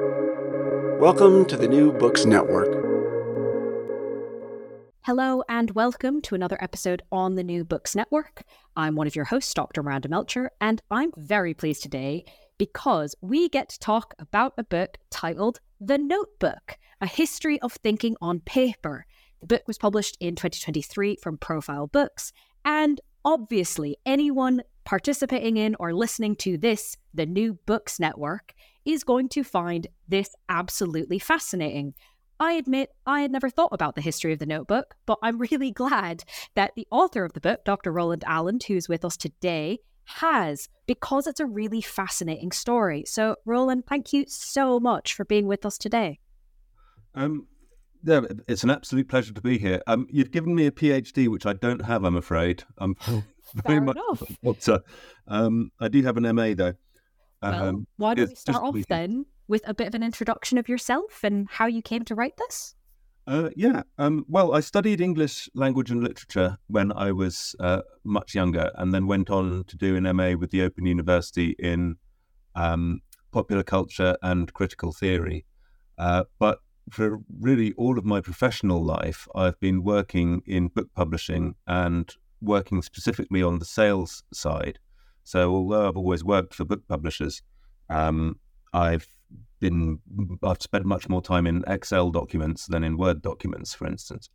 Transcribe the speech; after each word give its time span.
Welcome 0.00 1.44
to 1.44 1.56
the 1.56 1.68
New 1.68 1.92
Books 1.92 2.24
Network. 2.24 2.66
Hello, 5.02 5.44
and 5.48 5.70
welcome 5.70 6.20
to 6.22 6.34
another 6.34 6.58
episode 6.60 7.02
on 7.12 7.36
the 7.36 7.44
New 7.44 7.64
Books 7.64 7.94
Network. 7.94 8.42
I'm 8.74 8.96
one 8.96 9.06
of 9.06 9.14
your 9.14 9.26
hosts, 9.26 9.54
Dr. 9.54 9.84
Miranda 9.84 10.08
Melcher, 10.08 10.50
and 10.60 10.82
I'm 10.90 11.12
very 11.16 11.54
pleased 11.54 11.84
today 11.84 12.24
because 12.58 13.14
we 13.20 13.48
get 13.48 13.68
to 13.68 13.78
talk 13.78 14.14
about 14.18 14.54
a 14.58 14.64
book 14.64 14.98
titled 15.10 15.60
The 15.80 15.98
Notebook 15.98 16.76
A 17.00 17.06
History 17.06 17.60
of 17.60 17.74
Thinking 17.74 18.16
on 18.20 18.40
Paper. 18.40 19.06
The 19.42 19.46
book 19.46 19.62
was 19.68 19.78
published 19.78 20.16
in 20.18 20.34
2023 20.34 21.18
from 21.22 21.38
Profile 21.38 21.86
Books, 21.86 22.32
and 22.64 23.00
obviously, 23.24 23.96
anyone 24.04 24.64
participating 24.84 25.56
in 25.56 25.76
or 25.78 25.94
listening 25.94 26.34
to 26.34 26.58
this, 26.58 26.96
the 27.14 27.26
New 27.26 27.60
Books 27.64 28.00
Network, 28.00 28.54
is 28.84 29.04
going 29.04 29.28
to 29.30 29.44
find 29.44 29.86
this 30.08 30.34
absolutely 30.48 31.18
fascinating. 31.18 31.94
I 32.40 32.52
admit 32.52 32.90
I 33.06 33.20
had 33.20 33.30
never 33.30 33.48
thought 33.48 33.72
about 33.72 33.94
the 33.94 34.00
history 34.00 34.32
of 34.32 34.38
the 34.38 34.46
notebook, 34.46 34.94
but 35.06 35.18
I'm 35.22 35.38
really 35.38 35.70
glad 35.82 36.24
that 36.54 36.72
the 36.74 36.86
author 36.90 37.24
of 37.24 37.32
the 37.32 37.40
book, 37.40 37.64
Dr. 37.64 37.92
Roland 37.92 38.24
Allen, 38.26 38.58
who's 38.66 38.88
with 38.88 39.04
us 39.04 39.16
today, 39.16 39.78
has 40.06 40.68
because 40.86 41.26
it's 41.26 41.40
a 41.40 41.46
really 41.46 41.80
fascinating 41.80 42.52
story. 42.52 43.04
So, 43.06 43.36
Roland, 43.46 43.84
thank 43.86 44.12
you 44.12 44.24
so 44.28 44.78
much 44.78 45.14
for 45.14 45.24
being 45.24 45.46
with 45.46 45.64
us 45.64 45.78
today. 45.78 46.20
Um, 47.14 47.46
yeah, 48.02 48.20
it's 48.46 48.64
an 48.64 48.70
absolute 48.70 49.08
pleasure 49.08 49.32
to 49.32 49.40
be 49.40 49.56
here. 49.56 49.80
Um, 49.86 50.06
you've 50.10 50.30
given 50.30 50.54
me 50.54 50.66
a 50.66 50.70
PhD, 50.70 51.28
which 51.28 51.46
I 51.46 51.54
don't 51.54 51.82
have, 51.82 52.04
I'm 52.04 52.16
afraid. 52.16 52.64
I'm 52.76 52.96
very 53.06 53.24
Fair 53.64 53.80
much 53.80 53.96
enough. 53.96 54.22
Um, 55.26 55.70
I 55.80 55.88
do 55.88 56.02
have 56.02 56.16
an 56.18 56.34
MA 56.34 56.52
though. 56.54 56.74
Well, 57.52 57.68
Um, 57.68 57.86
why 57.96 58.14
don't 58.14 58.28
we 58.28 58.34
start 58.34 58.62
off 58.62 58.76
then 58.88 59.26
with 59.48 59.62
a 59.68 59.74
bit 59.74 59.86
of 59.86 59.94
an 59.94 60.02
introduction 60.02 60.58
of 60.58 60.68
yourself 60.68 61.22
and 61.22 61.48
how 61.50 61.66
you 61.66 61.82
came 61.82 62.04
to 62.06 62.14
write 62.14 62.36
this? 62.36 62.74
Uh, 63.26 63.48
yeah. 63.56 63.82
Um, 63.98 64.24
well, 64.28 64.54
I 64.54 64.60
studied 64.60 65.00
English 65.00 65.48
language 65.54 65.90
and 65.90 66.02
literature 66.02 66.58
when 66.66 66.92
I 66.92 67.12
was 67.12 67.56
uh, 67.58 67.80
much 68.04 68.34
younger, 68.34 68.70
and 68.74 68.92
then 68.92 69.06
went 69.06 69.30
on 69.30 69.64
to 69.64 69.76
do 69.76 69.96
an 69.96 70.04
MA 70.16 70.32
with 70.32 70.50
the 70.50 70.62
Open 70.62 70.84
University 70.84 71.56
in 71.58 71.96
um, 72.54 73.00
popular 73.32 73.62
culture 73.62 74.16
and 74.22 74.52
critical 74.52 74.92
theory. 74.92 75.46
Uh, 75.96 76.24
but 76.38 76.58
for 76.90 77.20
really 77.40 77.72
all 77.74 77.98
of 77.98 78.04
my 78.04 78.20
professional 78.20 78.84
life, 78.84 79.26
I've 79.34 79.58
been 79.58 79.82
working 79.82 80.42
in 80.46 80.68
book 80.68 80.88
publishing 80.94 81.54
and 81.66 82.14
working 82.42 82.82
specifically 82.82 83.42
on 83.42 83.58
the 83.58 83.64
sales 83.64 84.22
side. 84.34 84.78
So, 85.24 85.52
although 85.52 85.88
I've 85.88 85.96
always 85.96 86.22
worked 86.22 86.54
for 86.54 86.64
book 86.64 86.86
publishers, 86.86 87.42
um, 87.90 88.38
I've 88.72 89.08
been 89.58 89.98
I've 90.42 90.62
spent 90.62 90.84
much 90.84 91.08
more 91.08 91.22
time 91.22 91.46
in 91.46 91.64
Excel 91.66 92.10
documents 92.10 92.66
than 92.66 92.84
in 92.84 92.96
Word 92.96 93.22
documents, 93.22 93.74
for 93.74 93.86
instance, 93.86 94.28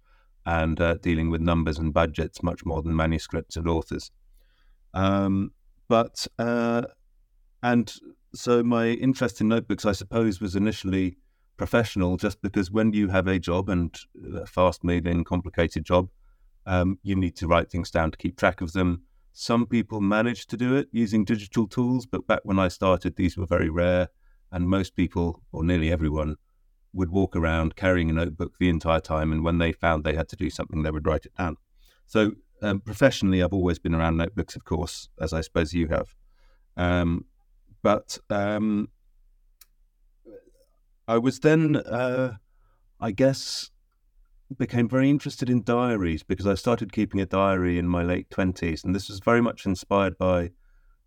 and 0.46 0.82
uh, 0.82 0.96
dealing 0.96 1.30
with 1.30 1.42
numbers 1.42 1.78
and 1.78 1.94
budgets 1.94 2.44
much 2.44 2.66
more 2.66 2.82
than 2.82 2.96
manuscripts 2.96 3.56
and 3.56 3.68
authors. 3.68 4.12
Um, 4.94 5.52
but 5.88 6.28
uh, 6.38 6.84
and 7.62 7.94
so 8.34 8.64
my 8.64 8.88
interest 8.88 9.42
in 9.42 9.48
notebooks, 9.48 9.86
I 9.86 9.92
suppose, 9.92 10.42
was 10.42 10.56
initially 10.56 11.18
professional, 11.58 12.18
just 12.18 12.42
because 12.42 12.72
when 12.72 12.94
you 12.94 13.10
have 13.10 13.28
a 13.28 13.38
job 13.38 13.70
and 13.70 13.96
a 14.34 14.46
fast-moving, 14.46 15.24
complicated 15.26 15.84
job, 15.84 16.10
um, 16.66 16.98
you 17.04 17.16
need 17.16 17.36
to 17.36 17.48
write 17.48 17.70
things 17.70 17.92
down 17.92 18.12
to 18.12 18.18
keep 18.18 18.38
track 18.38 18.62
of 18.62 18.72
them. 18.74 19.04
Some 19.42 19.68
people 19.68 20.02
manage 20.02 20.48
to 20.48 20.58
do 20.58 20.76
it 20.76 20.90
using 20.92 21.24
digital 21.24 21.66
tools, 21.66 22.06
but 22.06 22.28
back 22.28 22.42
when 22.44 22.60
I 22.60 22.68
started, 22.68 23.16
these 23.16 23.38
were 23.38 23.46
very 23.46 23.70
rare 23.70 24.10
and 24.52 24.68
most 24.68 24.98
people, 24.98 25.42
or 25.54 25.64
nearly 25.64 25.94
everyone, 25.94 26.36
would 26.92 27.10
walk 27.10 27.38
around 27.38 27.78
carrying 27.78 28.10
a 28.10 28.14
notebook 28.14 28.58
the 28.60 28.68
entire 28.68 29.00
time. 29.00 29.32
And 29.32 29.42
when 29.42 29.58
they 29.58 29.72
found 29.72 30.04
they 30.04 30.14
had 30.14 30.28
to 30.28 30.36
do 30.36 30.50
something, 30.50 30.84
they 30.84 30.92
would 30.92 31.08
write 31.08 31.26
it 31.26 31.34
down. 31.38 31.56
So, 32.06 32.34
um, 32.62 32.82
professionally, 32.82 33.42
I've 33.42 33.54
always 33.54 33.80
been 33.80 33.96
around 33.96 34.18
notebooks, 34.18 34.58
of 34.58 34.66
course, 34.66 35.08
as 35.22 35.32
I 35.32 35.40
suppose 35.40 35.74
you 35.74 35.88
have. 35.88 36.14
Um, 36.76 37.24
but 37.82 38.18
um, 38.30 38.90
I 41.08 41.18
was 41.18 41.40
then, 41.40 41.78
uh, 41.78 42.34
I 43.00 43.12
guess, 43.12 43.72
became 44.58 44.90
very 44.90 45.10
interested 45.10 45.50
in 45.50 45.64
diaries 45.64 46.24
because 46.24 46.48
I 46.48 46.56
started 46.56 46.92
keeping 46.92 47.22
a 47.22 47.26
diary 47.26 47.78
in 47.78 47.88
my 47.88 48.04
late 48.04 48.30
20s. 48.30 48.84
And 48.84 48.96
this 48.96 49.10
was 49.10 49.20
very 49.20 49.42
much 49.42 49.66
inspired 49.66 50.18
by 50.18 50.52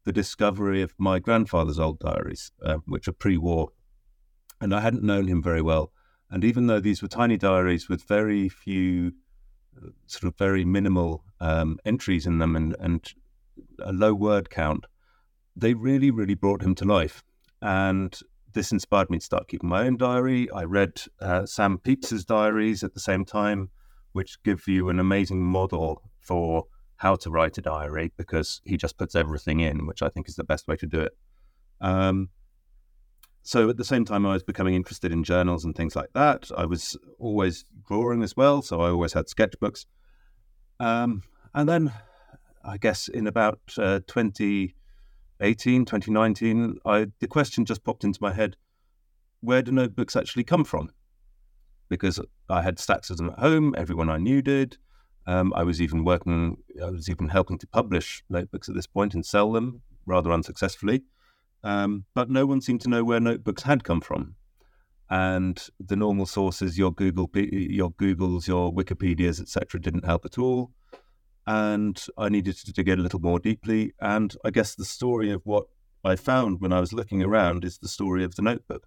the 0.04 0.12
discovery 0.12 0.82
of 0.82 0.94
my 0.98 1.18
grandfather's 1.18 1.78
old 1.78 1.98
diaries, 1.98 2.52
uh, 2.64 2.78
which 2.86 3.08
are 3.08 3.12
pre 3.12 3.36
war. 3.36 3.70
And 4.60 4.74
I 4.74 4.80
hadn't 4.80 5.02
known 5.02 5.26
him 5.26 5.42
very 5.42 5.62
well. 5.62 5.92
And 6.30 6.44
even 6.44 6.66
though 6.66 6.80
these 6.80 7.02
were 7.02 7.08
tiny 7.08 7.36
diaries 7.36 7.88
with 7.88 8.04
very 8.04 8.48
few, 8.48 9.12
sort 10.06 10.32
of 10.32 10.38
very 10.38 10.64
minimal 10.64 11.24
um, 11.40 11.78
entries 11.84 12.26
in 12.26 12.38
them 12.38 12.56
and, 12.56 12.76
and 12.78 13.12
a 13.80 13.92
low 13.92 14.14
word 14.14 14.50
count, 14.50 14.86
they 15.54 15.74
really, 15.74 16.10
really 16.10 16.34
brought 16.34 16.62
him 16.62 16.74
to 16.76 16.84
life. 16.84 17.22
And 17.60 18.18
this 18.52 18.72
inspired 18.72 19.10
me 19.10 19.18
to 19.18 19.24
start 19.24 19.48
keeping 19.48 19.68
my 19.68 19.86
own 19.86 19.96
diary. 19.96 20.50
I 20.50 20.64
read 20.64 21.02
uh, 21.20 21.46
Sam 21.46 21.78
Pepys's 21.78 22.24
diaries 22.24 22.82
at 22.82 22.94
the 22.94 23.00
same 23.00 23.24
time, 23.24 23.70
which 24.12 24.42
give 24.42 24.66
you 24.68 24.88
an 24.88 24.98
amazing 24.98 25.42
model 25.42 26.02
for 26.20 26.66
how 26.96 27.16
to 27.16 27.30
write 27.30 27.58
a 27.58 27.62
diary 27.62 28.12
because 28.16 28.60
he 28.64 28.76
just 28.76 28.96
puts 28.96 29.14
everything 29.14 29.60
in, 29.60 29.86
which 29.86 30.02
I 30.02 30.08
think 30.08 30.28
is 30.28 30.36
the 30.36 30.44
best 30.44 30.68
way 30.68 30.76
to 30.76 30.86
do 30.86 31.00
it. 31.00 31.16
Um, 31.80 32.28
so 33.42 33.68
at 33.68 33.76
the 33.76 33.84
same 33.84 34.04
time, 34.04 34.24
I 34.24 34.34
was 34.34 34.44
becoming 34.44 34.74
interested 34.74 35.10
in 35.10 35.24
journals 35.24 35.64
and 35.64 35.74
things 35.74 35.96
like 35.96 36.12
that. 36.14 36.50
I 36.56 36.64
was 36.64 36.96
always 37.18 37.64
drawing 37.88 38.22
as 38.22 38.36
well, 38.36 38.62
so 38.62 38.80
I 38.80 38.90
always 38.90 39.14
had 39.14 39.26
sketchbooks. 39.26 39.86
Um, 40.78 41.24
and 41.52 41.68
then, 41.68 41.92
I 42.64 42.76
guess 42.78 43.08
in 43.08 43.26
about 43.26 43.60
uh, 43.78 44.00
2018, 45.40 45.84
2019, 45.84 46.78
I, 46.84 47.06
the 47.20 47.26
question 47.26 47.64
just 47.64 47.84
popped 47.84 48.04
into 48.04 48.18
my 48.22 48.32
head: 48.32 48.56
Where 49.40 49.62
do 49.62 49.72
notebooks 49.72 50.16
actually 50.16 50.44
come 50.44 50.64
from? 50.64 50.90
Because 51.88 52.20
I 52.48 52.62
had 52.62 52.78
stacks 52.78 53.10
of 53.10 53.16
them 53.16 53.30
at 53.30 53.38
home. 53.38 53.74
Everyone 53.76 54.08
I 54.08 54.18
knew 54.18 54.42
did. 54.42 54.78
Um, 55.26 55.52
I 55.54 55.62
was 55.62 55.80
even 55.80 56.04
working, 56.04 56.56
I 56.82 56.90
was 56.90 57.08
even 57.08 57.28
helping 57.28 57.58
to 57.58 57.66
publish 57.66 58.24
notebooks 58.28 58.68
at 58.68 58.74
this 58.74 58.86
point 58.86 59.14
and 59.14 59.24
sell 59.24 59.52
them 59.52 59.82
rather 60.06 60.32
unsuccessfully. 60.32 61.02
Um, 61.62 62.04
but 62.14 62.28
no 62.28 62.44
one 62.44 62.60
seemed 62.60 62.80
to 62.82 62.88
know 62.88 63.04
where 63.04 63.20
notebooks 63.20 63.62
had 63.62 63.84
come 63.84 64.00
from. 64.00 64.34
And 65.08 65.64
the 65.78 65.94
normal 65.94 66.26
sources, 66.26 66.78
your 66.78 66.92
Google, 66.92 67.30
your 67.34 67.92
Googles, 67.92 68.48
your 68.48 68.72
Wikipedias, 68.72 69.40
etc., 69.40 69.80
didn't 69.80 70.06
help 70.06 70.24
at 70.24 70.38
all. 70.38 70.72
And 71.46 72.00
I 72.16 72.28
needed 72.28 72.56
to 72.56 72.72
dig 72.72 72.88
in 72.88 73.00
a 73.00 73.02
little 73.02 73.20
more 73.20 73.38
deeply. 73.38 73.92
And 74.00 74.34
I 74.44 74.50
guess 74.50 74.74
the 74.74 74.84
story 74.84 75.30
of 75.30 75.42
what 75.44 75.66
I 76.04 76.16
found 76.16 76.60
when 76.60 76.72
I 76.72 76.80
was 76.80 76.92
looking 76.92 77.22
around 77.22 77.64
is 77.64 77.78
the 77.78 77.88
story 77.88 78.24
of 78.24 78.34
the 78.34 78.42
notebook. 78.42 78.86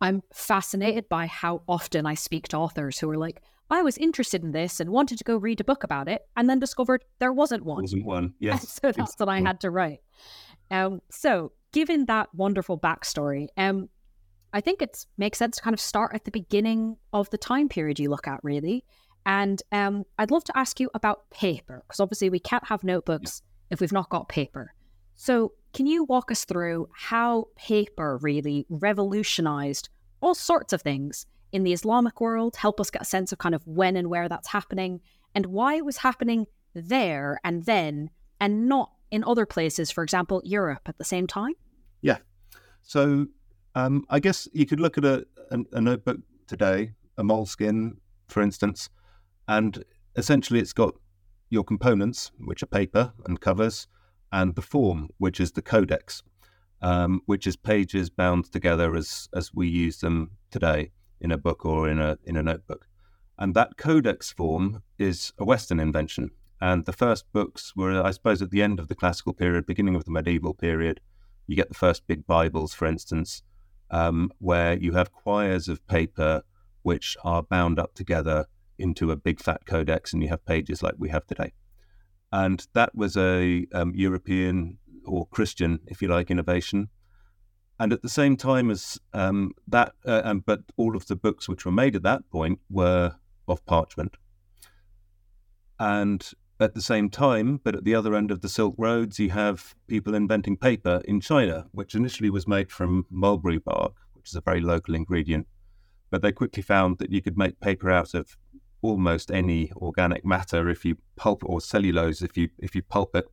I'm 0.00 0.22
fascinated 0.32 1.08
by 1.08 1.26
how 1.26 1.62
often 1.68 2.06
I 2.06 2.14
speak 2.14 2.48
to 2.48 2.56
authors 2.56 2.98
who 2.98 3.10
are 3.10 3.16
like, 3.16 3.42
I 3.70 3.82
was 3.82 3.98
interested 3.98 4.42
in 4.42 4.52
this 4.52 4.80
and 4.80 4.90
wanted 4.90 5.18
to 5.18 5.24
go 5.24 5.36
read 5.36 5.60
a 5.60 5.64
book 5.64 5.84
about 5.84 6.08
it, 6.08 6.22
and 6.36 6.48
then 6.48 6.58
discovered 6.58 7.04
there 7.18 7.32
wasn't 7.32 7.64
one. 7.64 7.82
Wasn't 7.82 8.04
one? 8.04 8.34
Yes. 8.40 8.80
so 8.82 8.92
that's 8.92 9.18
what 9.18 9.28
I 9.28 9.40
had 9.40 9.60
to 9.60 9.70
write. 9.70 10.00
Um, 10.70 11.02
so, 11.10 11.52
given 11.72 12.06
that 12.06 12.28
wonderful 12.34 12.78
backstory, 12.78 13.48
um, 13.56 13.88
I 14.52 14.60
think 14.60 14.80
it 14.80 15.04
makes 15.18 15.38
sense 15.38 15.56
to 15.56 15.62
kind 15.62 15.74
of 15.74 15.80
start 15.80 16.14
at 16.14 16.24
the 16.24 16.30
beginning 16.30 16.96
of 17.12 17.28
the 17.30 17.38
time 17.38 17.68
period 17.68 17.98
you 17.98 18.08
look 18.08 18.26
at, 18.26 18.40
really. 18.42 18.84
And 19.28 19.62
um, 19.72 20.04
I'd 20.18 20.30
love 20.30 20.44
to 20.44 20.58
ask 20.58 20.80
you 20.80 20.90
about 20.94 21.28
paper, 21.30 21.84
because 21.86 22.00
obviously 22.00 22.30
we 22.30 22.40
can't 22.40 22.66
have 22.66 22.82
notebooks 22.82 23.42
if 23.70 23.78
we've 23.78 23.92
not 23.92 24.08
got 24.08 24.30
paper. 24.30 24.72
So, 25.16 25.52
can 25.74 25.86
you 25.86 26.04
walk 26.04 26.32
us 26.32 26.46
through 26.46 26.88
how 26.94 27.48
paper 27.54 28.18
really 28.22 28.64
revolutionized 28.70 29.90
all 30.22 30.34
sorts 30.34 30.72
of 30.72 30.80
things 30.80 31.26
in 31.52 31.62
the 31.62 31.74
Islamic 31.74 32.22
world? 32.22 32.56
Help 32.56 32.80
us 32.80 32.90
get 32.90 33.02
a 33.02 33.04
sense 33.04 33.30
of 33.30 33.38
kind 33.38 33.54
of 33.54 33.66
when 33.66 33.96
and 33.96 34.08
where 34.08 34.30
that's 34.30 34.48
happening 34.48 35.00
and 35.34 35.44
why 35.44 35.74
it 35.74 35.84
was 35.84 35.98
happening 35.98 36.46
there 36.72 37.38
and 37.44 37.66
then 37.66 38.08
and 38.40 38.66
not 38.66 38.92
in 39.10 39.22
other 39.24 39.44
places, 39.44 39.90
for 39.90 40.02
example, 40.02 40.40
Europe 40.42 40.82
at 40.86 40.96
the 40.96 41.04
same 41.04 41.26
time? 41.26 41.52
Yeah. 42.00 42.18
So 42.80 43.26
um, 43.74 44.06
I 44.08 44.20
guess 44.20 44.48
you 44.54 44.64
could 44.64 44.80
look 44.80 44.96
at 44.96 45.04
a, 45.04 45.26
a, 45.50 45.58
a 45.72 45.80
notebook 45.82 46.20
today, 46.46 46.92
a 47.18 47.22
Moleskine, 47.22 47.96
for 48.28 48.42
instance, 48.42 48.88
and 49.48 49.82
essentially 50.16 50.60
it's 50.60 50.74
got 50.74 50.94
your 51.50 51.64
components, 51.64 52.30
which 52.38 52.62
are 52.62 52.66
paper 52.66 53.12
and 53.26 53.40
covers, 53.40 53.88
and 54.30 54.54
the 54.54 54.62
form, 54.62 55.08
which 55.16 55.40
is 55.40 55.52
the 55.52 55.62
codex, 55.62 56.22
um, 56.82 57.22
which 57.26 57.46
is 57.46 57.56
pages 57.56 58.10
bound 58.10 58.52
together 58.52 58.94
as 58.94 59.28
as 59.34 59.54
we 59.54 59.66
use 59.66 59.98
them 59.98 60.32
today 60.50 60.92
in 61.20 61.32
a 61.32 61.38
book 61.38 61.64
or 61.64 61.88
in 61.88 61.98
a 61.98 62.18
in 62.24 62.36
a 62.36 62.42
notebook. 62.42 62.86
And 63.38 63.54
that 63.54 63.76
codex 63.76 64.30
form 64.30 64.82
is 64.98 65.32
a 65.38 65.44
Western 65.44 65.80
invention. 65.80 66.30
And 66.60 66.84
the 66.84 66.92
first 66.92 67.24
books 67.32 67.74
were, 67.76 68.02
I 68.02 68.10
suppose, 68.10 68.42
at 68.42 68.50
the 68.50 68.62
end 68.62 68.80
of 68.80 68.88
the 68.88 68.96
classical 68.96 69.32
period, 69.32 69.64
beginning 69.64 69.94
of 69.94 70.04
the 70.04 70.10
medieval 70.10 70.54
period. 70.54 71.00
You 71.46 71.54
get 71.54 71.68
the 71.68 71.74
first 71.74 72.06
big 72.08 72.26
Bibles, 72.26 72.74
for 72.74 72.86
instance, 72.86 73.42
um, 73.90 74.32
where 74.38 74.76
you 74.76 74.92
have 74.92 75.12
quires 75.12 75.68
of 75.68 75.86
paper 75.86 76.42
which 76.82 77.16
are 77.22 77.42
bound 77.42 77.78
up 77.78 77.94
together 77.94 78.46
into 78.78 79.10
a 79.10 79.16
big 79.16 79.40
fat 79.40 79.66
codex, 79.66 80.12
and 80.12 80.22
you 80.22 80.28
have 80.28 80.44
pages 80.44 80.82
like 80.82 80.94
we 80.98 81.08
have 81.10 81.26
today. 81.26 81.52
And 82.30 82.66
that 82.74 82.94
was 82.94 83.16
a 83.16 83.66
um, 83.72 83.92
European 83.94 84.78
or 85.04 85.26
Christian, 85.26 85.80
if 85.86 86.02
you 86.02 86.08
like, 86.08 86.30
innovation. 86.30 86.88
And 87.80 87.92
at 87.92 88.02
the 88.02 88.08
same 88.08 88.36
time 88.36 88.70
as 88.70 88.98
um, 89.14 89.52
that, 89.66 89.92
uh, 90.04 90.22
um, 90.24 90.42
but 90.44 90.60
all 90.76 90.96
of 90.96 91.06
the 91.06 91.16
books 91.16 91.48
which 91.48 91.64
were 91.64 91.72
made 91.72 91.96
at 91.96 92.02
that 92.02 92.28
point 92.30 92.58
were 92.68 93.14
of 93.46 93.64
parchment. 93.64 94.16
And 95.78 96.28
at 96.60 96.74
the 96.74 96.82
same 96.82 97.08
time, 97.08 97.60
but 97.62 97.76
at 97.76 97.84
the 97.84 97.94
other 97.94 98.14
end 98.14 98.30
of 98.30 98.40
the 98.40 98.48
Silk 98.48 98.74
Roads, 98.76 99.18
you 99.18 99.30
have 99.30 99.76
people 99.86 100.14
inventing 100.14 100.56
paper 100.56 101.00
in 101.04 101.20
China, 101.20 101.66
which 101.70 101.94
initially 101.94 102.30
was 102.30 102.48
made 102.48 102.72
from 102.72 103.06
mulberry 103.10 103.58
bark, 103.58 103.94
which 104.14 104.28
is 104.28 104.34
a 104.34 104.40
very 104.40 104.60
local 104.60 104.94
ingredient. 104.94 105.46
But 106.10 106.22
they 106.22 106.32
quickly 106.32 106.62
found 106.62 106.98
that 106.98 107.12
you 107.12 107.22
could 107.22 107.38
make 107.38 107.60
paper 107.60 107.90
out 107.90 108.12
of 108.14 108.36
almost 108.82 109.30
any 109.30 109.72
organic 109.76 110.24
matter 110.24 110.68
if 110.68 110.84
you 110.84 110.96
pulp 111.16 111.42
or 111.44 111.60
cellulose 111.60 112.22
if 112.22 112.36
you 112.36 112.48
if 112.58 112.74
you 112.74 112.82
pulp 112.82 113.14
it 113.14 113.26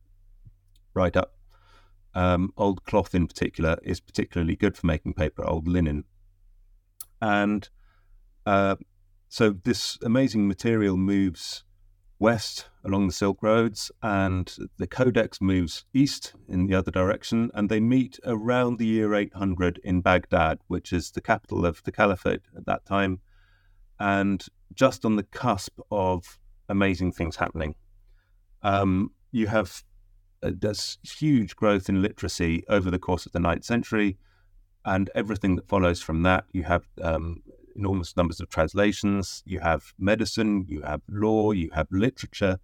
right 0.94 1.16
up. 1.16 1.32
Um, 2.14 2.52
old 2.56 2.84
cloth 2.84 3.14
in 3.14 3.26
particular 3.26 3.76
is 3.82 4.00
particularly 4.00 4.56
good 4.56 4.76
for 4.76 4.86
making 4.86 5.14
paper, 5.14 5.44
old 5.44 5.68
linen. 5.68 6.04
And 7.20 7.68
uh, 8.46 8.76
so 9.28 9.50
this 9.50 9.98
amazing 10.02 10.48
material 10.48 10.96
moves 10.96 11.64
west 12.18 12.68
along 12.84 13.08
the 13.08 13.12
Silk 13.12 13.42
Roads, 13.42 13.90
and 14.02 14.54
the 14.78 14.86
Codex 14.86 15.40
moves 15.40 15.84
east 15.92 16.32
in 16.48 16.66
the 16.66 16.74
other 16.74 16.90
direction, 16.90 17.50
and 17.52 17.68
they 17.68 17.80
meet 17.80 18.18
around 18.24 18.78
the 18.78 18.86
year 18.86 19.14
800 19.14 19.80
in 19.84 20.00
Baghdad, 20.00 20.58
which 20.68 20.92
is 20.92 21.10
the 21.10 21.20
capital 21.20 21.66
of 21.66 21.82
the 21.82 21.92
Caliphate 21.92 22.42
at 22.56 22.64
that 22.66 22.86
time, 22.86 23.20
and 23.98 24.46
just 24.74 25.04
on 25.04 25.16
the 25.16 25.22
cusp 25.22 25.78
of 25.90 26.38
amazing 26.68 27.12
things 27.12 27.36
happening. 27.36 27.74
Um, 28.62 29.12
you 29.32 29.46
have 29.46 29.82
uh, 30.42 30.50
there's 30.58 30.98
huge 31.02 31.56
growth 31.56 31.88
in 31.88 32.02
literacy 32.02 32.64
over 32.68 32.90
the 32.90 32.98
course 32.98 33.26
of 33.26 33.32
the 33.32 33.40
ninth 33.40 33.64
century, 33.64 34.18
and 34.84 35.10
everything 35.14 35.56
that 35.56 35.68
follows 35.68 36.02
from 36.02 36.22
that. 36.22 36.44
You 36.52 36.64
have 36.64 36.86
um, 37.02 37.42
enormous 37.74 38.16
numbers 38.16 38.40
of 38.40 38.48
translations. 38.48 39.42
You 39.46 39.60
have 39.60 39.92
medicine, 39.98 40.64
you 40.68 40.82
have 40.82 41.02
law, 41.08 41.52
you 41.52 41.70
have 41.72 41.86
literature, 41.90 42.58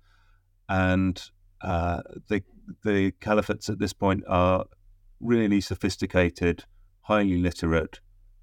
and 0.69 1.23
uh, 1.61 2.03
the 2.29 2.43
the 2.85 3.13
caliphates 3.21 3.69
at 3.69 3.79
this 3.79 3.93
point 3.93 4.25
are 4.29 4.67
really 5.21 5.61
sophisticated, 5.61 6.65
highly 7.03 7.39
literate 7.39 8.01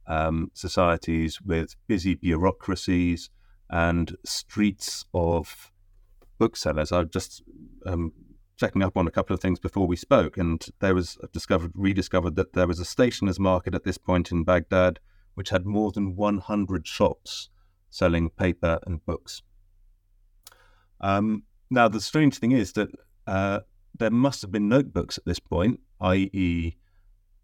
um, 0.07 0.51
societies 0.53 1.41
with 1.41 1.75
busy 1.87 2.15
bureaucracies 2.15 3.29
and 3.69 4.15
streets 4.25 5.05
of 5.13 5.71
booksellers. 6.37 6.91
I've 6.91 7.11
just 7.11 7.43
um, 7.85 8.13
checking 8.57 8.83
up 8.83 8.97
on 8.97 9.07
a 9.07 9.11
couple 9.11 9.33
of 9.33 9.39
things 9.39 9.59
before 9.59 9.87
we 9.87 9.95
spoke, 9.95 10.37
and 10.37 10.65
there 10.79 10.95
was 10.95 11.17
discovered 11.31 11.71
rediscovered 11.75 12.35
that 12.35 12.53
there 12.53 12.67
was 12.67 12.79
a 12.79 12.85
stationer's 12.85 13.39
market 13.39 13.75
at 13.75 13.83
this 13.83 13.97
point 13.97 14.31
in 14.31 14.43
Baghdad 14.43 14.99
which 15.39 15.51
had 15.51 15.65
more 15.65 15.89
than 15.89 16.17
100 16.17 16.85
shops 16.85 17.47
selling 17.89 18.29
paper 18.29 18.77
and 18.85 19.05
books. 19.05 19.41
Um, 20.99 21.43
now, 21.69 21.87
the 21.87 22.01
strange 22.01 22.39
thing 22.39 22.51
is 22.51 22.73
that 22.73 22.89
uh, 23.25 23.61
there 23.97 24.11
must 24.11 24.41
have 24.41 24.51
been 24.51 24.67
notebooks 24.67 25.17
at 25.17 25.23
this 25.23 25.39
point, 25.39 25.79
i.e., 26.01 26.75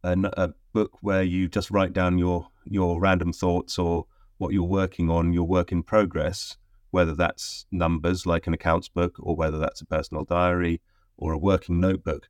a, 0.03 0.17
a, 0.33 0.49
book 0.73 0.97
where 0.99 1.23
you 1.23 1.47
just 1.47 1.71
write 1.71 1.93
down 1.93 2.17
your 2.17 2.49
your 2.65 2.99
random 2.99 3.31
thoughts 3.31 3.79
or 3.79 4.07
what 4.37 4.53
you're 4.53 4.63
working 4.63 5.09
on, 5.09 5.33
your 5.33 5.47
work 5.47 5.71
in 5.71 5.83
progress, 5.83 6.57
whether 6.91 7.13
that's 7.13 7.65
numbers 7.71 8.25
like 8.25 8.47
an 8.47 8.53
accounts 8.53 8.89
book 8.89 9.15
or 9.19 9.35
whether 9.35 9.57
that's 9.57 9.81
a 9.81 9.85
personal 9.85 10.23
diary 10.23 10.81
or 11.17 11.33
a 11.33 11.37
working 11.37 11.79
notebook. 11.79 12.29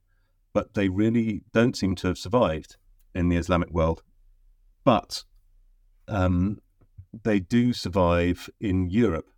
But 0.52 0.74
they 0.74 0.88
really 0.88 1.42
don't 1.52 1.76
seem 1.76 1.94
to 1.96 2.08
have 2.08 2.18
survived 2.18 2.76
in 3.14 3.28
the 3.28 3.36
Islamic 3.36 3.70
world. 3.70 4.02
But 4.84 5.24
um, 6.08 6.58
they 7.22 7.40
do 7.40 7.72
survive 7.72 8.48
in 8.60 8.88
Europe. 8.90 9.30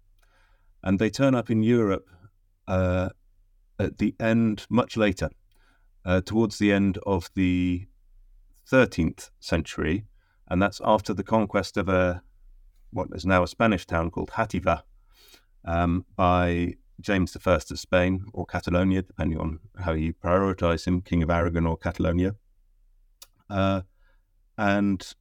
And 0.82 0.98
they 0.98 1.10
turn 1.10 1.34
up 1.34 1.50
in 1.50 1.62
Europe 1.62 2.08
uh, 2.66 3.10
at 3.78 3.98
the 3.98 4.14
end, 4.20 4.66
much 4.70 4.96
later, 4.96 5.30
uh, 6.04 6.20
towards 6.20 6.58
the 6.58 6.72
end 6.72 6.98
of 7.06 7.30
the 7.34 7.86
13th 8.70 9.30
century. 9.40 10.04
And 10.48 10.62
that's 10.62 10.80
after 10.84 11.12
the 11.12 11.24
conquest 11.24 11.76
of 11.76 11.88
a 11.88 12.22
what 12.90 13.08
is 13.12 13.26
now 13.26 13.42
a 13.42 13.48
Spanish 13.48 13.86
town 13.86 14.10
called 14.10 14.30
Játiva 14.30 14.82
um, 15.64 16.04
by 16.16 16.74
James 17.00 17.36
I 17.46 17.52
of 17.52 17.78
Spain 17.78 18.24
or 18.32 18.46
Catalonia, 18.46 19.02
depending 19.02 19.38
on 19.38 19.60
how 19.78 19.92
you 19.92 20.14
prioritize 20.14 20.86
him, 20.86 21.00
King 21.00 21.22
of 21.22 21.30
Aragon 21.30 21.66
or 21.66 21.76
Catalonia. 21.76 22.34
Uh, 23.48 23.82
and 24.56 25.14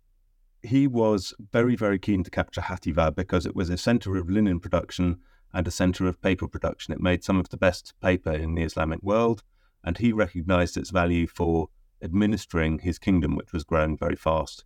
he 0.64 0.88
was 0.88 1.34
very, 1.52 1.76
very 1.76 2.00
keen 2.00 2.24
to 2.24 2.32
capture 2.32 2.62
Játiva 2.62 3.16
because 3.16 3.46
it 3.46 3.56
was 3.56 3.70
a 3.70 3.78
center 3.78 4.18
of 4.18 4.30
linen 4.30 4.60
production 4.60 5.20
and 5.54 5.68
a 5.68 5.72
center 5.72 6.08
of 6.08 6.22
paper 6.22 6.48
production. 6.48 6.94
It 6.94 7.00
made 7.00 7.24
some 7.24 7.40
of 7.40 7.50
the 7.50 7.58
best 7.58 7.94
paper 8.02 8.32
in 8.32 8.56
the 8.56 8.64
Islamic 8.64 9.02
world, 9.04 9.44
and 9.84 9.98
he 9.98 10.12
recognized 10.12 10.78
its 10.78 10.90
value 10.90 11.28
for 11.28 11.70
administering 12.02 12.80
his 12.80 13.00
kingdom, 13.00 13.36
which 13.36 13.54
was 13.54 13.64
growing 13.64 13.98
very 13.98 14.16
fast. 14.16 14.66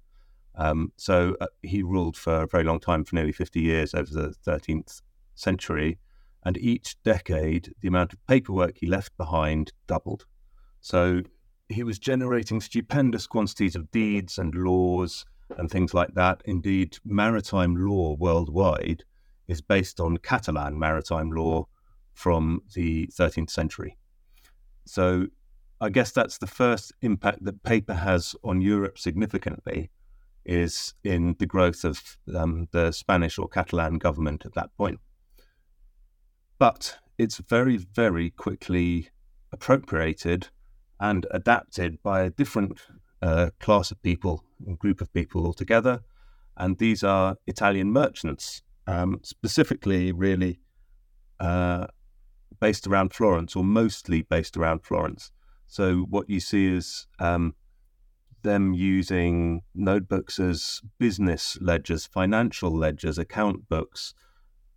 Um, 0.55 0.91
so 0.97 1.35
uh, 1.39 1.47
he 1.61 1.83
ruled 1.83 2.17
for 2.17 2.43
a 2.43 2.47
very 2.47 2.63
long 2.63 2.79
time, 2.79 3.03
for 3.03 3.15
nearly 3.15 3.31
50 3.31 3.59
years 3.59 3.93
over 3.93 4.11
the 4.11 4.35
13th 4.45 5.01
century. 5.35 5.99
And 6.43 6.57
each 6.57 7.01
decade, 7.03 7.73
the 7.81 7.87
amount 7.87 8.13
of 8.13 8.27
paperwork 8.27 8.77
he 8.77 8.87
left 8.87 9.15
behind 9.17 9.73
doubled. 9.87 10.25
So 10.79 11.21
he 11.69 11.83
was 11.83 11.99
generating 11.99 12.59
stupendous 12.59 13.27
quantities 13.27 13.75
of 13.75 13.91
deeds 13.91 14.37
and 14.37 14.53
laws 14.55 15.25
and 15.57 15.69
things 15.69 15.93
like 15.93 16.13
that. 16.15 16.41
Indeed, 16.45 16.97
maritime 17.05 17.75
law 17.75 18.15
worldwide 18.15 19.03
is 19.47 19.61
based 19.61 19.99
on 19.99 20.17
Catalan 20.17 20.77
maritime 20.79 21.31
law 21.31 21.67
from 22.13 22.61
the 22.73 23.07
13th 23.07 23.49
century. 23.49 23.97
So 24.85 25.27
I 25.79 25.89
guess 25.89 26.11
that's 26.11 26.37
the 26.37 26.47
first 26.47 26.93
impact 27.01 27.43
that 27.45 27.63
paper 27.63 27.93
has 27.93 28.35
on 28.43 28.61
Europe 28.61 28.97
significantly 28.97 29.89
is 30.45 30.93
in 31.03 31.35
the 31.39 31.45
growth 31.45 31.83
of 31.83 32.17
um, 32.35 32.67
the 32.71 32.91
Spanish 32.91 33.37
or 33.37 33.47
Catalan 33.47 33.97
government 33.97 34.45
at 34.45 34.55
that 34.55 34.75
point. 34.77 34.99
But 36.57 36.97
it's 37.17 37.37
very, 37.37 37.77
very 37.77 38.29
quickly 38.29 39.09
appropriated 39.51 40.47
and 40.99 41.25
adapted 41.31 42.01
by 42.03 42.21
a 42.21 42.29
different 42.29 42.79
uh, 43.21 43.49
class 43.59 43.91
of 43.91 44.01
people 44.01 44.43
group 44.77 45.01
of 45.01 45.11
people 45.13 45.45
altogether. 45.45 46.01
And 46.57 46.77
these 46.77 47.03
are 47.03 47.37
Italian 47.47 47.91
merchants, 47.91 48.61
um, 48.87 49.19
specifically, 49.23 50.11
really 50.11 50.59
uh, 51.39 51.87
based 52.59 52.85
around 52.85 53.13
Florence, 53.13 53.55
or 53.55 53.63
mostly 53.63 54.21
based 54.21 54.57
around 54.57 54.83
Florence. 54.83 55.31
So, 55.67 56.05
what 56.09 56.29
you 56.29 56.39
see 56.39 56.67
is 56.67 57.07
um, 57.19 57.55
them 58.43 58.73
using 58.73 59.61
notebooks 59.75 60.39
as 60.39 60.81
business 60.99 61.57
ledgers, 61.61 62.05
financial 62.05 62.75
ledgers, 62.75 63.17
account 63.17 63.67
books 63.69 64.13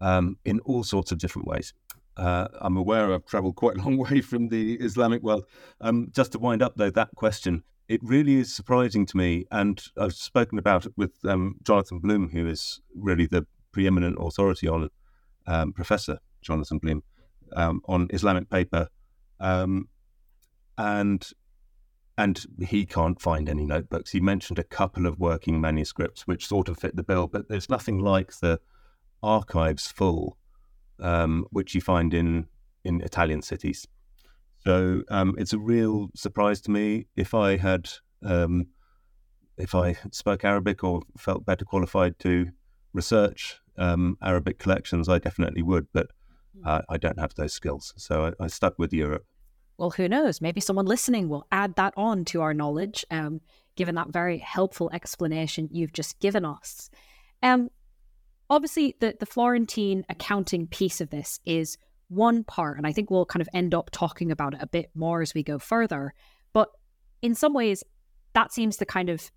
um, 0.00 0.36
in 0.44 0.60
all 0.60 0.84
sorts 0.84 1.12
of 1.12 1.18
different 1.18 1.48
ways. 1.48 1.72
Uh, 2.16 2.48
I'm 2.60 2.76
aware 2.76 3.12
I've 3.12 3.26
traveled 3.26 3.56
quite 3.56 3.76
a 3.76 3.82
long 3.82 3.96
way 4.10 4.20
from 4.20 4.48
the 4.48 4.74
Islamic 4.74 5.22
world. 5.22 5.44
Um, 5.80 6.10
just 6.14 6.32
to 6.32 6.38
wind 6.38 6.62
up, 6.62 6.74
though, 6.76 6.90
that 6.90 7.10
question 7.16 7.64
it 7.88 8.00
really 8.02 8.36
is 8.36 8.54
surprising 8.54 9.04
to 9.06 9.16
me, 9.16 9.44
and 9.50 9.82
I've 9.98 10.14
spoken 10.14 10.58
about 10.58 10.86
it 10.86 10.92
with 10.96 11.12
um, 11.24 11.56
Jonathan 11.62 11.98
Bloom, 11.98 12.30
who 12.30 12.46
is 12.46 12.80
really 12.94 13.26
the 13.26 13.46
preeminent 13.72 14.16
authority 14.18 14.68
on 14.68 14.88
um, 15.46 15.72
Professor 15.72 16.18
Jonathan 16.40 16.78
Bloom 16.78 17.02
um, 17.54 17.82
on 17.86 18.08
Islamic 18.10 18.48
paper, 18.48 18.88
um, 19.38 19.88
and 20.78 21.28
and 22.16 22.44
he 22.60 22.86
can't 22.86 23.20
find 23.20 23.48
any 23.48 23.66
notebooks. 23.66 24.12
He 24.12 24.20
mentioned 24.20 24.58
a 24.58 24.64
couple 24.64 25.06
of 25.06 25.18
working 25.18 25.60
manuscripts 25.60 26.26
which 26.26 26.46
sort 26.46 26.68
of 26.68 26.78
fit 26.78 26.96
the 26.96 27.02
bill, 27.02 27.26
but 27.26 27.48
there's 27.48 27.68
nothing 27.68 27.98
like 27.98 28.38
the 28.38 28.60
archives 29.22 29.88
full, 29.88 30.36
um, 31.00 31.46
which 31.50 31.74
you 31.74 31.80
find 31.80 32.14
in 32.14 32.46
in 32.84 33.00
Italian 33.00 33.42
cities. 33.42 33.88
So 34.64 35.02
um, 35.08 35.34
it's 35.38 35.52
a 35.52 35.58
real 35.58 36.08
surprise 36.14 36.60
to 36.62 36.70
me. 36.70 37.06
If 37.16 37.34
I 37.34 37.56
had, 37.56 37.90
um, 38.22 38.68
if 39.56 39.74
I 39.74 39.96
spoke 40.10 40.44
Arabic 40.44 40.82
or 40.84 41.02
felt 41.18 41.44
better 41.44 41.64
qualified 41.64 42.18
to 42.20 42.50
research 42.92 43.60
um, 43.76 44.16
Arabic 44.22 44.58
collections, 44.58 45.08
I 45.08 45.18
definitely 45.18 45.62
would. 45.62 45.86
But 45.92 46.08
hmm. 46.56 46.66
uh, 46.66 46.82
I 46.88 46.96
don't 46.96 47.18
have 47.18 47.34
those 47.34 47.52
skills, 47.52 47.92
so 47.96 48.26
I, 48.26 48.44
I, 48.44 48.46
stuck 48.46 48.78
with 48.78 48.92
Europe. 48.92 49.26
Well, 49.76 49.90
who 49.90 50.08
knows? 50.08 50.40
Maybe 50.40 50.60
someone 50.60 50.86
listening 50.86 51.28
will 51.28 51.46
add 51.50 51.74
that 51.76 51.94
on 51.96 52.24
to 52.26 52.42
our 52.42 52.54
knowledge. 52.54 53.04
Um, 53.10 53.40
given 53.76 53.94
that 53.96 54.08
very 54.08 54.38
helpful 54.38 54.90
explanation 54.92 55.68
you've 55.72 55.92
just 55.92 56.18
given 56.20 56.44
us. 56.44 56.90
Um, 57.42 57.70
obviously, 58.48 58.96
the, 59.00 59.14
the 59.18 59.26
Florentine 59.26 60.04
accounting 60.08 60.66
piece 60.66 61.00
of 61.00 61.10
this 61.10 61.40
is 61.44 61.76
one 62.08 62.44
part, 62.44 62.76
and 62.76 62.86
I 62.86 62.92
think 62.92 63.10
we'll 63.10 63.26
kind 63.26 63.40
of 63.40 63.48
end 63.52 63.74
up 63.74 63.90
talking 63.90 64.30
about 64.30 64.54
it 64.54 64.62
a 64.62 64.66
bit 64.66 64.90
more 64.94 65.22
as 65.22 65.34
we 65.34 65.42
go 65.42 65.58
further. 65.58 66.14
But 66.52 66.68
in 67.22 67.34
some 67.34 67.54
ways, 67.54 67.82
that 68.34 68.52
seems 68.52 68.76
the 68.76 68.86
kind 68.86 69.08
of 69.08 69.30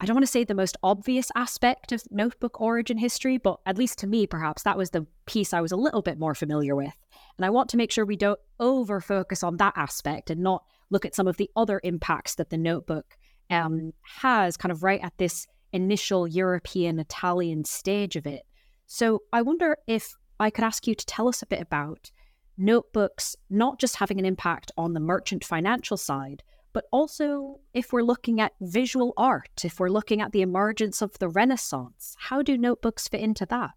I 0.00 0.06
don't 0.06 0.14
want 0.14 0.26
to 0.26 0.30
say 0.30 0.44
the 0.44 0.54
most 0.54 0.76
obvious 0.82 1.30
aspect 1.34 1.90
of 1.90 2.04
notebook 2.10 2.60
origin 2.60 2.98
history, 2.98 3.36
but 3.36 3.58
at 3.66 3.76
least 3.76 3.98
to 3.98 4.06
me, 4.06 4.26
perhaps 4.28 4.62
that 4.62 4.76
was 4.78 4.90
the 4.90 5.06
piece 5.26 5.52
I 5.52 5.60
was 5.60 5.72
a 5.72 5.76
little 5.76 6.02
bit 6.02 6.18
more 6.18 6.36
familiar 6.36 6.76
with. 6.76 6.94
And 7.36 7.44
I 7.44 7.50
want 7.50 7.68
to 7.70 7.76
make 7.76 7.90
sure 7.90 8.04
we 8.04 8.16
don't 8.16 8.38
over 8.60 9.00
focus 9.00 9.42
on 9.42 9.56
that 9.56 9.74
aspect 9.76 10.30
and 10.30 10.40
not 10.40 10.62
look 10.90 11.04
at 11.04 11.16
some 11.16 11.26
of 11.26 11.36
the 11.36 11.50
other 11.56 11.80
impacts 11.82 12.36
that 12.36 12.50
the 12.50 12.56
notebook 12.56 13.16
um, 13.50 13.92
has 14.02 14.56
kind 14.56 14.70
of 14.70 14.84
right 14.84 15.02
at 15.02 15.18
this 15.18 15.46
initial 15.72 16.28
European 16.28 17.00
Italian 17.00 17.64
stage 17.64 18.14
of 18.14 18.26
it. 18.26 18.42
So 18.86 19.22
I 19.32 19.42
wonder 19.42 19.76
if 19.86 20.14
I 20.38 20.50
could 20.50 20.64
ask 20.64 20.86
you 20.86 20.94
to 20.94 21.06
tell 21.06 21.28
us 21.28 21.42
a 21.42 21.46
bit 21.46 21.60
about 21.60 22.12
notebooks 22.56 23.36
not 23.50 23.78
just 23.78 23.96
having 23.96 24.18
an 24.18 24.24
impact 24.24 24.70
on 24.76 24.92
the 24.92 25.00
merchant 25.00 25.44
financial 25.44 25.96
side, 25.96 26.42
but 26.72 26.84
also 26.92 27.60
if 27.74 27.92
we're 27.92 28.02
looking 28.02 28.40
at 28.40 28.52
visual 28.60 29.12
art, 29.16 29.64
if 29.64 29.80
we're 29.80 29.90
looking 29.90 30.20
at 30.20 30.32
the 30.32 30.42
emergence 30.42 31.02
of 31.02 31.18
the 31.18 31.28
Renaissance, 31.28 32.16
how 32.18 32.42
do 32.42 32.56
notebooks 32.56 33.08
fit 33.08 33.20
into 33.20 33.46
that? 33.46 33.70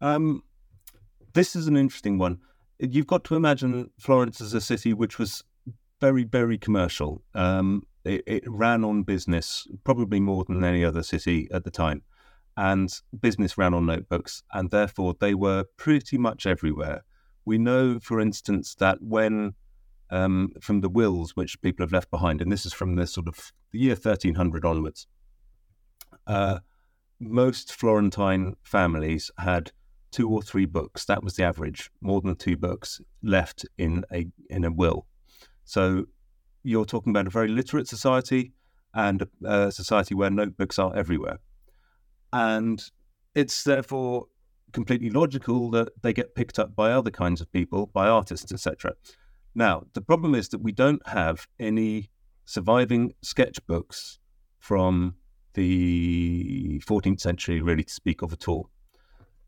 Um, 0.00 0.42
this 1.32 1.56
is 1.56 1.66
an 1.66 1.76
interesting 1.76 2.18
one. 2.18 2.38
You've 2.78 3.06
got 3.06 3.24
to 3.24 3.36
imagine 3.36 3.90
Florence 3.98 4.40
as 4.40 4.54
a 4.54 4.60
city 4.60 4.92
which 4.92 5.18
was 5.18 5.44
very, 6.00 6.24
very 6.24 6.58
commercial. 6.58 7.22
Um, 7.34 7.84
it, 8.04 8.22
it 8.26 8.42
ran 8.46 8.84
on 8.84 9.02
business, 9.02 9.66
probably 9.84 10.20
more 10.20 10.44
than 10.44 10.62
any 10.64 10.84
other 10.84 11.02
city 11.02 11.48
at 11.52 11.64
the 11.64 11.70
time. 11.70 12.02
And 12.56 12.92
business 13.18 13.58
ran 13.58 13.74
on 13.74 13.86
notebooks, 13.86 14.42
and 14.52 14.70
therefore 14.70 15.14
they 15.18 15.34
were 15.34 15.64
pretty 15.76 16.18
much 16.18 16.46
everywhere. 16.46 17.04
We 17.44 17.58
know, 17.58 17.98
for 17.98 18.20
instance, 18.20 18.74
that 18.76 18.98
when 19.00 19.54
um, 20.10 20.50
from 20.60 20.80
the 20.80 20.88
wills 20.88 21.36
which 21.36 21.60
people 21.62 21.84
have 21.84 21.92
left 21.92 22.10
behind, 22.10 22.40
and 22.40 22.50
this 22.52 22.66
is 22.66 22.72
from 22.72 22.96
the 22.96 23.06
sort 23.06 23.28
of 23.28 23.52
the 23.72 23.78
year 23.78 23.94
1300 23.94 24.64
onwards. 24.64 25.06
Uh, 26.26 26.60
most 27.20 27.72
Florentine 27.72 28.54
families 28.62 29.30
had 29.38 29.72
two 30.10 30.28
or 30.28 30.42
three 30.42 30.66
books. 30.66 31.04
That 31.06 31.24
was 31.24 31.34
the 31.34 31.44
average. 31.44 31.90
More 32.00 32.20
than 32.20 32.36
two 32.36 32.56
books 32.56 33.00
left 33.22 33.66
in 33.78 34.04
a 34.12 34.26
in 34.48 34.64
a 34.64 34.72
will. 34.72 35.06
So 35.64 36.04
you're 36.62 36.84
talking 36.84 37.10
about 37.10 37.26
a 37.26 37.30
very 37.30 37.48
literate 37.48 37.88
society 37.88 38.52
and 38.94 39.26
a 39.44 39.72
society 39.72 40.14
where 40.14 40.30
notebooks 40.30 40.78
are 40.78 40.94
everywhere, 40.94 41.38
and 42.32 42.82
it's 43.34 43.64
therefore 43.64 44.26
completely 44.72 45.10
logical 45.10 45.70
that 45.70 45.88
they 46.02 46.12
get 46.12 46.34
picked 46.34 46.58
up 46.58 46.76
by 46.76 46.92
other 46.92 47.10
kinds 47.10 47.40
of 47.40 47.50
people, 47.52 47.86
by 47.86 48.06
artists, 48.06 48.52
etc. 48.52 48.94
Now, 49.54 49.84
the 49.92 50.00
problem 50.00 50.34
is 50.34 50.48
that 50.48 50.62
we 50.62 50.72
don't 50.72 51.06
have 51.06 51.46
any 51.58 52.10
surviving 52.44 53.14
sketchbooks 53.24 54.18
from 54.58 55.14
the 55.54 56.80
14th 56.86 57.20
century, 57.20 57.60
really, 57.60 57.84
to 57.84 57.92
speak 57.92 58.22
of 58.22 58.32
at 58.32 58.48
all. 58.48 58.70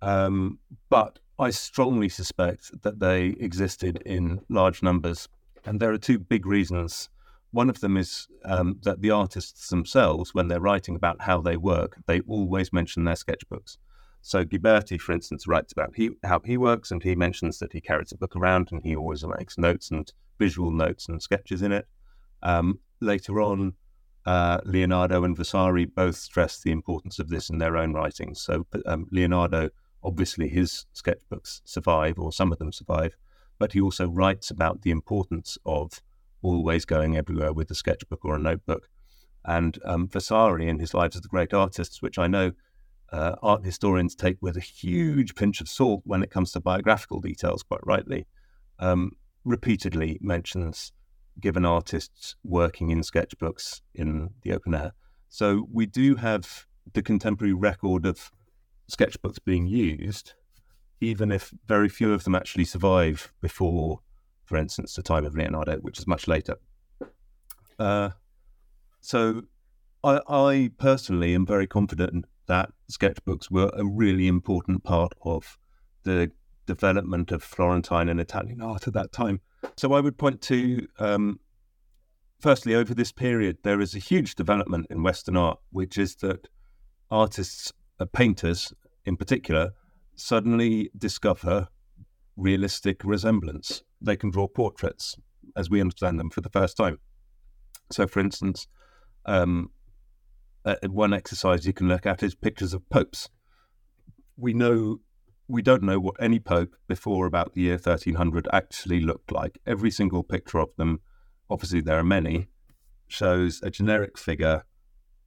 Um, 0.00 0.58
but 0.88 1.18
I 1.38 1.50
strongly 1.50 2.08
suspect 2.08 2.82
that 2.82 3.00
they 3.00 3.34
existed 3.40 4.02
in 4.06 4.40
large 4.48 4.82
numbers. 4.82 5.28
And 5.64 5.80
there 5.80 5.92
are 5.92 5.98
two 5.98 6.18
big 6.18 6.46
reasons. 6.46 7.08
One 7.50 7.68
of 7.68 7.80
them 7.80 7.96
is 7.96 8.28
um, 8.44 8.78
that 8.84 9.02
the 9.02 9.10
artists 9.10 9.68
themselves, 9.68 10.32
when 10.32 10.48
they're 10.48 10.60
writing 10.60 10.94
about 10.94 11.22
how 11.22 11.40
they 11.40 11.56
work, 11.56 11.98
they 12.06 12.20
always 12.20 12.72
mention 12.72 13.04
their 13.04 13.14
sketchbooks. 13.14 13.78
So 14.26 14.45
Ghiberti, 14.45 15.00
for 15.00 15.12
instance, 15.12 15.47
writes 15.47 15.71
about 15.71 15.95
he, 15.95 16.11
how 16.25 16.40
he 16.45 16.56
works, 16.56 16.90
and 16.90 17.00
he 17.00 17.14
mentions 17.14 17.61
that 17.61 17.73
he 17.73 17.80
carries 17.80 18.11
a 18.11 18.16
book 18.16 18.35
around 18.35 18.71
and 18.73 18.83
he 18.83 18.97
always 18.97 19.25
makes 19.25 19.56
notes 19.56 19.92
and 19.92 20.12
visual 20.37 20.73
notes 20.73 21.09
and 21.09 21.23
sketches 21.23 21.62
in 21.62 21.71
it. 21.71 21.87
Um, 22.42 22.80
later 23.00 23.40
on, 23.40 23.75
uh, 24.25 24.59
Leonardo 24.64 25.23
and 25.23 25.37
Vasari 25.37 25.85
both 25.85 26.16
stress 26.16 26.61
the 26.61 26.73
importance 26.73 27.21
of 27.21 27.28
this 27.28 27.50
in 27.50 27.59
their 27.59 27.76
own 27.76 27.92
writings. 27.92 28.40
So 28.40 28.66
um, 28.85 29.06
Leonardo, 29.12 29.71
obviously, 30.02 30.49
his 30.49 30.87
sketchbooks 30.92 31.61
survive, 31.64 32.18
or 32.18 32.33
some 32.33 32.50
of 32.50 32.59
them 32.59 32.73
survive, 32.73 33.16
but 33.61 33.75
he 33.75 33.80
also 33.80 34.09
writes 34.09 34.50
about 34.50 34.83
the 34.83 34.90
importance 34.90 35.56
of 35.64 36.02
always 36.42 36.85
going 36.85 37.16
everywhere 37.16 37.52
with 37.52 37.71
a 37.71 37.76
sketchbook 37.76 38.25
or 38.25 38.35
a 38.35 38.40
notebook. 38.40 38.88
And 39.45 39.78
um, 39.85 40.09
Vasari, 40.09 40.66
in 40.66 40.80
his 40.80 40.95
Lives 40.95 41.14
of 41.14 41.23
the 41.23 41.28
Great 41.28 41.54
Artists, 41.54 42.02
which 42.02 42.18
I 42.18 42.26
know 42.26 42.50
uh, 43.12 43.36
art 43.42 43.64
historians 43.64 44.14
take 44.14 44.36
with 44.40 44.56
a 44.56 44.60
huge 44.60 45.34
pinch 45.34 45.60
of 45.60 45.68
salt 45.68 46.02
when 46.04 46.22
it 46.22 46.30
comes 46.30 46.52
to 46.52 46.60
biographical 46.60 47.20
details, 47.20 47.62
quite 47.62 47.84
rightly, 47.84 48.26
um, 48.78 49.12
repeatedly 49.44 50.18
mentions 50.20 50.92
given 51.40 51.64
artists 51.64 52.34
working 52.42 52.90
in 52.90 53.00
sketchbooks 53.02 53.82
in 53.94 54.30
the 54.42 54.52
open 54.52 54.75
air. 54.75 54.92
So 55.28 55.68
we 55.72 55.86
do 55.86 56.16
have 56.16 56.66
the 56.92 57.02
contemporary 57.02 57.52
record 57.52 58.06
of 58.06 58.30
sketchbooks 58.90 59.38
being 59.44 59.66
used, 59.66 60.34
even 61.00 61.30
if 61.30 61.52
very 61.66 61.88
few 61.88 62.12
of 62.12 62.25
them 62.25 62.34
actually 62.34 62.64
survive 62.64 63.32
before, 63.40 64.00
for 64.44 64.56
instance, 64.56 64.94
the 64.94 65.02
time 65.02 65.25
of 65.25 65.34
Leonardo, 65.34 65.76
which 65.78 65.98
is 65.98 66.06
much 66.06 66.26
later. 66.26 66.56
Uh, 67.78 68.10
so 69.00 69.42
I, 70.02 70.20
I 70.28 70.70
personally 70.78 71.34
am 71.34 71.44
very 71.44 71.66
confident 71.66 72.25
that 72.46 72.70
sketchbooks 72.90 73.50
were 73.50 73.70
a 73.74 73.84
really 73.84 74.26
important 74.26 74.84
part 74.84 75.12
of 75.22 75.58
the 76.04 76.30
development 76.66 77.32
of 77.32 77.42
Florentine 77.42 78.08
and 78.08 78.20
Italian 78.20 78.60
art 78.60 78.86
at 78.86 78.94
that 78.94 79.12
time. 79.12 79.40
So 79.76 79.92
I 79.92 80.00
would 80.00 80.18
point 80.18 80.40
to, 80.42 80.86
um, 80.98 81.40
firstly, 82.40 82.74
over 82.74 82.94
this 82.94 83.12
period, 83.12 83.58
there 83.62 83.80
is 83.80 83.94
a 83.94 84.00
huge 84.00 84.34
development 84.34 84.86
in 84.90 85.02
Western 85.02 85.36
art, 85.36 85.58
which 85.70 85.96
is 85.98 86.16
that 86.16 86.48
artists, 87.10 87.72
uh, 87.98 88.06
painters 88.06 88.72
in 89.04 89.16
particular, 89.16 89.70
suddenly 90.16 90.90
discover 90.96 91.68
realistic 92.36 93.04
resemblance. 93.04 93.82
They 94.00 94.16
can 94.16 94.30
draw 94.30 94.48
portraits 94.48 95.16
as 95.56 95.70
we 95.70 95.80
understand 95.80 96.18
them 96.18 96.30
for 96.30 96.40
the 96.40 96.50
first 96.50 96.76
time. 96.76 96.98
So, 97.90 98.06
for 98.06 98.20
instance, 98.20 98.66
um, 99.24 99.70
uh, 100.66 100.75
one 100.88 101.14
exercise 101.14 101.64
you 101.64 101.73
can 101.73 101.88
look 101.88 102.04
at 102.04 102.23
is 102.23 102.35
pictures 102.35 102.75
of 102.75 102.88
popes. 102.90 103.30
We 104.37 104.52
know 104.52 104.99
we 105.49 105.62
don't 105.62 105.85
know 105.85 106.00
what 106.00 106.16
any 106.18 106.40
pope 106.40 106.75
before 106.88 107.25
about 107.25 107.54
the 107.54 107.61
year 107.61 107.75
1300 107.75 108.49
actually 108.52 109.00
looked 109.00 109.30
like. 109.30 109.61
Every 109.64 109.92
single 109.92 110.25
picture 110.25 110.58
of 110.58 110.70
them, 110.76 111.00
obviously 111.49 111.80
there 111.80 112.00
are 112.00 112.04
many, 112.04 112.49
shows 113.06 113.61
a 113.62 113.70
generic 113.70 114.18
figure 114.18 114.64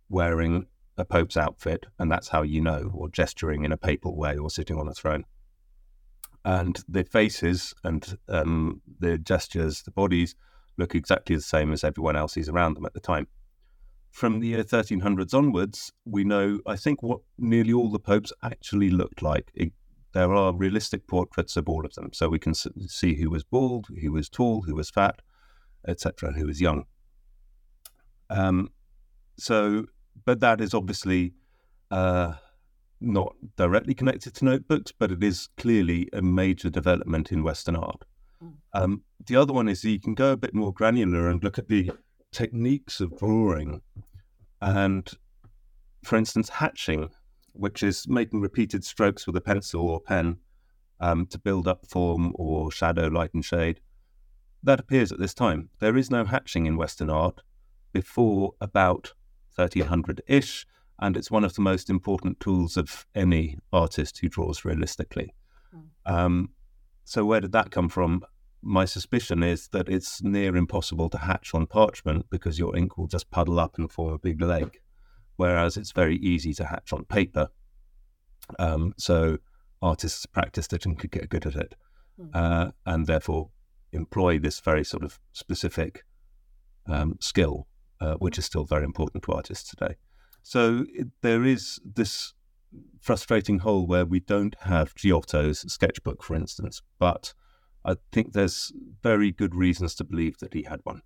wearing 0.10 0.65
a 0.98 1.05
pope's 1.05 1.38
outfit, 1.38 1.86
and 1.98 2.12
that's 2.12 2.27
how 2.27 2.41
you 2.41 2.60
know, 2.60 2.91
or 2.93 3.08
gesturing 3.08 3.63
in 3.63 3.72
a 3.72 3.77
papal 3.77 4.17
way 4.17 4.36
or 4.36 4.50
sitting 4.50 4.77
on 4.77 4.89
a 4.89 4.93
throne. 4.93 5.24
And 6.43 6.84
the 6.89 7.05
faces 7.05 7.74
and 7.86 8.17
um, 8.27 8.81
the 9.00 9.17
gestures, 9.17 9.84
the 9.84 9.91
bodies 9.91 10.36
look 10.77 10.96
exactly 10.96 11.38
the 11.38 11.41
same 11.41 11.72
as 11.72 11.86
everyone 11.86 12.17
else's 12.17 12.50
around 12.50 12.74
them 12.74 12.86
at 12.86 12.93
the 12.93 13.00
time 13.00 13.27
from 14.11 14.39
the 14.39 14.47
year 14.47 14.63
1300s 14.63 15.33
onwards, 15.33 15.91
we 16.05 16.23
know, 16.23 16.59
I 16.65 16.75
think, 16.75 17.03
what 17.03 17.21
nearly 17.37 17.73
all 17.73 17.89
the 17.89 17.99
popes 17.99 18.33
actually 18.43 18.89
looked 18.89 19.21
like. 19.21 19.51
It, 19.53 19.71
there 20.13 20.33
are 20.33 20.53
realistic 20.53 21.07
portraits 21.07 21.55
of 21.55 21.69
all 21.69 21.85
of 21.85 21.93
them. 21.93 22.09
So 22.13 22.29
we 22.29 22.39
can 22.39 22.53
see 22.53 23.15
who 23.15 23.29
was 23.29 23.43
bald, 23.43 23.87
who 24.01 24.11
was 24.11 24.29
tall, 24.29 24.63
who 24.63 24.75
was 24.75 24.89
fat, 24.89 25.21
etc., 25.87 26.33
who 26.33 26.47
was 26.47 26.59
young. 26.59 26.85
Um, 28.29 28.69
so, 29.37 29.85
but 30.25 30.39
that 30.39 30.61
is 30.61 30.73
obviously 30.73 31.33
uh, 31.91 32.33
not 32.99 33.35
directly 33.55 33.93
connected 33.93 34.35
to 34.35 34.45
notebooks, 34.45 34.91
but 34.91 35.11
it 35.11 35.23
is 35.23 35.47
clearly 35.57 36.09
a 36.13 36.21
major 36.21 36.69
development 36.69 37.31
in 37.31 37.43
Western 37.43 37.75
art. 37.75 38.03
Hmm. 38.41 38.49
Um, 38.73 39.03
the 39.25 39.35
other 39.35 39.53
one 39.53 39.67
is 39.67 39.83
you 39.83 39.99
can 39.99 40.15
go 40.15 40.31
a 40.31 40.37
bit 40.37 40.53
more 40.53 40.73
granular 40.73 41.29
and 41.29 41.43
look 41.43 41.57
at 41.57 41.67
the 41.67 41.91
techniques 42.31 43.00
of 43.00 43.17
drawing 43.17 43.81
and, 44.62 45.12
for 46.03 46.17
instance, 46.17 46.50
hatching, 46.50 47.09
which 47.53 47.83
is 47.83 48.07
making 48.07 48.41
repeated 48.41 48.83
strokes 48.83 49.25
with 49.25 49.36
a 49.36 49.41
pencil 49.41 49.81
or 49.81 50.00
pen 50.00 50.38
um, 51.00 51.25
to 51.27 51.39
build 51.39 51.67
up 51.67 51.86
form 51.86 52.33
or 52.36 52.71
shadow, 52.71 53.07
light, 53.07 53.33
and 53.33 53.45
shade. 53.45 53.79
That 54.63 54.79
appears 54.79 55.12
at 55.12 55.19
this 55.19 55.33
time. 55.33 55.69
There 55.79 55.98
is 55.98 56.12
no 56.12 56.25
hatching 56.25 56.65
in 56.65 56.77
Western 56.77 57.09
art 57.09 57.41
before 57.93 58.53
about 58.59 59.13
1300 59.55 60.21
ish, 60.27 60.65
and 61.00 61.15
it's 61.15 61.31
one 61.31 61.45
of 61.45 61.53
the 61.53 61.62
most 61.62 61.89
important 61.89 62.39
tools 62.39 62.75
of 62.75 63.05
any 63.15 63.57
artist 63.71 64.19
who 64.19 64.27
draws 64.27 64.65
realistically. 64.65 65.33
Mm. 65.74 66.12
Um, 66.12 66.50
so, 67.05 67.25
where 67.25 67.41
did 67.41 67.53
that 67.53 67.71
come 67.71 67.89
from? 67.89 68.24
My 68.61 68.85
suspicion 68.85 69.43
is 69.43 69.69
that 69.69 69.87
it's 69.89 70.21
near 70.21 70.55
impossible 70.55 71.09
to 71.09 71.17
hatch 71.17 71.53
on 71.53 71.65
parchment 71.65 72.25
because 72.29 72.59
your 72.59 72.75
ink 72.75 72.97
will 72.97 73.07
just 73.07 73.31
puddle 73.31 73.59
up 73.59 73.77
and 73.77 73.91
form 73.91 74.13
a 74.13 74.19
big 74.19 74.41
lake, 74.41 74.81
whereas 75.37 75.77
it's 75.77 75.91
very 75.91 76.17
easy 76.17 76.53
to 76.55 76.65
hatch 76.65 76.91
on 76.91 77.05
paper. 77.05 77.49
Um, 78.57 78.93
so 78.97 79.37
artists 79.81 80.25
practiced 80.25 80.73
it 80.73 80.85
and 80.85 80.97
could 80.97 81.11
get 81.11 81.29
good 81.29 81.45
at 81.45 81.55
it, 81.55 81.75
mm. 82.19 82.29
uh, 82.33 82.71
and 82.85 83.07
therefore 83.07 83.49
employ 83.91 84.39
this 84.39 84.59
very 84.59 84.83
sort 84.83 85.03
of 85.03 85.19
specific 85.31 86.03
um, 86.87 87.15
skill, 87.19 87.67
uh, 88.01 88.15
which 88.15 88.37
is 88.37 88.45
still 88.45 88.65
very 88.65 88.83
important 88.83 89.23
to 89.23 89.31
artists 89.31 89.69
today. 89.69 89.95
So 90.43 90.85
it, 90.93 91.07
there 91.21 91.45
is 91.45 91.79
this 91.85 92.33
frustrating 92.99 93.59
hole 93.59 93.87
where 93.87 94.05
we 94.05 94.19
don't 94.19 94.55
have 94.61 94.95
Giotto's 94.95 95.71
sketchbook, 95.71 96.23
for 96.23 96.35
instance, 96.35 96.81
but 96.99 97.33
I 97.86 97.95
think 98.12 98.33
there's 98.33 98.71
very 99.01 99.31
good 99.31 99.55
reasons 99.55 99.95
to 99.95 100.03
believe 100.03 100.38
that 100.39 100.53
he 100.53 100.63
had 100.63 100.81
one. 100.83 101.01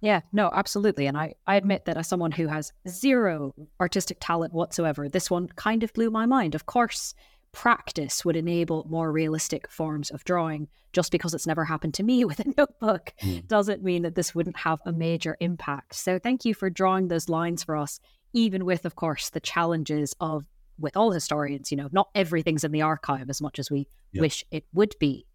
Yeah, 0.00 0.20
no, 0.32 0.50
absolutely. 0.52 1.06
And 1.06 1.16
I, 1.16 1.34
I 1.46 1.56
admit 1.56 1.84
that 1.84 1.96
as 1.96 2.08
someone 2.08 2.32
who 2.32 2.46
has 2.46 2.72
zero 2.88 3.54
artistic 3.80 4.16
talent 4.20 4.54
whatsoever, 4.54 5.08
this 5.08 5.30
one 5.30 5.48
kind 5.48 5.82
of 5.82 5.92
blew 5.92 6.10
my 6.10 6.24
mind. 6.24 6.54
Of 6.54 6.66
course, 6.66 7.14
practice 7.52 8.24
would 8.24 8.36
enable 8.36 8.86
more 8.88 9.12
realistic 9.12 9.70
forms 9.70 10.10
of 10.10 10.24
drawing. 10.24 10.68
Just 10.92 11.12
because 11.12 11.34
it's 11.34 11.46
never 11.46 11.64
happened 11.64 11.94
to 11.94 12.02
me 12.02 12.24
with 12.26 12.40
a 12.40 12.54
notebook 12.56 13.12
mm. 13.22 13.46
doesn't 13.46 13.82
mean 13.82 14.02
that 14.02 14.14
this 14.14 14.34
wouldn't 14.34 14.56
have 14.58 14.80
a 14.84 14.92
major 14.92 15.36
impact. 15.40 15.94
So 15.94 16.18
thank 16.18 16.44
you 16.44 16.54
for 16.54 16.70
drawing 16.70 17.08
those 17.08 17.28
lines 17.28 17.62
for 17.62 17.76
us, 17.76 18.00
even 18.32 18.64
with, 18.64 18.86
of 18.86 18.96
course, 18.96 19.30
the 19.30 19.40
challenges 19.40 20.14
of, 20.20 20.46
with 20.78 20.96
all 20.96 21.10
historians, 21.10 21.70
you 21.70 21.76
know, 21.76 21.88
not 21.92 22.08
everything's 22.14 22.64
in 22.64 22.72
the 22.72 22.82
archive 22.82 23.28
as 23.28 23.42
much 23.42 23.58
as 23.58 23.70
we 23.70 23.86
yep. 24.12 24.22
wish 24.22 24.44
it 24.50 24.64
would 24.72 24.94
be. 24.98 25.26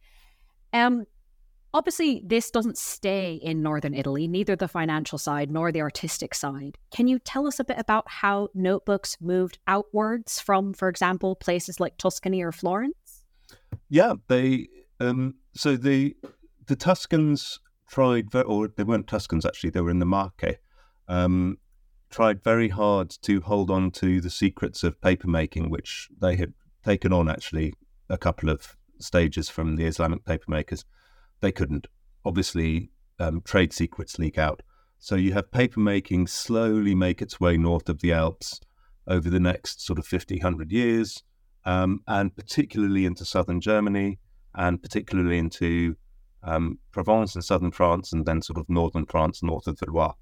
Um, 0.75 1.05
obviously, 1.73 2.21
this 2.25 2.51
doesn't 2.51 2.77
stay 2.77 3.35
in 3.35 3.63
northern 3.63 3.93
Italy, 3.93 4.27
neither 4.27 4.57
the 4.57 4.67
financial 4.67 5.17
side 5.17 5.49
nor 5.49 5.71
the 5.71 5.79
artistic 5.79 6.35
side. 6.35 6.77
Can 6.91 7.07
you 7.07 7.17
tell 7.17 7.47
us 7.47 7.61
a 7.61 7.63
bit 7.63 7.79
about 7.79 8.03
how 8.09 8.49
notebooks 8.53 9.15
moved 9.21 9.57
outwards 9.67 10.41
from, 10.41 10.73
for 10.73 10.89
example, 10.89 11.33
places 11.35 11.79
like 11.79 11.97
Tuscany 11.97 12.43
or 12.43 12.51
Florence? 12.51 13.23
Yeah, 13.87 14.15
they. 14.27 14.67
Um, 14.99 15.35
so 15.53 15.77
the 15.77 16.17
the 16.67 16.75
Tuscans 16.75 17.59
tried, 17.87 18.35
or 18.35 18.67
they 18.67 18.83
weren't 18.83 19.07
Tuscans 19.07 19.45
actually; 19.45 19.69
they 19.69 19.81
were 19.81 19.91
in 19.91 19.99
the 19.99 20.05
Marche. 20.05 20.59
Um, 21.07 21.57
tried 22.09 22.43
very 22.43 22.69
hard 22.69 23.11
to 23.21 23.39
hold 23.41 23.71
on 23.71 23.91
to 23.91 24.19
the 24.19 24.29
secrets 24.29 24.83
of 24.83 24.99
papermaking, 24.99 25.69
which 25.69 26.09
they 26.19 26.35
had 26.35 26.53
taken 26.83 27.13
on 27.13 27.29
actually 27.29 27.73
a 28.09 28.17
couple 28.17 28.49
of 28.49 28.75
stages 28.99 29.49
from 29.49 29.75
the 29.75 29.85
Islamic 29.85 30.23
papermakers. 30.23 30.83
They 31.41 31.51
couldn't. 31.51 31.87
Obviously, 32.23 32.89
um, 33.19 33.41
trade 33.41 33.73
secrets 33.73 34.19
leak 34.19 34.37
out. 34.37 34.61
So 34.97 35.15
you 35.15 35.33
have 35.33 35.51
papermaking 35.51 36.29
slowly 36.29 36.95
make 36.95 37.21
its 37.21 37.39
way 37.39 37.57
north 37.57 37.89
of 37.89 37.99
the 37.99 38.11
Alps 38.11 38.59
over 39.07 39.29
the 39.29 39.39
next 39.39 39.85
sort 39.85 39.99
of 39.99 40.07
50, 40.07 40.35
100 40.37 40.71
years, 40.71 41.23
um, 41.65 42.01
and 42.07 42.35
particularly 42.35 43.05
into 43.05 43.25
southern 43.25 43.61
Germany 43.61 44.19
and 44.55 44.81
particularly 44.81 45.37
into 45.37 45.95
um, 46.43 46.79
Provence 46.91 47.35
and 47.35 47.43
southern 47.43 47.71
France, 47.71 48.13
and 48.13 48.25
then 48.25 48.41
sort 48.41 48.57
of 48.57 48.69
northern 48.69 49.05
France, 49.05 49.43
north 49.43 49.67
of 49.67 49.77
the 49.77 49.85
Loire. 49.89 50.15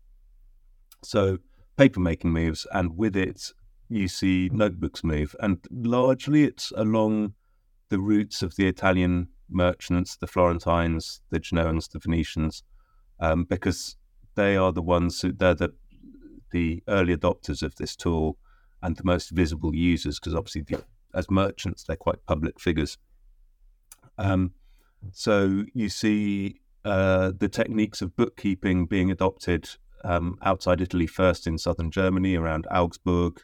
So 1.03 1.37
papermaking 1.77 2.25
moves, 2.31 2.65
and 2.71 2.97
with 2.97 3.15
it, 3.15 3.51
you 3.89 4.07
see 4.07 4.49
notebooks 4.51 5.03
move. 5.03 5.35
And 5.39 5.59
largely 5.69 6.43
it's 6.43 6.71
along 6.75 7.33
the 7.89 7.99
routes 7.99 8.41
of 8.41 8.55
the 8.55 8.67
Italian 8.67 9.27
merchants, 9.49 10.17
the 10.17 10.27
Florentines, 10.27 11.21
the 11.29 11.39
Genoans, 11.39 11.89
the 11.89 11.99
Venetians, 11.99 12.63
um, 13.19 13.43
because 13.43 13.95
they 14.35 14.57
are 14.57 14.71
the 14.71 14.81
ones 14.81 15.21
who 15.21 15.31
they're 15.31 15.53
the 15.53 15.73
the 16.51 16.83
early 16.87 17.15
adopters 17.15 17.63
of 17.63 17.75
this 17.75 17.95
tool 17.95 18.37
and 18.81 18.95
the 18.95 19.03
most 19.03 19.31
visible 19.31 19.73
users, 19.73 20.19
because 20.19 20.35
obviously 20.35 20.61
the, 20.61 20.83
as 21.15 21.29
merchants 21.29 21.83
they're 21.83 21.95
quite 21.95 22.25
public 22.27 22.59
figures. 22.59 22.97
Um, 24.17 24.51
so 25.11 25.65
you 25.73 25.89
see 25.89 26.61
uh, 26.85 27.31
the 27.37 27.49
techniques 27.49 28.01
of 28.01 28.15
bookkeeping 28.15 28.85
being 28.85 29.09
adopted 29.09 29.69
um, 30.03 30.37
outside 30.41 30.81
Italy 30.81 31.07
first 31.07 31.47
in 31.47 31.57
southern 31.57 31.91
Germany 31.91 32.35
around 32.35 32.67
Augsburg, 32.69 33.41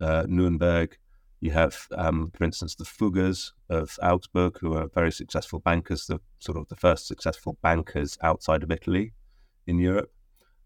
uh, 0.00 0.24
Nuremberg, 0.28 0.98
you 1.42 1.50
have, 1.50 1.88
um, 1.96 2.30
for 2.36 2.44
instance, 2.44 2.76
the 2.76 2.84
Fuggers 2.84 3.50
of 3.68 3.98
Augsburg, 4.00 4.58
who 4.60 4.74
are 4.74 4.86
very 4.86 5.10
successful 5.10 5.58
bankers, 5.58 6.06
the 6.06 6.20
sort 6.38 6.56
of 6.56 6.68
the 6.68 6.76
first 6.76 7.08
successful 7.08 7.58
bankers 7.60 8.16
outside 8.22 8.62
of 8.62 8.70
Italy 8.70 9.12
in 9.66 9.80
Europe. 9.80 10.12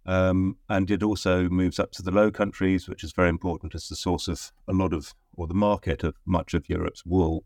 Um, 0.05 0.59
and 0.69 0.91
it 0.91 1.03
also 1.03 1.49
moves 1.49 1.79
up 1.79 1.93
to 1.93 2.03
the 2.03 2.11
Low 2.11 2.31
Countries, 2.31 2.91
which 2.91 3.05
is 3.05 3.13
very 3.13 3.31
important 3.31 3.75
as 3.75 3.89
the 3.89 3.97
source 3.97 4.29
of 4.29 4.53
a 4.69 4.75
lot 4.75 4.93
of, 4.93 5.15
or 5.35 5.47
the 5.47 5.55
market 5.55 6.05
of 6.05 6.15
much 6.27 6.53
of 6.53 6.69
Europe's 6.69 7.07
wool. 7.07 7.45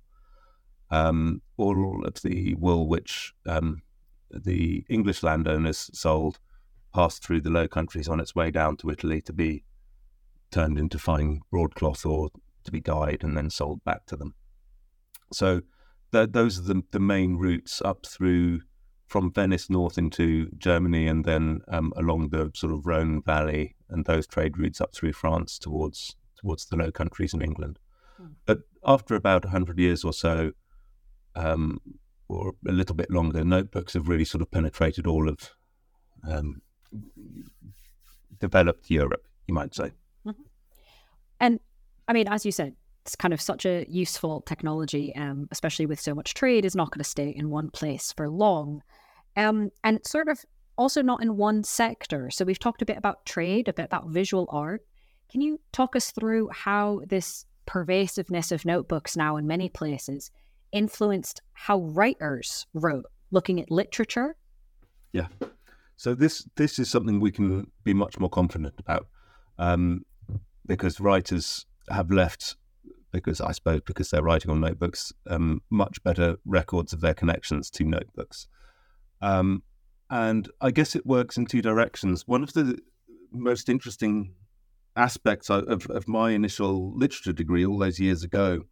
Um, 0.90 1.40
all 1.56 2.04
of 2.04 2.14
the 2.22 2.56
wool 2.56 2.88
which 2.88 3.32
um, 3.46 3.82
the 4.28 4.84
English 4.90 5.22
landowners 5.22 5.88
sold 5.94 6.40
passed 6.92 7.24
through 7.24 7.42
the 7.42 7.50
Low 7.50 7.68
Countries 7.68 8.08
on 8.08 8.18
its 8.18 8.34
way 8.34 8.50
down 8.50 8.76
to 8.78 8.90
Italy 8.90 9.20
to 9.22 9.32
be 9.32 9.62
turned 10.50 10.80
into 10.80 10.98
fine 10.98 11.42
broadcloth 11.52 12.04
or 12.04 12.30
to 12.64 12.72
be 12.72 12.80
dyed 12.80 13.22
and 13.22 13.36
then 13.36 13.50
sold 13.50 13.84
back 13.84 14.06
to 14.06 14.16
them. 14.16 14.34
So 15.32 15.62
th- 16.12 16.30
those 16.32 16.58
are 16.58 16.62
the, 16.62 16.82
the 16.90 17.00
main 17.00 17.36
routes 17.36 17.80
up 17.82 18.06
through 18.06 18.60
from 19.06 19.32
Venice 19.32 19.68
north 19.68 19.98
into 19.98 20.48
Germany 20.56 21.08
and 21.08 21.24
then 21.24 21.60
um, 21.68 21.92
along 21.96 22.28
the 22.28 22.50
sort 22.54 22.72
of 22.72 22.86
Rhone 22.86 23.22
Valley 23.22 23.74
and 23.88 24.04
those 24.04 24.26
trade 24.26 24.56
routes 24.56 24.80
up 24.80 24.94
through 24.94 25.12
France 25.14 25.58
towards 25.58 26.14
towards 26.40 26.66
the 26.66 26.76
Low 26.76 26.90
Countries 26.90 27.34
and 27.34 27.42
England. 27.42 27.78
Mm. 28.20 28.34
But 28.46 28.60
after 28.84 29.14
about 29.14 29.44
100 29.44 29.78
years 29.78 30.04
or 30.04 30.12
so, 30.12 30.52
um, 31.34 31.80
or 32.28 32.52
a 32.66 32.72
little 32.72 32.94
bit 32.94 33.10
longer, 33.10 33.44
notebooks 33.44 33.94
have 33.94 34.08
really 34.08 34.24
sort 34.24 34.42
of 34.42 34.50
penetrated 34.50 35.06
all 35.06 35.28
of 35.28 35.50
um, 36.28 36.62
developed 38.38 38.90
Europe, 38.90 39.26
you 39.46 39.54
might 39.54 39.74
say. 39.74 39.92
Mm-hmm. 40.26 40.42
And 41.40 41.60
I 42.10 42.12
mean, 42.12 42.26
as 42.26 42.44
you 42.44 42.50
said, 42.50 42.74
it's 43.06 43.14
kind 43.14 43.32
of 43.32 43.40
such 43.40 43.64
a 43.64 43.86
useful 43.88 44.40
technology, 44.40 45.14
um, 45.14 45.46
especially 45.52 45.86
with 45.86 46.00
so 46.00 46.12
much 46.12 46.34
trade, 46.34 46.64
is 46.64 46.74
not 46.74 46.90
going 46.90 46.98
to 46.98 47.08
stay 47.08 47.28
in 47.28 47.50
one 47.50 47.70
place 47.70 48.12
for 48.12 48.28
long. 48.28 48.82
Um, 49.36 49.70
and 49.84 49.98
it's 49.98 50.10
sort 50.10 50.26
of 50.26 50.44
also 50.76 51.02
not 51.02 51.22
in 51.22 51.36
one 51.36 51.62
sector. 51.62 52.28
So 52.30 52.44
we've 52.44 52.58
talked 52.58 52.82
a 52.82 52.84
bit 52.84 52.96
about 52.96 53.24
trade, 53.26 53.68
a 53.68 53.72
bit 53.72 53.84
about 53.84 54.08
visual 54.08 54.48
art. 54.50 54.84
Can 55.30 55.40
you 55.40 55.60
talk 55.70 55.94
us 55.94 56.10
through 56.10 56.48
how 56.52 57.02
this 57.06 57.46
pervasiveness 57.64 58.50
of 58.50 58.64
notebooks 58.64 59.16
now 59.16 59.36
in 59.36 59.46
many 59.46 59.68
places 59.68 60.32
influenced 60.72 61.42
how 61.52 61.78
writers 61.82 62.66
wrote, 62.74 63.06
looking 63.30 63.60
at 63.60 63.70
literature? 63.70 64.34
Yeah. 65.12 65.28
So 65.96 66.16
this 66.16 66.44
this 66.56 66.80
is 66.80 66.90
something 66.90 67.20
we 67.20 67.30
can 67.30 67.70
be 67.84 67.94
much 67.94 68.18
more 68.18 68.30
confident 68.30 68.74
about 68.80 69.06
um, 69.60 70.04
because 70.66 70.98
writers 70.98 71.66
have 71.90 72.10
left 72.10 72.56
because 73.12 73.40
I 73.40 73.52
suppose 73.52 73.80
because 73.84 74.10
they're 74.10 74.22
writing 74.22 74.50
on 74.50 74.60
notebooks, 74.60 75.12
um, 75.28 75.62
much 75.70 76.02
better 76.02 76.36
records 76.44 76.92
of 76.92 77.00
their 77.00 77.14
connections 77.14 77.70
to 77.70 77.84
notebooks. 77.84 78.46
Um, 79.20 79.62
and 80.08 80.48
I 80.60 80.70
guess 80.70 80.94
it 80.94 81.06
works 81.06 81.36
in 81.36 81.46
two 81.46 81.62
directions. 81.62 82.26
One 82.26 82.42
of 82.42 82.52
the 82.52 82.78
most 83.32 83.68
interesting 83.68 84.34
aspects 84.96 85.50
of, 85.50 85.86
of 85.86 86.08
my 86.08 86.30
initial 86.30 86.96
literature 86.96 87.32
degree 87.32 87.64
all 87.64 87.78
those 87.78 88.00
years 88.00 88.24
ago 88.24 88.62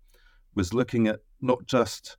was 0.55 0.75
looking 0.75 1.07
at 1.07 1.21
not 1.41 1.67
just 1.67 2.17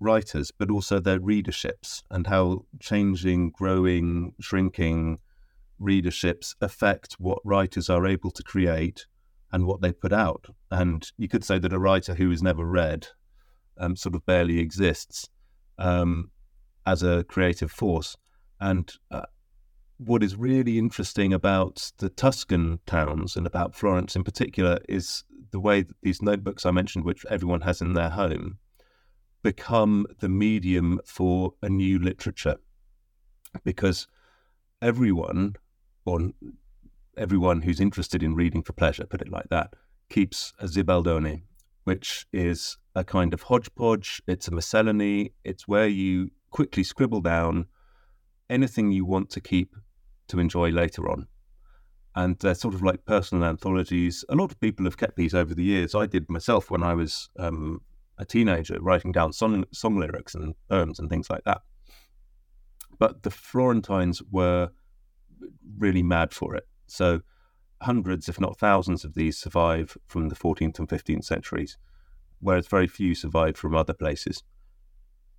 writers, 0.00 0.50
but 0.50 0.70
also 0.70 0.98
their 0.98 1.20
readerships 1.20 2.02
and 2.10 2.26
how 2.26 2.66
changing, 2.80 3.50
growing, 3.50 4.34
shrinking 4.40 5.18
readerships 5.80 6.54
affect 6.60 7.14
what 7.14 7.38
writers 7.44 7.88
are 7.88 8.06
able 8.06 8.30
to 8.32 8.42
create 8.42 9.06
and 9.52 9.66
what 9.66 9.80
they 9.82 9.92
put 9.92 10.12
out. 10.12 10.46
And 10.70 11.10
you 11.18 11.28
could 11.28 11.44
say 11.44 11.58
that 11.58 11.72
a 11.72 11.78
writer 11.78 12.14
who 12.14 12.30
is 12.30 12.42
never 12.42 12.64
read 12.64 13.08
um, 13.78 13.96
sort 13.96 14.14
of 14.14 14.24
barely 14.26 14.58
exists 14.58 15.28
um, 15.78 16.30
as 16.86 17.02
a 17.02 17.24
creative 17.24 17.70
force. 17.70 18.16
And 18.60 18.90
uh, 19.10 19.26
what 19.98 20.22
is 20.22 20.36
really 20.36 20.78
interesting 20.78 21.32
about 21.32 21.92
the 21.98 22.08
Tuscan 22.08 22.80
towns 22.86 23.36
and 23.36 23.46
about 23.46 23.74
Florence 23.74 24.16
in 24.16 24.24
particular 24.24 24.78
is 24.88 25.24
the 25.50 25.60
way 25.60 25.82
that 25.82 25.96
these 26.02 26.22
notebooks 26.22 26.64
I 26.64 26.70
mentioned, 26.70 27.04
which 27.04 27.26
everyone 27.28 27.60
has 27.62 27.80
in 27.80 27.92
their 27.92 28.10
home, 28.10 28.58
become 29.42 30.06
the 30.20 30.28
medium 30.28 31.00
for 31.04 31.52
a 31.62 31.68
new 31.68 31.98
literature. 31.98 32.56
Because 33.64 34.06
everyone, 34.80 35.56
or 36.04 36.30
everyone 37.16 37.62
who's 37.62 37.80
interested 37.80 38.22
in 38.22 38.34
reading 38.34 38.62
for 38.62 38.72
pleasure, 38.72 39.06
put 39.06 39.22
it 39.22 39.30
like 39.30 39.48
that, 39.50 39.74
keeps 40.08 40.52
a 40.58 40.66
Zibaldone, 40.66 41.42
which 41.84 42.26
is 42.32 42.76
a 42.94 43.04
kind 43.04 43.34
of 43.34 43.42
hodgepodge. 43.42 44.22
It's 44.26 44.48
a 44.48 44.50
miscellany. 44.50 45.32
It's 45.44 45.68
where 45.68 45.88
you 45.88 46.30
quickly 46.50 46.84
scribble 46.84 47.20
down 47.20 47.66
anything 48.50 48.92
you 48.92 49.04
want 49.04 49.30
to 49.30 49.40
keep 49.40 49.74
to 50.28 50.38
enjoy 50.38 50.70
later 50.70 51.10
on. 51.10 51.26
And 52.14 52.38
they're 52.38 52.54
sort 52.54 52.74
of 52.74 52.82
like 52.82 53.06
personal 53.06 53.44
anthologies. 53.44 54.24
A 54.28 54.34
lot 54.34 54.50
of 54.50 54.60
people 54.60 54.84
have 54.84 54.98
kept 54.98 55.16
these 55.16 55.34
over 55.34 55.54
the 55.54 55.64
years. 55.64 55.94
I 55.94 56.06
did 56.06 56.28
myself 56.28 56.70
when 56.70 56.82
I 56.82 56.92
was 56.92 57.30
um, 57.38 57.80
a 58.18 58.26
teenager, 58.26 58.76
writing 58.80 59.12
down 59.12 59.32
song, 59.32 59.64
song 59.72 59.98
lyrics 59.98 60.34
and 60.34 60.54
poems 60.68 60.98
and 60.98 61.08
things 61.08 61.30
like 61.30 61.44
that. 61.44 61.62
But 62.98 63.22
the 63.22 63.30
Florentines 63.30 64.22
were 64.30 64.70
really 65.78 66.02
mad 66.02 66.34
for 66.34 66.54
it. 66.54 66.66
So 66.92 67.20
hundreds, 67.80 68.28
if 68.28 68.40
not 68.40 68.58
thousands, 68.58 69.04
of 69.04 69.14
these 69.14 69.38
survive 69.38 69.96
from 70.06 70.28
the 70.28 70.36
14th 70.36 70.78
and 70.78 70.88
15th 70.88 71.24
centuries, 71.24 71.78
whereas 72.40 72.66
very 72.66 72.86
few 72.86 73.14
survive 73.14 73.56
from 73.56 73.74
other 73.74 73.94
places. 73.94 74.42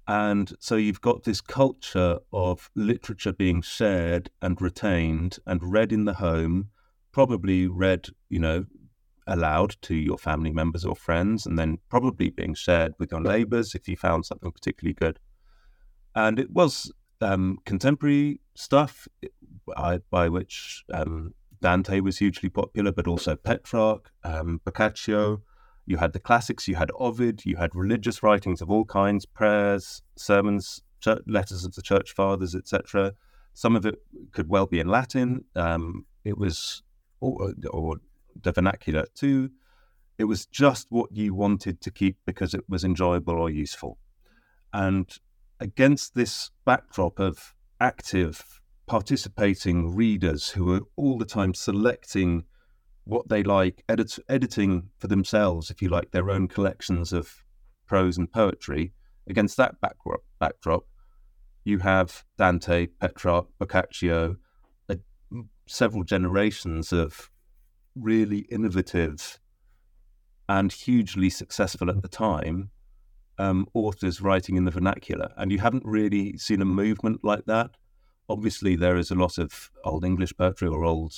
And 0.08 0.52
so 0.60 0.76
you've 0.76 1.02
got 1.02 1.24
this 1.24 1.40
culture 1.40 2.20
of 2.34 2.70
literature 2.76 3.32
being 3.32 3.62
shared 3.62 4.30
and 4.42 4.62
retained 4.62 5.40
and 5.46 5.62
read 5.64 5.94
in 5.94 6.06
the 6.06 6.16
home, 6.16 6.70
probably 7.14 7.68
read, 7.68 8.08
you 8.30 8.40
know, 8.40 8.66
aloud 9.26 9.78
to 9.84 9.96
your 9.96 10.18
family 10.18 10.52
members 10.52 10.84
or 10.84 10.96
friends, 10.96 11.46
and 11.46 11.58
then 11.58 11.78
probably 11.90 12.30
being 12.30 12.54
shared 12.54 12.94
with 13.00 13.12
your 13.12 13.22
neighbors 13.22 13.76
if 13.76 13.88
you 13.88 13.96
found 13.96 14.26
something 14.26 14.52
particularly 14.52 14.94
good. 14.94 15.20
And 16.14 16.38
it 16.38 16.52
was 16.52 16.92
um, 17.22 17.60
contemporary 17.66 18.42
stuff 18.56 19.08
by, 19.66 20.00
by 20.10 20.28
which 20.28 20.84
um, 20.94 21.34
Dante 21.64 22.02
was 22.02 22.18
hugely 22.18 22.50
popular, 22.50 22.92
but 22.92 23.08
also 23.08 23.38
Petrarch, 23.38 24.12
um, 24.26 24.60
Boccaccio. 24.66 25.42
You 25.86 25.96
had 25.96 26.12
the 26.12 26.20
classics, 26.20 26.68
you 26.68 26.76
had 26.76 26.92
Ovid, 27.00 27.46
you 27.46 27.56
had 27.56 27.74
religious 27.74 28.22
writings 28.22 28.62
of 28.62 28.70
all 28.70 28.84
kinds, 28.84 29.26
prayers, 29.26 30.02
sermons, 30.18 30.82
church, 31.00 31.22
letters 31.26 31.64
of 31.64 31.74
the 31.74 31.82
church 31.82 32.12
fathers, 32.12 32.54
etc. 32.54 33.14
Some 33.54 33.78
of 33.78 33.86
it 33.86 33.96
could 34.34 34.50
well 34.50 34.66
be 34.66 34.82
in 34.82 34.90
Latin. 34.90 35.46
Um, 35.56 36.06
it 36.26 36.38
was, 36.38 36.84
or, 37.22 37.54
or 37.70 37.96
the 38.42 38.52
vernacular 38.52 39.06
too. 39.16 39.52
It 40.18 40.26
was 40.26 40.46
just 40.46 40.88
what 40.90 41.16
you 41.16 41.34
wanted 41.34 41.80
to 41.80 41.92
keep 41.92 42.18
because 42.26 42.54
it 42.54 42.66
was 42.68 42.84
enjoyable 42.84 43.40
or 43.40 43.50
useful. 43.50 43.98
And 44.74 45.10
against 45.62 46.14
this 46.14 46.52
backdrop 46.66 47.20
of 47.20 47.56
active 47.80 48.60
participating 48.86 49.96
readers 49.96 50.50
who 50.50 50.74
are 50.76 50.82
all 50.96 51.18
the 51.18 51.26
time 51.26 51.54
selecting 51.54 52.44
what 53.06 53.28
they 53.30 53.44
like, 53.44 53.84
edit, 53.90 54.18
editing 54.30 54.90
for 54.98 55.08
themselves, 55.08 55.70
if 55.70 55.82
you 55.82 55.90
like, 55.90 56.12
their 56.12 56.30
own 56.30 56.48
collections 56.48 57.12
of 57.12 57.44
prose 57.86 58.18
and 58.18 58.32
poetry. 58.32 58.94
Against 59.28 59.58
that 59.58 59.80
backdrop, 59.82 60.22
backdrop 60.40 60.86
you 61.64 61.80
have 61.80 62.26
Dante, 62.38 62.88
Petrarch, 63.00 63.48
Boccaccio, 63.60 64.36
a, 64.90 64.98
several 65.66 66.04
generations 66.04 66.92
of 66.92 67.30
really 67.96 68.40
innovative 68.50 69.40
and 70.50 70.72
hugely 70.72 71.30
successful 71.30 71.90
at 71.90 72.02
the 72.02 72.08
time 72.08 72.70
um, 73.38 73.66
authors 73.74 74.22
writing 74.22 74.58
in 74.58 74.66
the 74.66 74.72
vernacular. 74.72 75.32
And 75.38 75.52
you 75.52 75.60
haven't 75.60 75.86
really 75.86 76.38
seen 76.38 76.62
a 76.62 76.66
movement 76.66 77.24
like 77.24 77.46
that 77.46 77.72
obviously 78.30 78.76
there 78.76 78.98
is 78.98 79.12
a 79.12 79.16
lot 79.16 79.38
of 79.38 79.72
old 79.84 80.06
English 80.06 80.36
poetry 80.38 80.68
or 80.68 80.84
old 80.84 81.14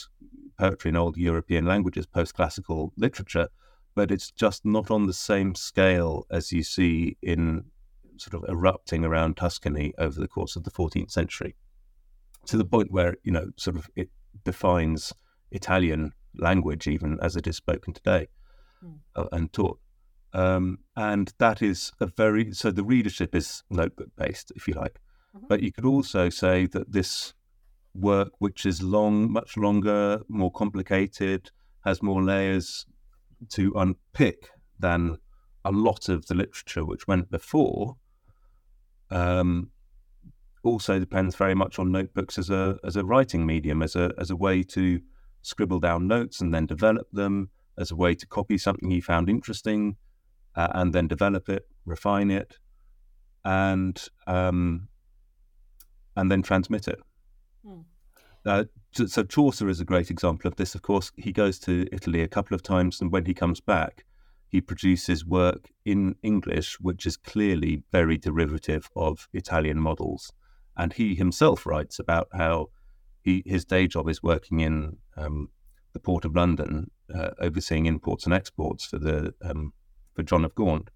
poetry 0.57 0.89
in 0.89 0.95
old 0.95 1.17
European 1.17 1.65
languages, 1.65 2.05
post 2.05 2.33
classical 2.33 2.93
literature, 2.97 3.47
but 3.93 4.11
it's 4.11 4.31
just 4.31 4.65
not 4.65 4.91
on 4.91 5.07
the 5.07 5.13
same 5.13 5.55
scale 5.55 6.25
as 6.29 6.51
you 6.51 6.63
see 6.63 7.17
in 7.21 7.65
sort 8.17 8.33
of 8.41 8.49
erupting 8.49 9.03
around 9.03 9.37
Tuscany 9.37 9.93
over 9.97 10.19
the 10.19 10.27
course 10.27 10.55
of 10.55 10.63
the 10.63 10.71
14th 10.71 11.11
century. 11.11 11.55
To 12.47 12.57
the 12.57 12.65
point 12.65 12.91
where, 12.91 13.15
you 13.23 13.31
know, 13.31 13.49
sort 13.57 13.75
of 13.75 13.89
it 13.95 14.09
defines 14.43 15.13
Italian 15.51 16.13
language 16.37 16.87
even 16.87 17.17
as 17.21 17.35
it 17.35 17.47
is 17.47 17.55
spoken 17.55 17.93
today 17.93 18.27
mm. 18.83 18.97
uh, 19.15 19.25
and 19.31 19.51
taught. 19.51 19.79
Um, 20.33 20.79
and 20.95 21.33
that 21.37 21.61
is 21.61 21.93
a 22.01 22.07
very, 22.07 22.51
so 22.51 22.71
the 22.71 22.83
readership 22.83 23.33
is 23.33 23.63
notebook 23.69 24.09
based, 24.17 24.51
if 24.55 24.67
you 24.67 24.73
like. 24.73 24.99
Mm-hmm. 25.35 25.47
But 25.47 25.61
you 25.61 25.71
could 25.71 25.85
also 25.85 26.29
say 26.29 26.65
that 26.67 26.91
this 26.91 27.33
work, 27.93 28.29
which 28.39 28.65
is 28.65 28.81
long, 28.81 29.31
much 29.31 29.57
longer, 29.57 30.21
more 30.27 30.51
complicated, 30.51 31.51
has 31.85 32.01
more 32.01 32.23
layers 32.23 32.85
to 33.49 33.73
unpick 33.75 34.49
than 34.79 35.17
a 35.63 35.71
lot 35.71 36.09
of 36.09 36.27
the 36.27 36.35
literature 36.35 36.85
which 36.85 37.07
went 37.07 37.29
before, 37.29 37.97
um, 39.11 39.71
also 40.63 40.99
depends 40.99 41.35
very 41.35 41.55
much 41.55 41.77
on 41.79 41.91
notebooks 41.91 42.37
as 42.37 42.49
a 42.49 42.77
as 42.83 42.95
a 42.95 43.05
writing 43.05 43.45
medium, 43.45 43.81
as 43.81 43.95
a 43.95 44.11
as 44.17 44.31
a 44.31 44.35
way 44.35 44.63
to 44.63 44.99
scribble 45.41 45.79
down 45.79 46.07
notes 46.07 46.41
and 46.41 46.53
then 46.53 46.65
develop 46.65 47.07
them, 47.11 47.49
as 47.77 47.91
a 47.91 47.95
way 47.95 48.15
to 48.15 48.25
copy 48.25 48.57
something 48.57 48.89
you 48.89 49.01
found 49.01 49.29
interesting, 49.29 49.95
uh, 50.55 50.69
and 50.73 50.91
then 50.93 51.07
develop 51.07 51.49
it, 51.49 51.67
refine 51.85 52.31
it, 52.31 52.57
and 53.43 54.07
um, 54.25 54.87
and 56.15 56.32
then 56.32 56.41
transmit 56.41 56.88
it. 56.88 56.99
Mm. 57.65 57.84
Uh, 58.45 58.63
so 58.91 59.23
Chaucer 59.23 59.67
is 59.67 59.80
a 59.80 59.86
great 59.86 60.12
example 60.12 60.47
of 60.47 60.56
this. 60.56 60.75
Of 60.75 60.82
course, 60.82 61.12
he 61.17 61.32
goes 61.32 61.60
to 61.60 61.88
Italy 61.91 62.21
a 62.21 62.28
couple 62.28 62.56
of 62.56 62.63
times, 62.63 63.01
and 63.01 63.12
when 63.12 63.25
he 63.25 63.34
comes 63.34 63.60
back, 63.60 64.06
he 64.47 64.62
produces 64.62 65.25
work 65.25 65.71
in 65.84 66.15
English, 66.23 66.80
which 66.80 67.06
is 67.06 67.17
clearly 67.17 67.84
very 67.91 68.17
derivative 68.17 68.89
of 68.95 69.28
Italian 69.34 69.80
models. 69.80 70.32
And 70.78 70.93
he 70.93 71.15
himself 71.15 71.65
writes 71.65 71.99
about 71.99 72.28
how 72.34 72.69
he, 73.21 73.43
his 73.45 73.65
day 73.65 73.88
job 73.88 74.08
is 74.08 74.21
working 74.21 74.60
in 74.60 74.97
um, 75.17 75.49
the 75.93 75.99
port 75.99 76.25
of 76.25 76.36
London, 76.36 76.91
uh, 77.13 77.32
overseeing 77.39 77.86
imports 77.86 78.25
and 78.25 78.34
exports 78.34 78.86
for 78.86 78.99
the 78.99 79.34
um, 79.41 79.73
for 80.13 80.23
John 80.23 80.45
of 80.45 80.56
Gaunt. 80.56 80.89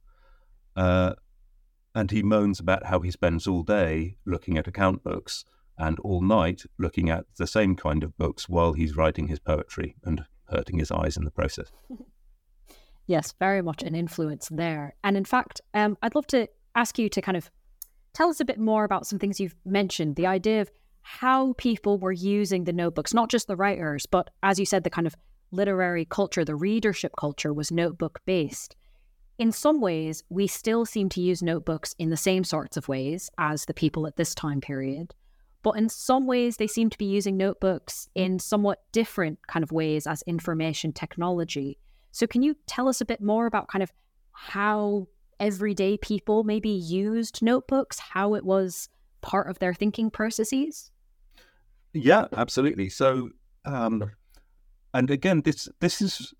Uh, 0.76 1.14
and 1.95 2.12
he 2.12 2.23
moans 2.23 2.60
about 2.60 2.86
how 2.86 2.99
he 2.99 3.12
spends 3.12 3.47
all 3.47 3.63
day 3.63 4.15
looking 4.25 4.58
at 4.58 4.67
account 4.67 5.04
books 5.04 5.45
and 5.78 5.99
all 5.99 6.21
night 6.21 6.63
looking 6.78 7.10
at 7.10 7.25
the 7.38 7.47
same 7.47 7.75
kind 7.75 8.04
of 8.04 8.17
books 8.17 8.49
while 8.49 8.73
he's 8.73 8.95
writing 8.95 9.28
his 9.28 9.39
poetry 9.39 9.95
and 10.04 10.25
hurting 10.49 10.78
his 10.78 10.91
eyes 10.91 11.17
in 11.17 11.23
the 11.23 11.32
process. 11.32 11.71
yes, 13.08 13.34
very 13.39 13.62
much 13.62 13.82
an 13.82 13.95
influence 13.95 14.49
there. 14.52 14.95
And 15.04 15.15
in 15.15 15.25
fact, 15.25 15.62
um, 15.73 15.97
I'd 16.02 16.15
love 16.15 16.28
to 16.28 16.47
ask 16.75 16.99
you 16.99 17.10
to 17.10 17.21
kind 17.21 17.38
of 17.38 17.49
tell 18.13 18.30
us 18.30 18.39
a 18.39 18.45
bit 18.45 18.60
more 18.60 18.84
about 18.84 19.08
some 19.08 19.19
things 19.19 19.39
you've 19.39 19.56
mentioned 19.65 20.15
the 20.15 20.28
idea 20.28 20.62
of 20.62 20.71
how 21.02 21.54
people 21.54 21.97
were 21.97 22.12
using 22.12 22.65
the 22.65 22.73
notebooks, 22.73 23.13
not 23.13 23.30
just 23.30 23.47
the 23.47 23.56
writers, 23.56 24.06
but 24.06 24.30
as 24.43 24.60
you 24.60 24.65
said, 24.65 24.84
the 24.84 24.89
kind 24.89 25.08
of 25.08 25.15
literary 25.52 26.06
culture, 26.06 26.45
the 26.45 26.56
readership 26.56 27.13
culture 27.17 27.54
was 27.54 27.71
notebook 27.71 28.19
based. 28.25 28.75
In 29.39 29.54
some 29.54 29.80
ways, 29.80 30.21
we 30.30 30.47
still 30.47 30.86
seem 30.86 31.08
to 31.10 31.21
use 31.21 31.41
notebooks 31.41 31.95
in 31.97 32.10
the 32.10 32.17
same 32.17 32.43
sorts 32.43 32.75
of 32.75 32.89
ways 32.89 33.32
as 33.38 33.63
the 33.63 33.73
people 33.73 34.06
at 34.06 34.17
this 34.17 34.36
time 34.36 34.60
period. 34.60 35.15
But 35.63 35.78
in 35.78 35.88
some 35.88 36.28
ways, 36.28 36.58
they 36.58 36.67
seem 36.67 36.89
to 36.89 36.97
be 36.97 37.06
using 37.06 37.38
notebooks 37.38 38.10
in 38.15 38.39
somewhat 38.39 38.84
different 38.91 39.39
kind 39.47 39.63
of 39.63 39.71
ways 39.71 40.06
as 40.06 40.21
information 40.23 40.91
technology. 40.91 41.80
So, 42.12 42.28
can 42.28 42.41
you 42.41 42.58
tell 42.67 42.89
us 42.89 42.99
a 42.99 43.06
bit 43.06 43.21
more 43.21 43.45
about 43.45 43.69
kind 43.69 43.82
of 43.82 43.93
how 44.34 45.08
everyday 45.39 45.97
people 45.97 46.43
maybe 46.43 46.69
used 46.69 47.41
notebooks, 47.41 47.97
how 47.97 48.34
it 48.34 48.43
was 48.43 48.89
part 49.21 49.49
of 49.49 49.60
their 49.60 49.73
thinking 49.73 50.12
processes? 50.12 50.91
Yeah, 51.93 52.25
absolutely. 52.36 52.89
So, 52.89 53.30
um, 53.63 54.12
and 54.93 55.10
again, 55.10 55.43
this 55.43 55.69
this 55.80 56.02
is 56.02 56.34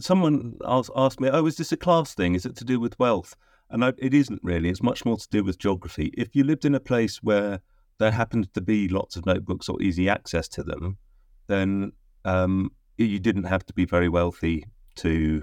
someone 0.00 0.56
asked, 0.64 1.20
me, 1.20 1.28
"Oh, 1.30 1.46
is 1.46 1.56
this 1.56 1.72
a 1.72 1.76
class 1.76 2.14
thing? 2.14 2.34
Is 2.34 2.46
it 2.46 2.56
to 2.56 2.64
do 2.64 2.80
with 2.80 2.98
wealth?" 2.98 3.36
And 3.70 3.84
I, 3.84 3.92
it 3.98 4.14
isn't 4.14 4.40
really. 4.42 4.68
It's 4.68 4.82
much 4.82 5.04
more 5.04 5.16
to 5.16 5.28
do 5.30 5.42
with 5.44 5.58
geography. 5.58 6.12
If 6.14 6.34
you 6.36 6.44
lived 6.44 6.64
in 6.64 6.74
a 6.74 6.80
place 6.80 7.22
where 7.22 7.60
there 7.98 8.10
happened 8.10 8.52
to 8.54 8.60
be 8.60 8.88
lots 8.88 9.16
of 9.16 9.26
notebooks 9.26 9.68
or 9.68 9.80
easy 9.82 10.08
access 10.08 10.48
to 10.48 10.62
them, 10.62 10.98
then 11.46 11.92
um, 12.24 12.70
you 12.98 13.18
didn't 13.18 13.44
have 13.44 13.64
to 13.66 13.74
be 13.74 13.84
very 13.84 14.08
wealthy 14.08 14.66
to 14.96 15.42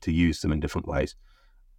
to 0.00 0.12
use 0.12 0.40
them 0.40 0.52
in 0.52 0.60
different 0.60 0.86
ways. 0.86 1.16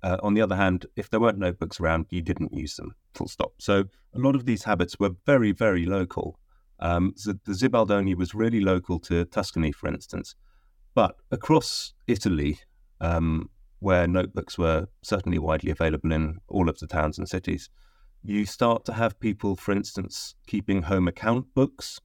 Uh, 0.03 0.17
on 0.23 0.33
the 0.33 0.41
other 0.41 0.55
hand, 0.55 0.85
if 0.95 1.09
there 1.09 1.19
weren't 1.19 1.37
notebooks 1.37 1.79
around, 1.79 2.07
you 2.09 2.21
didn't 2.21 2.53
use 2.53 2.75
them. 2.75 2.95
Full 3.13 3.27
stop. 3.27 3.53
So 3.59 3.85
a 4.13 4.19
lot 4.19 4.35
of 4.35 4.45
these 4.45 4.63
habits 4.63 4.99
were 4.99 5.11
very, 5.25 5.51
very 5.51 5.85
local. 5.85 6.39
Um, 6.79 7.13
so 7.15 7.33
the 7.45 7.53
Zibaldoni 7.53 8.15
was 8.15 8.33
really 8.33 8.59
local 8.59 8.99
to 9.01 9.25
Tuscany, 9.25 9.71
for 9.71 9.87
instance. 9.87 10.35
But 10.93 11.15
across 11.31 11.93
Italy, 12.07 12.59
um, 12.99 13.49
where 13.79 14.07
notebooks 14.07 14.57
were 14.57 14.87
certainly 15.01 15.39
widely 15.39 15.71
available 15.71 16.11
in 16.11 16.37
all 16.47 16.69
of 16.69 16.79
the 16.79 16.87
towns 16.87 17.17
and 17.17 17.27
cities, 17.27 17.69
you 18.23 18.45
start 18.45 18.85
to 18.85 18.93
have 18.93 19.19
people, 19.19 19.55
for 19.55 19.71
instance, 19.71 20.35
keeping 20.45 20.83
home 20.83 21.07
account 21.07 21.47
books. 21.55 21.99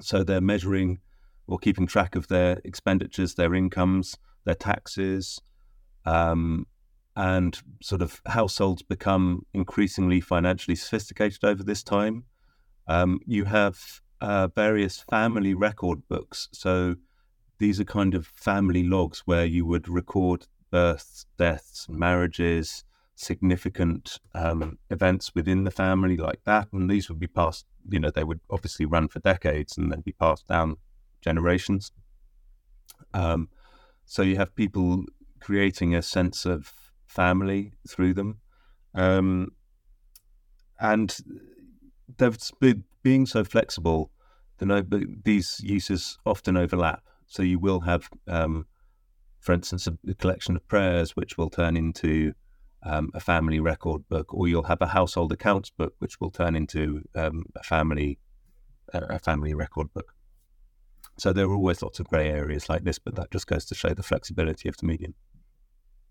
So 0.00 0.24
they're 0.24 0.40
measuring 0.40 0.98
or 1.46 1.58
keeping 1.58 1.86
track 1.86 2.16
of 2.16 2.28
their 2.28 2.60
expenditures, 2.64 3.34
their 3.34 3.54
incomes, 3.54 4.16
their 4.44 4.54
taxes, 4.54 5.40
um, 6.04 6.66
and 7.14 7.60
sort 7.82 8.02
of 8.02 8.20
households 8.26 8.82
become 8.82 9.44
increasingly 9.52 10.20
financially 10.20 10.74
sophisticated 10.74 11.44
over 11.44 11.62
this 11.62 11.82
time. 11.82 12.24
Um, 12.88 13.20
you 13.26 13.44
have 13.44 14.00
uh, 14.20 14.48
various 14.48 15.04
family 15.10 15.54
record 15.54 16.08
books. 16.08 16.48
So 16.52 16.96
these 17.62 17.78
are 17.78 17.84
kind 17.84 18.16
of 18.16 18.26
family 18.26 18.82
logs 18.82 19.22
where 19.24 19.44
you 19.44 19.64
would 19.64 19.88
record 19.88 20.48
births, 20.72 21.26
deaths, 21.38 21.86
marriages, 21.88 22.82
significant 23.14 24.18
um, 24.34 24.80
events 24.90 25.32
within 25.32 25.62
the 25.62 25.70
family 25.70 26.16
like 26.16 26.40
that. 26.44 26.66
And 26.72 26.90
these 26.90 27.08
would 27.08 27.20
be 27.20 27.28
passed, 27.28 27.64
you 27.88 28.00
know, 28.00 28.10
they 28.10 28.24
would 28.24 28.40
obviously 28.50 28.84
run 28.84 29.06
for 29.06 29.20
decades 29.20 29.78
and 29.78 29.92
then 29.92 30.00
be 30.00 30.10
passed 30.10 30.48
down 30.48 30.76
generations. 31.20 31.92
Um, 33.14 33.48
so 34.06 34.22
you 34.22 34.34
have 34.38 34.56
people 34.56 35.04
creating 35.38 35.94
a 35.94 36.02
sense 36.02 36.44
of 36.44 36.74
family 37.06 37.74
through 37.88 38.14
them. 38.14 38.40
Um, 38.92 39.52
and 40.80 41.16
they've 42.18 42.36
been, 42.58 42.82
being 43.04 43.24
so 43.24 43.44
flexible, 43.44 44.10
the, 44.58 45.06
these 45.24 45.60
uses 45.62 46.18
often 46.26 46.56
overlap. 46.56 47.04
So 47.32 47.42
you 47.42 47.58
will 47.58 47.80
have, 47.80 48.10
um, 48.28 48.66
for 49.40 49.54
instance, 49.54 49.86
a, 49.86 49.96
a, 50.06 50.12
collection 50.12 50.54
of 50.54 50.68
prayers, 50.68 51.16
which 51.16 51.38
will 51.38 51.48
turn 51.48 51.78
into 51.78 52.34
um, 52.82 53.10
a 53.14 53.20
family 53.20 53.58
record 53.58 54.06
book, 54.10 54.34
or 54.34 54.48
you'll 54.48 54.64
have 54.64 54.82
a 54.82 54.88
household 54.88 55.32
accounts 55.32 55.70
book, 55.70 55.94
which 55.98 56.20
will 56.20 56.30
turn 56.30 56.54
into 56.54 57.02
um, 57.14 57.44
a 57.56 57.62
family 57.62 58.18
a 58.92 59.18
family 59.18 59.54
record 59.54 59.90
book. 59.94 60.12
So 61.18 61.32
there 61.32 61.46
are 61.46 61.54
always 61.54 61.80
lots 61.80 62.00
of 62.00 62.08
grey 62.08 62.28
areas 62.28 62.68
like 62.68 62.84
this, 62.84 62.98
but 62.98 63.14
that 63.14 63.30
just 63.30 63.46
goes 63.46 63.64
to 63.66 63.74
show 63.74 63.94
the 63.94 64.02
flexibility 64.02 64.68
of 64.68 64.76
the 64.76 64.84
medium. 64.84 65.14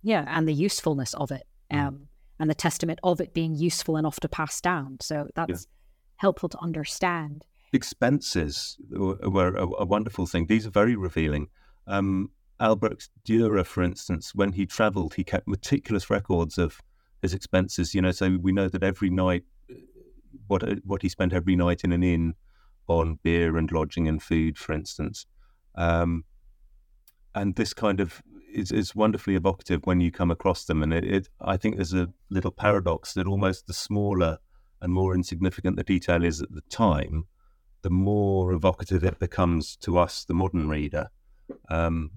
Yeah, 0.02 0.26
and 0.28 0.48
the 0.48 0.54
usefulness 0.54 1.14
of 1.14 1.30
it, 1.30 1.44
mm. 1.72 1.80
um, 1.80 2.08
and 2.40 2.50
the 2.50 2.56
testament 2.56 2.98
of 3.04 3.22
it 3.22 3.36
being 3.36 3.54
useful 3.54 3.96
enough 3.96 4.20
to 4.22 4.28
pass 4.28 4.60
down. 4.60 4.98
So 5.02 5.28
that's 5.36 5.68
yeah. 5.68 5.72
helpful 6.16 6.50
to 6.50 6.60
understand. 6.60 7.46
Expenses 7.74 8.78
were 8.90 9.56
a, 9.56 9.66
a, 9.66 9.86
wonderful 9.86 10.26
thing. 10.26 10.48
These 10.48 10.68
are 10.68 10.72
very 10.72 10.96
revealing. 10.96 11.48
Um, 11.88 12.32
Albrecht 12.60 13.10
Dürer, 13.26 13.66
for 13.66 13.82
instance, 13.82 14.36
when 14.36 14.52
he 14.54 14.66
travelled, 14.66 15.14
he 15.14 15.24
kept 15.24 15.48
meticulous 15.48 16.10
records 16.10 16.58
of 16.58 16.82
his 17.22 17.34
expenses. 17.34 17.96
You 17.96 18.02
know, 18.02 18.12
so 18.12 18.38
we 18.42 18.52
know 18.52 18.68
that 18.68 18.84
every 18.84 19.10
night, 19.10 19.44
what 20.48 20.64
what 20.84 21.02
he 21.02 21.10
spent 21.10 21.34
every 21.34 21.56
night 21.56 21.84
in 21.84 21.92
an 21.92 22.04
inn 22.04 22.36
on 22.88 23.20
beer 23.24 23.58
and 23.58 23.72
lodging 23.72 24.08
and 24.08 24.22
food, 24.22 24.58
for 24.58 24.74
instance. 24.74 25.26
Um, 25.76 26.26
and 27.34 27.56
this 27.56 27.74
kind 27.74 28.00
of 28.00 28.22
is, 28.54 28.72
is 28.72 28.96
wonderfully 28.96 29.36
evocative 29.36 29.82
when 29.86 30.02
you 30.02 30.12
come 30.12 30.32
across 30.32 30.66
them. 30.66 30.84
And 30.84 30.94
it, 30.94 31.04
it, 31.04 31.30
I 31.40 31.58
think 31.58 31.76
there's 31.76 31.94
a 31.94 32.10
little 32.30 32.52
paradox 32.52 33.14
that 33.14 33.28
almost 33.28 33.68
the 33.68 33.74
smaller 33.74 34.40
and 34.82 34.92
more 34.92 35.16
insignificant 35.16 35.78
the 35.78 35.84
detail 35.84 36.24
is 36.24 36.42
at 36.42 36.52
the 36.52 36.62
time, 36.70 37.26
the 37.82 37.90
more 37.90 38.54
evocative 38.54 39.04
it 39.04 39.20
becomes 39.20 39.76
to 39.78 39.98
us, 39.98 40.26
the 40.26 40.34
modern 40.34 40.70
reader. 40.70 41.10
Um, 41.70 42.12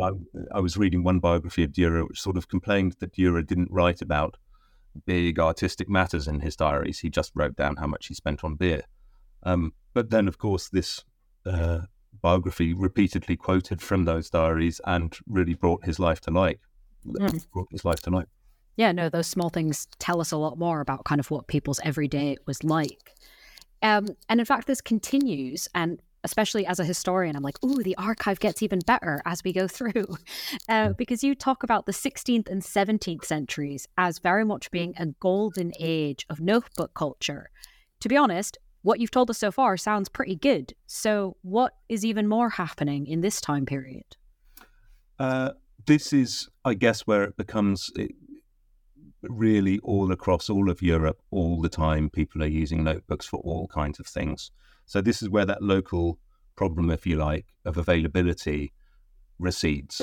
I, 0.00 0.10
I, 0.52 0.60
was 0.60 0.76
reading 0.76 1.02
one 1.02 1.20
biography 1.20 1.64
of 1.64 1.72
Dürer, 1.72 2.06
which 2.06 2.20
sort 2.20 2.36
of 2.36 2.48
complained 2.48 2.96
that 3.00 3.14
Dürer 3.14 3.46
didn't 3.46 3.70
write 3.70 4.02
about 4.02 4.36
big 5.04 5.38
artistic 5.38 5.88
matters 5.88 6.28
in 6.28 6.40
his 6.40 6.56
diaries. 6.56 7.00
He 7.00 7.10
just 7.10 7.32
wrote 7.34 7.56
down 7.56 7.76
how 7.76 7.86
much 7.86 8.06
he 8.06 8.14
spent 8.14 8.44
on 8.44 8.54
beer. 8.54 8.82
Um, 9.42 9.72
but 9.94 10.10
then, 10.10 10.28
of 10.28 10.38
course, 10.38 10.68
this 10.68 11.04
uh, 11.44 11.80
biography 12.20 12.74
repeatedly 12.74 13.36
quoted 13.36 13.80
from 13.80 14.04
those 14.04 14.30
diaries 14.30 14.80
and 14.84 15.16
really 15.26 15.54
brought 15.54 15.84
his 15.84 15.98
life 15.98 16.20
to 16.22 16.30
light. 16.30 16.60
Mm. 17.06 17.46
Brought 17.52 17.68
his 17.70 17.84
life 17.84 18.00
to 18.02 18.10
light. 18.10 18.26
Yeah, 18.76 18.92
no, 18.92 19.08
those 19.08 19.26
small 19.26 19.48
things 19.48 19.86
tell 19.98 20.20
us 20.20 20.32
a 20.32 20.36
lot 20.36 20.58
more 20.58 20.80
about 20.80 21.04
kind 21.04 21.18
of 21.18 21.30
what 21.30 21.46
people's 21.46 21.80
everyday 21.82 22.36
was 22.46 22.62
like. 22.62 23.14
Um, 23.82 24.08
and 24.28 24.40
in 24.40 24.46
fact, 24.46 24.66
this 24.66 24.80
continues, 24.80 25.68
and 25.74 26.00
especially 26.24 26.66
as 26.66 26.80
a 26.80 26.84
historian, 26.84 27.36
I'm 27.36 27.42
like, 27.42 27.62
ooh, 27.64 27.82
the 27.82 27.96
archive 27.96 28.40
gets 28.40 28.62
even 28.62 28.80
better 28.80 29.22
as 29.24 29.44
we 29.44 29.52
go 29.52 29.68
through. 29.68 30.06
Uh, 30.68 30.92
because 30.94 31.22
you 31.22 31.34
talk 31.34 31.62
about 31.62 31.86
the 31.86 31.92
16th 31.92 32.48
and 32.48 32.62
17th 32.62 33.24
centuries 33.24 33.86
as 33.96 34.18
very 34.18 34.44
much 34.44 34.70
being 34.70 34.94
a 34.98 35.06
golden 35.20 35.72
age 35.78 36.26
of 36.28 36.40
notebook 36.40 36.92
culture. 36.94 37.50
To 38.00 38.08
be 38.08 38.16
honest, 38.16 38.58
what 38.82 39.00
you've 39.00 39.10
told 39.10 39.30
us 39.30 39.38
so 39.38 39.50
far 39.50 39.76
sounds 39.76 40.08
pretty 40.08 40.36
good. 40.36 40.72
So, 40.86 41.36
what 41.42 41.74
is 41.88 42.04
even 42.04 42.26
more 42.26 42.50
happening 42.50 43.06
in 43.06 43.20
this 43.20 43.40
time 43.40 43.66
period? 43.66 44.16
Uh, 45.18 45.52
this 45.86 46.12
is, 46.12 46.48
I 46.64 46.74
guess, 46.74 47.00
where 47.02 47.24
it 47.24 47.36
becomes 47.36 47.90
it, 47.96 48.12
really 49.30 49.78
all 49.80 50.12
across 50.12 50.48
all 50.50 50.70
of 50.70 50.82
Europe, 50.82 51.20
all 51.30 51.60
the 51.60 51.68
time. 51.68 52.10
People 52.10 52.42
are 52.42 52.48
using 52.48 52.84
notebooks 52.84 53.26
for 53.26 53.38
all 53.40 53.68
kinds 53.68 54.00
of 54.00 54.06
things. 54.06 54.50
So, 54.84 55.00
this 55.00 55.22
is 55.22 55.28
where 55.28 55.46
that 55.46 55.62
local 55.62 56.18
problem, 56.56 56.90
if 56.90 57.06
you 57.06 57.16
like, 57.16 57.46
of 57.64 57.76
availability 57.76 58.72
recedes. 59.38 60.02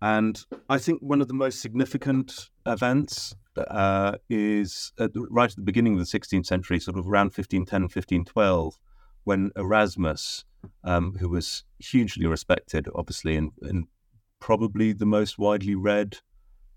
And 0.00 0.38
I 0.68 0.78
think 0.78 1.00
one 1.00 1.20
of 1.20 1.28
the 1.28 1.34
most 1.34 1.62
significant 1.62 2.50
events 2.66 3.34
uh, 3.56 4.16
is 4.28 4.92
at, 4.98 5.12
right 5.14 5.50
at 5.50 5.56
the 5.56 5.62
beginning 5.62 5.94
of 5.94 5.98
the 5.98 6.18
16th 6.18 6.46
century, 6.46 6.78
sort 6.78 6.98
of 6.98 7.08
around 7.08 7.26
1510, 7.26 7.82
1512, 7.82 8.78
when 9.24 9.50
Erasmus, 9.56 10.44
um, 10.82 11.16
who 11.20 11.28
was 11.28 11.64
hugely 11.78 12.26
respected, 12.26 12.88
obviously, 12.94 13.36
and, 13.36 13.52
and, 13.62 13.86
probably 14.40 14.92
the 14.92 15.06
most 15.06 15.38
widely 15.38 15.74
read 15.74 16.18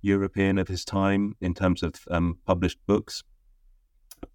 European 0.02 0.58
of 0.58 0.68
his 0.68 0.86
time 0.86 1.36
in 1.42 1.54
terms 1.54 1.84
of 1.84 1.96
um, 2.10 2.38
published 2.46 2.80
books, 2.86 3.24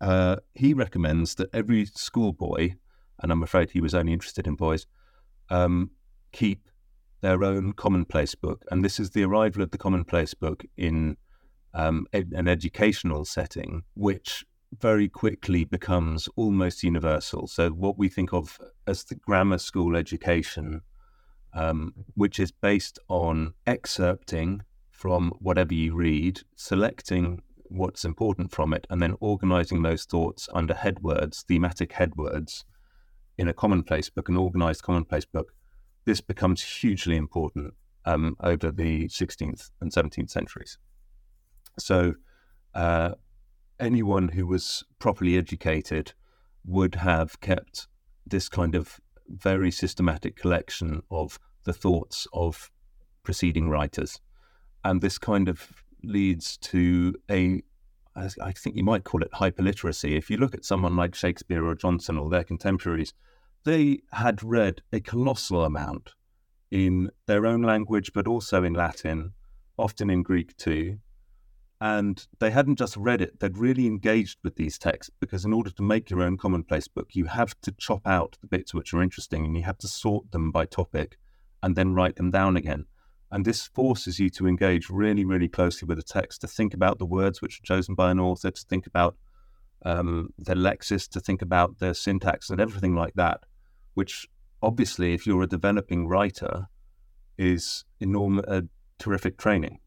uh, 0.00 0.36
he 0.54 0.74
recommends 0.74 1.34
that 1.36 1.54
every 1.54 1.86
schoolboy, 1.86 2.74
and 3.20 3.32
I'm 3.32 3.42
afraid 3.42 3.70
he 3.70 3.80
was 3.80 3.94
only 3.94 4.12
interested 4.12 4.46
in 4.46 4.54
boys, 4.54 4.86
um, 5.50 5.90
keep 6.32 6.68
their 7.20 7.44
own 7.44 7.72
commonplace 7.72 8.34
book. 8.34 8.64
And 8.70 8.84
this 8.84 8.98
is 8.98 9.10
the 9.10 9.24
arrival 9.24 9.62
of 9.62 9.70
the 9.70 9.78
commonplace 9.78 10.34
book 10.34 10.64
in 10.76 11.16
um, 11.74 12.06
ed- 12.12 12.32
an 12.34 12.48
educational 12.48 13.24
setting, 13.24 13.82
which 13.94 14.44
very 14.80 15.08
quickly 15.08 15.64
becomes 15.64 16.28
almost 16.36 16.82
universal. 16.82 17.46
So, 17.46 17.70
what 17.70 17.98
we 17.98 18.08
think 18.08 18.32
of 18.32 18.58
as 18.86 19.04
the 19.04 19.14
grammar 19.14 19.58
school 19.58 19.96
education, 19.96 20.82
um, 21.54 21.94
which 22.14 22.40
is 22.40 22.50
based 22.50 22.98
on 23.08 23.54
excerpting 23.66 24.60
from 25.02 25.32
whatever 25.40 25.74
you 25.74 25.92
read, 25.96 26.42
selecting 26.54 27.42
what's 27.64 28.04
important 28.04 28.52
from 28.52 28.72
it, 28.72 28.86
and 28.88 29.02
then 29.02 29.16
organizing 29.18 29.82
those 29.82 30.04
thoughts 30.04 30.48
under 30.54 30.74
headwords, 30.74 31.42
thematic 31.42 31.94
headwords, 31.94 32.62
in 33.36 33.48
a 33.48 33.52
commonplace 33.52 34.08
book, 34.08 34.28
an 34.28 34.36
organized 34.36 34.84
commonplace 34.84 35.24
book. 35.24 35.54
This 36.04 36.20
becomes 36.20 36.62
hugely 36.62 37.16
important 37.16 37.74
um, 38.04 38.36
over 38.38 38.70
the 38.70 39.08
16th 39.08 39.72
and 39.80 39.90
17th 39.90 40.30
centuries. 40.30 40.78
So, 41.80 42.14
uh, 42.72 43.14
anyone 43.80 44.28
who 44.28 44.46
was 44.46 44.84
properly 45.00 45.36
educated 45.36 46.12
would 46.64 46.94
have 46.94 47.40
kept 47.40 47.88
this 48.24 48.48
kind 48.48 48.76
of 48.76 49.00
very 49.28 49.72
systematic 49.72 50.36
collection 50.36 51.02
of 51.10 51.40
the 51.64 51.72
thoughts 51.72 52.28
of 52.32 52.70
preceding 53.24 53.68
writers. 53.68 54.20
And 54.84 55.00
this 55.00 55.18
kind 55.18 55.48
of 55.48 55.84
leads 56.02 56.56
to 56.58 57.14
a, 57.30 57.62
I 58.16 58.52
think 58.52 58.76
you 58.76 58.84
might 58.84 59.04
call 59.04 59.22
it 59.22 59.32
hyperliteracy. 59.32 60.16
If 60.16 60.30
you 60.30 60.36
look 60.36 60.54
at 60.54 60.64
someone 60.64 60.96
like 60.96 61.14
Shakespeare 61.14 61.64
or 61.64 61.74
Jonson 61.74 62.20
or 62.20 62.28
their 62.28 62.44
contemporaries, 62.44 63.14
they 63.64 64.00
had 64.12 64.42
read 64.42 64.82
a 64.92 65.00
colossal 65.00 65.64
amount 65.64 66.14
in 66.70 67.10
their 67.26 67.46
own 67.46 67.62
language, 67.62 68.12
but 68.12 68.26
also 68.26 68.64
in 68.64 68.74
Latin, 68.74 69.32
often 69.78 70.10
in 70.10 70.22
Greek 70.22 70.56
too. 70.56 70.98
And 71.80 72.26
they 72.38 72.50
hadn't 72.50 72.78
just 72.78 72.96
read 72.96 73.20
it, 73.20 73.40
they'd 73.40 73.58
really 73.58 73.86
engaged 73.86 74.38
with 74.44 74.54
these 74.54 74.78
texts 74.78 75.12
because, 75.20 75.44
in 75.44 75.52
order 75.52 75.70
to 75.70 75.82
make 75.82 76.10
your 76.10 76.22
own 76.22 76.38
commonplace 76.38 76.86
book, 76.86 77.14
you 77.14 77.26
have 77.26 77.60
to 77.62 77.72
chop 77.72 78.06
out 78.06 78.38
the 78.40 78.46
bits 78.46 78.72
which 78.72 78.94
are 78.94 79.02
interesting 79.02 79.44
and 79.44 79.56
you 79.56 79.64
have 79.64 79.78
to 79.78 79.88
sort 79.88 80.30
them 80.30 80.52
by 80.52 80.64
topic 80.64 81.18
and 81.62 81.74
then 81.74 81.94
write 81.94 82.16
them 82.16 82.30
down 82.30 82.56
again. 82.56 82.86
And 83.32 83.44
this 83.44 83.66
forces 83.66 84.20
you 84.20 84.30
to 84.30 84.46
engage 84.46 84.90
really, 84.90 85.24
really 85.24 85.48
closely 85.48 85.86
with 85.86 85.98
the 85.98 86.04
text, 86.04 86.42
to 86.42 86.46
think 86.46 86.74
about 86.74 86.98
the 86.98 87.06
words 87.06 87.42
which 87.42 87.58
are 87.58 87.66
chosen 87.66 87.94
by 87.94 88.10
an 88.10 88.20
author, 88.20 88.50
to 88.50 88.64
think 88.68 88.86
about 88.86 89.16
um, 89.84 90.28
their 90.38 90.54
lexis, 90.54 91.08
to 91.08 91.18
think 91.18 91.42
about 91.42 91.78
their 91.78 91.94
syntax 91.94 92.50
and 92.50 92.60
everything 92.60 92.94
like 92.94 93.14
that, 93.14 93.40
which 93.94 94.28
obviously, 94.62 95.14
if 95.14 95.26
you're 95.26 95.42
a 95.42 95.48
developing 95.48 96.06
writer, 96.06 96.68
is 97.38 97.84
enormous, 97.98 98.44
uh, 98.46 98.60
terrific 98.98 99.38
training 99.38 99.80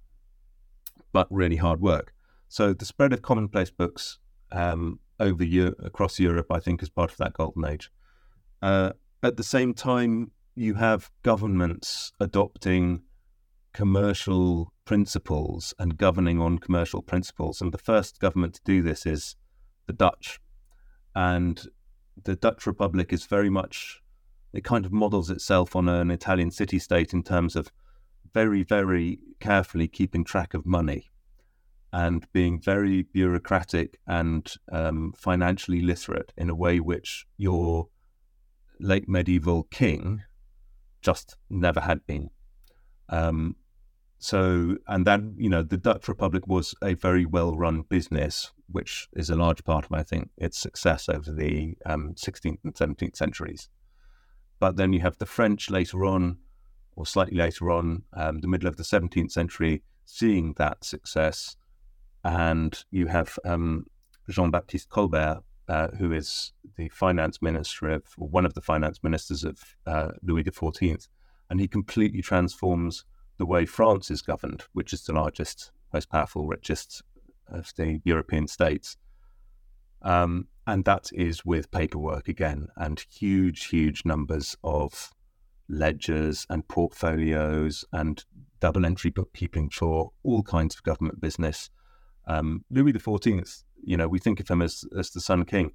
but 1.15 1.27
really 1.29 1.55
hard 1.55 1.79
work. 1.79 2.13
So 2.49 2.73
the 2.73 2.83
spread 2.83 3.13
of 3.13 3.21
commonplace 3.21 3.71
books 3.71 4.19
um, 4.51 4.99
over 5.17 5.45
Europe, 5.45 5.79
across 5.81 6.19
Europe, 6.19 6.47
I 6.51 6.59
think, 6.59 6.83
is 6.83 6.89
part 6.89 7.09
of 7.09 7.17
that 7.19 7.31
golden 7.31 7.63
age. 7.63 7.89
Uh, 8.61 8.91
at 9.23 9.37
the 9.37 9.43
same 9.43 9.73
time, 9.73 10.31
you 10.55 10.73
have 10.73 11.09
governments 11.23 12.11
adopting 12.19 13.03
commercial 13.75 14.71
principles 14.85 15.73
and 15.77 15.97
governing 15.97 16.39
on 16.39 16.57
commercial 16.57 17.01
principles. 17.01 17.59
And 17.59 17.73
the 17.73 17.77
first 17.77 18.19
government 18.21 18.53
to 18.53 18.61
do 18.63 18.81
this 18.81 19.05
is 19.05 19.35
the 19.85 19.91
Dutch. 19.91 20.39
And 21.13 21.61
the 22.23 22.37
Dutch 22.37 22.65
Republic 22.65 23.11
is 23.11 23.25
very 23.25 23.49
much, 23.49 24.01
it 24.53 24.63
kind 24.63 24.85
of 24.85 24.93
models 24.93 25.29
itself 25.29 25.75
on 25.75 25.89
an 25.89 26.09
Italian 26.09 26.51
city 26.51 26.79
state 26.79 27.11
in 27.13 27.21
terms 27.21 27.57
of 27.57 27.69
very, 28.33 28.63
very 28.63 29.19
carefully 29.41 29.89
keeping 29.89 30.23
track 30.23 30.53
of 30.53 30.65
money 30.65 31.11
and 31.91 32.25
being 32.31 32.61
very 32.61 33.01
bureaucratic 33.01 33.99
and 34.07 34.53
um, 34.71 35.13
financially 35.17 35.81
literate 35.81 36.31
in 36.37 36.49
a 36.49 36.55
way 36.55 36.79
which 36.79 37.25
your 37.35 37.89
late 38.79 39.09
medieval 39.09 39.63
king 39.63 40.23
just 41.01 41.35
never 41.49 41.81
had 41.81 42.05
been. 42.07 42.29
Um, 43.09 43.57
so, 44.25 44.77
and 44.87 45.05
that, 45.05 45.21
you 45.37 45.51
know, 45.51 45.61
the 45.61 45.77
Dutch 45.77 46.07
Republic 46.07 46.47
was 46.47 46.73
a 46.81 46.95
very 46.95 47.27
well 47.27 47.55
run 47.55 47.83
business, 47.83 48.51
which 48.67 49.07
is 49.13 49.29
a 49.29 49.35
large 49.35 49.63
part 49.63 49.85
of, 49.85 49.91
I 49.91 50.01
think, 50.01 50.31
its 50.35 50.57
success 50.57 51.07
over 51.07 51.31
the 51.31 51.77
um, 51.85 52.15
16th 52.15 52.57
and 52.63 52.73
17th 52.73 53.15
centuries. 53.15 53.69
But 54.59 54.77
then 54.77 54.93
you 54.93 55.01
have 55.01 55.19
the 55.19 55.27
French 55.27 55.69
later 55.69 56.03
on, 56.05 56.39
or 56.95 57.05
slightly 57.05 57.37
later 57.37 57.69
on, 57.69 58.01
um, 58.13 58.39
the 58.39 58.47
middle 58.47 58.67
of 58.67 58.77
the 58.77 58.83
17th 58.83 59.29
century, 59.29 59.83
seeing 60.05 60.55
that 60.57 60.83
success. 60.83 61.55
And 62.23 62.83
you 62.89 63.05
have 63.05 63.37
um, 63.45 63.85
Jean 64.27 64.49
Baptiste 64.49 64.89
Colbert, 64.89 65.43
uh, 65.67 65.89
who 65.99 66.11
is 66.11 66.51
the 66.77 66.89
finance 66.89 67.43
minister 67.43 67.89
of, 67.89 68.05
or 68.17 68.27
one 68.27 68.47
of 68.47 68.55
the 68.55 68.61
finance 68.61 69.03
ministers 69.03 69.43
of 69.43 69.75
uh, 69.85 70.13
Louis 70.23 70.43
XIV. 70.43 71.09
And 71.47 71.59
he 71.59 71.67
completely 71.67 72.23
transforms 72.23 73.05
the 73.37 73.45
way 73.45 73.65
France 73.65 74.09
is 74.09 74.21
governed, 74.21 74.63
which 74.73 74.93
is 74.93 75.03
the 75.03 75.13
largest, 75.13 75.71
most 75.93 76.09
powerful, 76.09 76.47
richest 76.47 77.03
of 77.47 77.71
the 77.75 78.01
European 78.03 78.47
states. 78.47 78.97
Um, 80.01 80.47
and 80.67 80.85
that 80.85 81.09
is 81.13 81.45
with 81.45 81.71
paperwork 81.71 82.27
again 82.27 82.67
and 82.75 83.03
huge, 83.09 83.65
huge 83.65 84.03
numbers 84.05 84.55
of 84.63 85.11
ledgers 85.67 86.45
and 86.49 86.67
portfolios 86.67 87.85
and 87.91 88.23
double 88.59 88.85
entry 88.85 89.11
bookkeeping 89.11 89.69
for 89.69 90.11
all 90.23 90.43
kinds 90.43 90.75
of 90.75 90.83
government 90.83 91.19
business. 91.19 91.69
Um, 92.27 92.63
Louis 92.69 92.93
XIV, 92.93 93.63
you 93.83 93.97
know, 93.97 94.07
we 94.07 94.19
think 94.19 94.39
of 94.39 94.47
him 94.47 94.61
as, 94.61 94.83
as 94.97 95.11
the 95.11 95.21
Sun 95.21 95.45
King. 95.45 95.71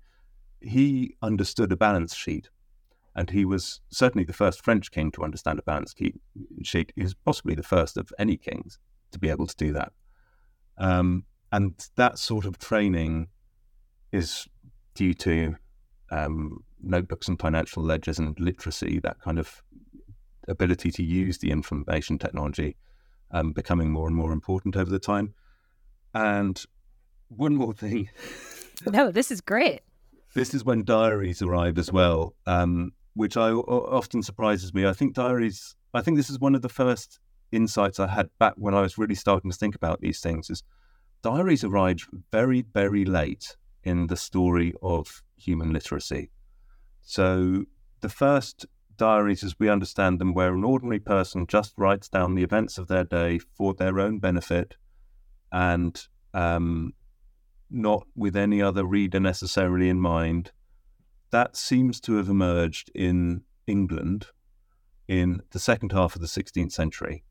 He 0.61 1.15
understood 1.23 1.73
a 1.73 1.77
balance 1.77 2.15
sheet 2.15 2.49
and 3.15 3.31
he 3.31 3.45
was 3.45 3.81
certainly 3.91 4.25
the 4.25 4.33
first 4.33 4.65
French 4.65 4.91
king 4.91 5.11
to 5.13 5.25
understand 5.25 5.59
a 5.59 5.63
balance 5.63 5.95
sheet. 6.63 6.93
He 6.95 7.03
was 7.03 7.15
possibly 7.15 7.55
the 7.55 7.63
first 7.63 7.97
of 7.97 8.13
any 8.19 8.37
kings 8.37 8.79
to 9.13 9.19
be 9.19 9.29
able 9.29 9.47
to 9.47 9.57
do 9.57 9.73
that. 9.73 9.93
Um, 10.79 11.25
and 11.53 11.75
that 11.97 12.19
sort 12.19 12.45
of 12.45 12.59
training 12.59 13.29
is 14.13 14.47
due 14.95 15.15
to 15.15 15.57
um, 16.11 16.65
notebooks 16.81 17.29
and 17.29 17.39
financial 17.39 17.83
ledgers 17.83 18.19
and 18.19 18.39
literacy, 18.39 19.01
that 19.01 19.21
kind 19.21 19.39
of 19.39 19.63
ability 20.49 20.91
to 20.93 21.03
use 21.03 21.39
the 21.39 21.51
information 21.51 22.19
technology 22.19 22.77
um, 23.31 23.53
becoming 23.53 23.91
more 23.91 24.07
and 24.07 24.17
more 24.17 24.33
important 24.33 24.77
over 24.77 24.91
the 24.91 24.99
time. 24.99 25.35
And 26.15 26.63
one 27.29 27.55
more 27.55 27.73
thing. 27.73 28.11
no, 28.87 29.11
this 29.11 29.31
is 29.31 29.41
great. 29.41 29.83
This 30.35 30.55
is 30.55 30.65
when 30.65 30.85
diaries 30.85 31.43
arrive 31.43 31.79
as 31.79 31.93
well. 31.93 32.35
Um, 32.47 32.93
which 33.15 33.37
I 33.37 33.51
often 33.51 34.23
surprises 34.23 34.73
me. 34.73 34.87
I 34.87 34.93
think 34.93 35.15
diaries. 35.15 35.75
I 35.93 36.01
think 36.01 36.17
this 36.17 36.31
is 36.31 36.39
one 36.39 36.55
of 36.55 36.63
the 36.63 36.69
first 36.69 37.19
insights 37.53 37.99
I 37.99 38.07
had 38.07 38.31
back 38.39 38.55
when 38.57 38.75
I 38.75 38.81
was 38.81 38.99
really 38.99 39.15
starting 39.15 39.51
to 39.51 39.57
think 39.57 39.75
about 39.75 40.01
these 40.01 40.21
things. 40.21 40.51
Is 40.51 40.63
diaries 41.23 41.65
arrived 41.65 42.07
very, 42.31 42.63
very 42.63 43.05
late 43.05 43.57
in 43.83 44.07
the 44.07 44.17
story 44.17 44.75
of 44.83 45.23
human 45.37 45.73
literacy. 45.73 46.31
So 47.03 47.65
the 48.01 48.09
first 48.09 48.67
diaries, 48.97 49.43
as 49.43 49.59
we 49.59 49.69
understand 49.69 50.21
them, 50.21 50.35
where 50.35 50.55
an 50.55 50.65
ordinary 50.65 51.01
person 51.01 51.47
just 51.47 51.73
writes 51.77 52.09
down 52.09 52.35
the 52.35 52.43
events 52.43 52.79
of 52.79 52.89
their 52.89 53.05
day 53.05 53.39
for 53.39 53.75
their 53.75 53.99
own 53.99 54.19
benefit, 54.19 54.77
and 55.51 56.07
um, 56.35 56.93
not 57.71 58.07
with 58.15 58.37
any 58.37 58.61
other 58.63 58.85
reader 58.85 59.19
necessarily 59.19 59.89
in 59.89 60.01
mind 60.01 60.53
that 61.31 61.57
seems 61.57 62.01
to 62.01 62.17
have 62.17 62.29
emerged 62.29 62.91
in 62.95 63.43
England 63.67 64.27
in 65.09 65.43
the 65.51 65.59
second 65.59 65.93
half 65.93 66.15
of 66.15 66.21
the 66.21 66.27
16th 66.27 66.73
century. 66.73 67.25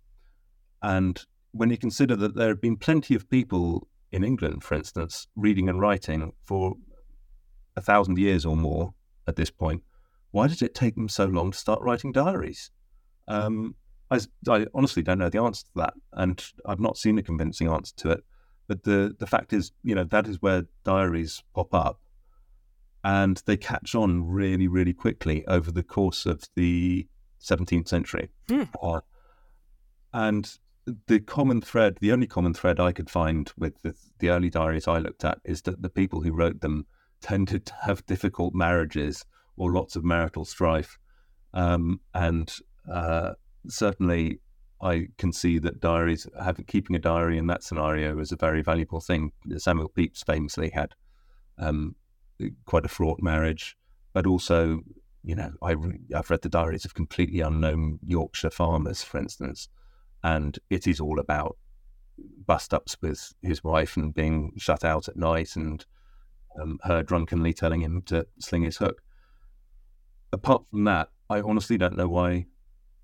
And 0.82 1.24
when 1.52 1.70
you 1.70 1.78
consider 1.78 2.16
that 2.18 2.36
there 2.36 2.50
have 2.50 2.62
been 2.62 2.78
plenty 2.78 3.16
of 3.16 3.30
people 3.30 3.88
in 4.12 4.24
England, 4.24 4.64
for 4.64 4.76
instance, 4.76 5.28
reading 5.36 5.70
and 5.70 5.80
writing 5.80 6.34
for 6.44 6.76
a 7.76 7.82
thousand 7.82 8.18
years 8.18 8.46
or 8.46 8.56
more 8.56 8.94
at 9.28 9.36
this 9.36 9.50
point, 9.50 9.84
why 10.32 10.48
did 10.48 10.62
it 10.62 10.76
take 10.76 10.96
them 10.96 11.10
so 11.10 11.26
long 11.26 11.52
to 11.52 11.58
start 11.58 11.82
writing 11.82 12.12
diaries? 12.12 12.72
Um, 13.28 13.76
I, 14.12 14.20
I, 14.48 14.66
honestly 14.74 15.04
don't 15.04 15.20
know 15.20 15.30
the 15.30 15.42
answer 15.42 15.64
to 15.66 15.72
that, 15.76 15.94
and 16.14 16.44
I've 16.66 16.80
not 16.80 16.98
seen 16.98 17.18
a 17.18 17.24
convincing 17.24 17.68
answer 17.68 17.94
to 17.98 18.12
it. 18.12 18.24
But 18.68 18.84
the 18.84 19.16
the 19.18 19.28
fact 19.28 19.54
is, 19.54 19.72
you 19.84 19.96
know, 19.96 20.04
that 20.06 20.28
is 20.28 20.42
where 20.42 20.66
diaries 20.84 21.44
pop 21.54 21.74
up, 21.74 22.00
and 23.04 23.42
they 23.46 23.58
catch 23.58 23.96
on 23.96 24.26
really, 24.26 24.68
really 24.68 24.94
quickly 24.94 25.46
over 25.48 25.72
the 25.72 25.84
course 25.84 26.26
of 26.26 26.44
the 26.56 27.08
17th 27.42 27.88
century. 27.88 28.30
Mm. 28.50 28.68
Uh, 28.82 29.02
and 30.14 30.58
the 31.08 31.20
common 31.20 31.62
thread, 31.62 31.98
the 32.02 32.12
only 32.12 32.28
common 32.28 32.54
thread 32.54 32.80
I 32.80 32.92
could 32.92 33.10
find 33.10 33.52
with 33.58 33.82
the, 33.84 33.96
the, 34.20 34.30
early 34.30 34.50
diaries 34.50 34.88
I 34.88 34.98
looked 34.98 35.24
at 35.24 35.40
is 35.46 35.62
that 35.64 35.82
the 35.82 35.90
people 35.90 36.22
who 36.22 36.32
wrote 36.32 36.62
them 36.62 36.86
tended 37.22 37.66
to 37.68 37.74
have 37.84 38.06
difficult 38.06 38.54
marriages 38.54 39.26
or 39.58 39.72
lots 39.72 39.96
of 39.96 40.04
marital 40.04 40.46
strife. 40.46 40.98
Um, 41.54 42.00
and 42.14 42.52
uh, 42.92 43.34
certainly, 43.68 44.40
I 44.82 45.08
can 45.18 45.34
see 45.34 45.60
that 45.60 45.80
diaries, 45.80 46.26
having 46.42 46.66
keeping 46.66 46.96
a 46.96 47.00
diary 47.00 47.38
in 47.38 47.48
that 47.48 47.64
scenario 47.64 48.18
is 48.20 48.32
a 48.32 48.38
very 48.38 48.62
valuable 48.62 49.02
thing. 49.02 49.32
Samuel 49.58 49.90
Pepys 49.90 50.24
famously 50.24 50.70
had 50.70 50.96
um, 51.58 51.96
quite 52.66 52.86
a 52.86 52.90
fraught 52.90 53.22
marriage, 53.22 53.78
but 54.14 54.26
also, 54.26 54.82
you 55.24 55.36
know, 55.36 55.52
I 55.62 55.76
I've 56.16 56.30
read 56.30 56.42
the 56.42 56.50
diaries 56.50 56.86
of 56.86 56.94
completely 56.94 57.42
unknown 57.42 58.00
Yorkshire 58.04 58.50
farmers, 58.50 59.04
for 59.04 59.18
instance, 59.18 59.70
and 60.24 60.58
it 60.70 60.88
is 60.88 61.00
all 61.00 61.20
about 61.20 61.58
bust 62.46 62.74
ups 62.74 62.98
with 63.02 63.34
his 63.42 63.64
wife 63.64 63.96
and 63.96 64.14
being 64.14 64.52
shut 64.58 64.84
out 64.84 65.08
at 65.08 65.16
night 65.16 65.56
and 65.56 65.86
um, 66.60 66.80
her 66.84 67.02
drunkenly 67.02 67.54
telling 67.54 67.82
him 67.82 68.02
to 68.04 68.28
sling 68.40 68.64
his 68.64 68.78
hook. 68.78 69.02
Apart 70.34 70.68
from 70.68 70.84
that, 70.84 71.10
I 71.30 71.42
honestly 71.42 71.78
don't 71.78 71.98
know 71.98 72.10
why 72.10 72.48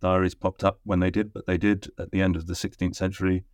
diaries 0.01 0.35
popped 0.35 0.63
up 0.63 0.79
when 0.83 0.99
they 0.99 1.11
did, 1.11 1.33
but 1.33 1.45
they 1.45 1.57
did 1.57 1.89
at 1.97 2.11
the 2.11 2.21
end 2.21 2.35
of 2.35 2.47
the 2.47 2.53
16th 2.53 2.95
century, 2.95 3.45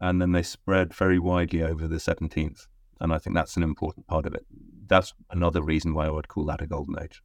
and 0.00 0.20
then 0.20 0.32
they 0.32 0.42
spread 0.42 0.94
very 0.94 1.18
widely 1.18 1.62
over 1.62 1.88
the 1.88 1.96
17th. 1.96 2.66
And 3.00 3.12
I 3.12 3.18
think 3.18 3.34
that's 3.34 3.56
an 3.56 3.62
important 3.62 4.06
part 4.06 4.26
of 4.26 4.34
it 4.34 4.46
that's 4.88 5.14
another 5.30 5.62
reason 5.62 5.94
why 5.94 6.06
I 6.06 6.10
would 6.10 6.28
call 6.28 6.44
that 6.46 6.62
a 6.62 6.66
golden 6.66 6.96
age. 7.02 7.22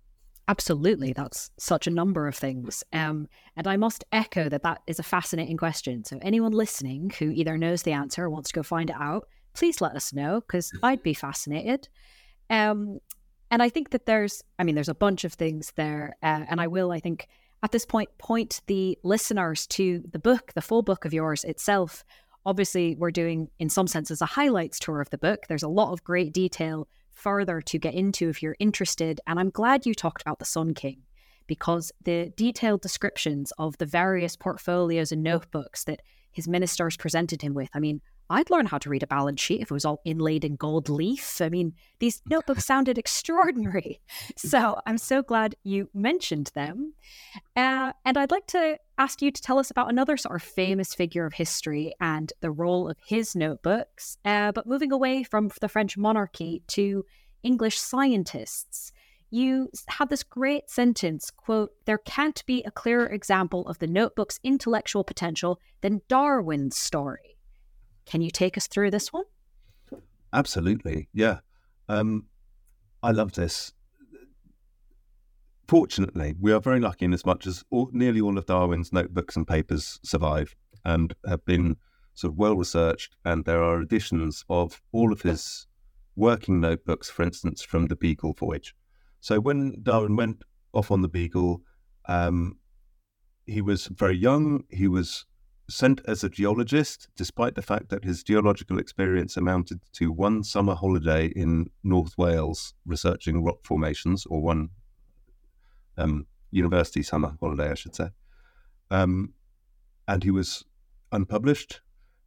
Absolutely, 0.47 1.13
that's 1.13 1.52
such 1.58 1.88
a 1.88 1.91
number 1.91 2.28
of 2.28 2.36
things. 2.36 2.84
Um, 2.91 3.28
and 3.56 3.67
I 3.67 3.78
must 3.78 4.04
echo 4.12 4.50
that 4.50 4.63
that 4.63 4.82
is 4.88 5.00
a 5.00 5.04
fascinating 5.04 5.56
question. 5.56 6.04
So, 6.04 6.19
anyone 6.21 6.52
listening 6.52 7.12
who 7.17 7.30
either 7.30 7.58
knows 7.58 7.84
the 7.84 7.93
answer 7.93 8.26
or 8.26 8.30
wants 8.30 8.50
to 8.50 8.56
go 8.56 8.63
find 8.63 8.89
it 8.89 8.95
out, 9.00 9.28
please 9.54 9.82
let 9.82 9.95
us 9.95 10.13
know 10.13 10.41
because 10.41 10.71
I'd 10.84 11.04
be 11.04 11.13
fascinated. 11.13 11.88
Um, 12.50 13.00
and 13.50 13.62
I 13.62 13.69
think 13.69 13.91
that 13.91 14.06
there's, 14.06 14.41
I 14.60 14.63
mean, 14.63 14.76
there's 14.76 14.89
a 14.89 14.95
bunch 14.95 15.24
of 15.24 15.34
things 15.34 15.74
there. 15.76 16.15
Uh, 16.24 16.45
and 16.50 16.60
I 16.60 16.67
will, 16.67 16.91
I 16.91 17.00
think, 17.00 17.28
at 17.63 17.71
this 17.71 17.86
point, 17.86 18.10
point 18.17 18.62
the 18.67 18.97
listeners 19.04 19.67
to 19.67 20.04
the 20.12 20.19
book, 20.19 20.54
the 20.54 20.62
full 20.62 20.82
book 20.82 21.06
of 21.06 21.13
yours 21.13 21.43
itself. 21.43 22.04
Obviously, 22.45 22.95
we're 22.95 23.12
doing, 23.12 23.50
in 23.60 23.69
some 23.69 23.88
senses, 23.88 24.21
a 24.21 24.26
highlights 24.26 24.80
tour 24.80 25.02
of 25.02 25.10
the 25.12 25.17
book. 25.17 25.43
There's 25.47 25.63
a 25.63 25.67
lot 25.69 25.91
of 25.93 26.04
great 26.04 26.34
detail 26.34 26.88
further 27.21 27.62
to 27.62 27.77
get 27.77 27.93
into 27.93 28.29
if 28.29 28.41
you're 28.41 28.57
interested. 28.60 29.21
And 29.27 29.39
I'm 29.39 29.50
glad 29.50 29.85
you 29.85 29.93
talked 29.93 30.21
about 30.21 30.39
the 30.39 30.46
Sun 30.46 30.73
King 30.73 31.04
because 31.48 31.91
the 32.04 32.31
detailed 32.35 32.81
descriptions 32.81 33.52
of 33.58 33.77
the 33.77 33.85
various 33.85 34.35
portfolios 34.35 35.12
and 35.12 35.21
notebooks 35.21 35.83
that 35.83 36.02
his 36.31 36.48
ministers 36.48 36.98
presented 36.98 37.41
him 37.41 37.54
with. 37.54 37.69
I 37.73 37.79
mean, 37.79 38.02
I'd 38.32 38.50
learn 38.50 38.65
how 38.65 38.77
to 38.79 38.90
read 38.90 39.04
a 39.04 39.08
balance 39.08 39.42
sheet 39.42 39.62
if 39.62 39.69
it 39.69 39.73
was 39.73 39.86
all 39.86 40.02
inlaid 40.06 40.46
in 40.46 40.56
gold 40.56 40.90
leaf. 40.90 41.42
I 41.42 41.50
mean, 41.50 41.73
these 42.00 42.21
notebooks 42.29 42.65
sounded 42.65 42.98
extraordinary. 42.98 44.00
So 44.38 44.79
I'm 44.86 44.98
so 44.98 45.21
glad 45.21 45.56
you 45.63 45.90
mentioned 45.94 46.52
them. 46.56 46.94
Uh, 47.56 47.94
and 48.06 48.17
I'd 48.17 48.32
like 48.32 48.48
to 48.48 48.77
ask 48.98 49.21
you 49.21 49.32
to 49.32 49.42
tell 49.42 49.60
us 49.60 49.71
about 49.71 49.90
another 49.90 50.17
sort 50.17 50.36
of 50.36 50.44
famous 50.44 50.94
figure 50.94 51.25
of 51.25 51.34
history 51.34 51.94
and 52.00 52.32
the 52.42 52.52
role 52.52 52.90
of 52.90 52.98
his 53.06 53.36
notebooks. 53.36 54.17
Uh, 54.23 54.52
but 54.52 54.67
moving 54.67 54.92
away 54.92 55.23
from 55.23 55.52
the 55.60 55.69
French 55.69 55.98
monarchy 55.98 56.63
to 56.67 57.06
English 57.44 57.79
scientists 57.79 58.92
you 59.34 59.69
have 59.88 60.10
this 60.10 60.23
great 60.23 60.69
sentence 60.69 61.32
quote 61.32 61.71
there 61.86 61.98
can't 61.98 62.46
be 62.46 62.62
a 62.63 62.71
clearer 62.71 63.08
example 63.08 63.65
of 63.67 63.79
the 63.79 63.88
notebook's 63.88 64.40
intellectual 64.44 65.06
potential 65.06 65.60
than 65.79 66.02
darwin's 66.10 66.77
story 66.77 67.31
Can 68.12 68.21
you 68.21 68.29
take 68.29 68.57
us 68.57 68.67
through 68.67 68.91
this 68.91 69.13
one? 69.13 69.23
Absolutely, 70.33 71.07
yeah. 71.13 71.39
Um, 71.87 72.25
I 73.01 73.12
love 73.12 73.31
this. 73.31 73.71
Fortunately, 75.65 76.35
we 76.37 76.51
are 76.51 76.59
very 76.59 76.81
lucky 76.81 77.05
in 77.05 77.13
as 77.13 77.25
much 77.25 77.47
as 77.47 77.63
all, 77.69 77.89
nearly 77.93 78.19
all 78.19 78.37
of 78.37 78.45
Darwin's 78.45 78.91
notebooks 78.91 79.37
and 79.37 79.47
papers 79.47 79.97
survive 80.03 80.57
and 80.83 81.15
have 81.25 81.45
been 81.45 81.77
sort 82.13 82.33
of 82.33 82.37
well 82.37 82.57
researched. 82.57 83.15
And 83.23 83.45
there 83.45 83.63
are 83.63 83.81
editions 83.81 84.43
of 84.49 84.81
all 84.91 85.13
of 85.13 85.21
his 85.21 85.67
working 86.17 86.59
notebooks, 86.59 87.09
for 87.09 87.23
instance, 87.23 87.63
from 87.63 87.85
the 87.85 87.95
Beagle 87.95 88.33
voyage. 88.33 88.75
So 89.21 89.39
when 89.39 89.77
Darwin 89.83 90.17
went 90.17 90.43
off 90.73 90.91
on 90.91 91.01
the 91.01 91.07
Beagle, 91.07 91.62
um, 92.09 92.57
he 93.45 93.62
was 93.62 93.87
very 93.87 94.17
young. 94.17 94.65
He 94.69 94.89
was 94.89 95.25
sent 95.72 96.02
as 96.08 96.24
a 96.24 96.30
geologist, 96.30 97.08
despite 97.15 97.56
the 97.56 97.62
fact 97.62 97.90
that 97.90 98.04
his 98.04 98.24
geological 98.24 98.78
experience 98.78 99.38
amounted 99.38 99.82
to 99.94 100.12
one 100.12 100.44
summer 100.44 100.76
holiday 100.76 101.28
in 101.28 101.69
North 101.84 102.17
Wales 102.17 102.74
researching 102.86 103.44
rock 103.44 103.60
formations, 103.63 104.26
or 104.26 104.42
one 104.42 104.69
um, 105.98 106.28
university 106.52 107.04
summer 107.04 107.36
holiday, 107.40 107.72
I 107.72 107.76
should 107.76 107.96
say. 107.96 108.10
Um, 108.90 109.34
and 110.08 110.24
he 110.24 110.32
was 110.32 110.65
unpublished. 111.12 111.82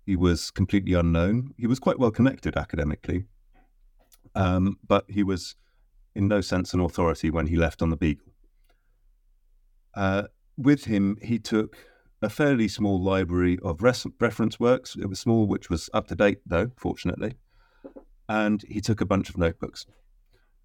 He 0.06 0.16
was 0.16 0.50
completely 0.50 0.94
unknown. 0.94 1.54
He 1.56 1.66
was 1.66 1.78
quite 1.78 1.98
well 1.98 2.10
connected 2.10 2.56
academically, 2.56 3.24
um, 4.34 4.78
but 4.86 5.04
he 5.08 5.22
was 5.22 5.56
in 6.14 6.28
no 6.28 6.40
sense 6.40 6.74
an 6.74 6.80
authority 6.80 7.30
when 7.30 7.46
he 7.46 7.56
left 7.56 7.82
on 7.82 7.90
the 7.90 7.96
Beagle. 7.96 8.32
Uh, 9.94 10.24
with 10.56 10.84
him, 10.84 11.18
he 11.22 11.38
took 11.38 11.76
a 12.24 12.30
fairly 12.30 12.68
small 12.68 13.00
library 13.02 13.58
of 13.62 13.82
res- 13.82 14.06
reference 14.18 14.58
works. 14.58 14.96
It 14.96 15.06
was 15.06 15.20
small, 15.20 15.46
which 15.46 15.68
was 15.68 15.90
up 15.92 16.08
to 16.08 16.14
date, 16.14 16.38
though, 16.46 16.70
fortunately. 16.76 17.34
And 18.28 18.64
he 18.66 18.80
took 18.80 19.00
a 19.00 19.06
bunch 19.06 19.28
of 19.28 19.36
notebooks. 19.36 19.86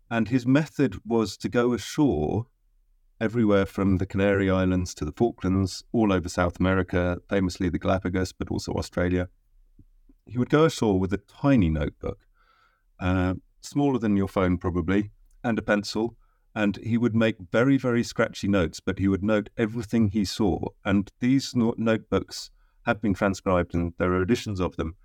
And 0.09 0.29
his 0.29 0.47
method 0.47 0.95
was 1.05 1.37
to 1.37 1.49
go 1.49 1.73
ashore 1.73 2.47
everywhere 3.21 3.65
from 3.65 3.97
the 3.97 4.05
Canary 4.05 4.49
Islands 4.49 4.93
to 4.95 5.05
the 5.05 5.11
Falklands, 5.11 5.83
all 5.91 6.13
over 6.13 6.29
South 6.29 6.59
America, 6.59 7.17
famously 7.27 7.67
the 7.67 7.77
Galapagos, 7.77 8.31
but 8.31 8.49
also 8.49 8.73
Australia. 8.73 9.27
He 10.25 10.37
would 10.37 10.49
go 10.49 10.63
ashore 10.63 10.97
with 10.97 11.11
a 11.11 11.17
tiny 11.17 11.69
notebook, 11.69 12.19
uh, 12.99 13.33
smaller 13.61 13.99
than 13.99 14.15
your 14.15 14.29
phone 14.29 14.57
probably, 14.57 15.11
and 15.43 15.59
a 15.59 15.61
pencil. 15.61 16.15
And 16.55 16.77
he 16.77 16.97
would 16.97 17.15
make 17.15 17.37
very, 17.51 17.77
very 17.77 18.03
scratchy 18.03 18.47
notes, 18.47 18.79
but 18.79 18.99
he 18.99 19.07
would 19.07 19.23
note 19.23 19.49
everything 19.57 20.09
he 20.09 20.25
saw. 20.25 20.69
And 20.83 21.11
these 21.19 21.53
notebooks 21.55 22.51
have 22.83 23.01
been 23.01 23.13
transcribed, 23.13 23.73
and 23.75 23.93
there 23.97 24.11
are 24.13 24.21
editions 24.21 24.59
of 24.59 24.75
them. 24.75 24.95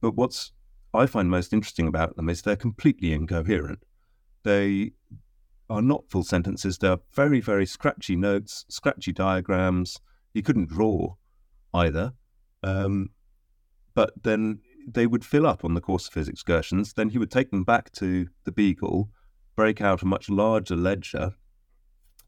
But 0.00 0.14
what's 0.14 0.52
I 0.94 1.06
find 1.06 1.28
most 1.28 1.52
interesting 1.52 1.88
about 1.88 2.16
them 2.16 2.28
is 2.28 2.42
they're 2.42 2.56
completely 2.56 3.12
incoherent. 3.12 3.84
They 4.44 4.92
are 5.68 5.82
not 5.82 6.08
full 6.08 6.22
sentences. 6.22 6.78
They're 6.78 6.98
very, 7.12 7.40
very 7.40 7.66
scratchy 7.66 8.16
notes, 8.16 8.64
scratchy 8.68 9.12
diagrams. 9.12 9.98
He 10.32 10.42
couldn't 10.42 10.68
draw 10.68 11.16
either. 11.72 12.12
Um, 12.62 13.10
but 13.94 14.22
then 14.22 14.60
they 14.86 15.06
would 15.06 15.24
fill 15.24 15.46
up 15.46 15.64
on 15.64 15.74
the 15.74 15.80
course 15.80 16.06
of 16.06 16.14
his 16.14 16.28
excursions. 16.28 16.92
Then 16.92 17.10
he 17.10 17.18
would 17.18 17.30
take 17.30 17.50
them 17.50 17.64
back 17.64 17.90
to 17.92 18.28
the 18.44 18.52
Beagle, 18.52 19.10
break 19.56 19.80
out 19.80 20.02
a 20.02 20.06
much 20.06 20.28
larger 20.28 20.76
ledger, 20.76 21.34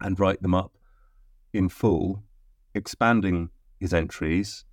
and 0.01 0.20
write 0.20 0.43
them 0.43 0.55
up 0.55 0.77
in 1.53 1.68
full, 1.68 2.22
expanding 2.74 3.51
his 3.81 3.95
entries 3.95 4.64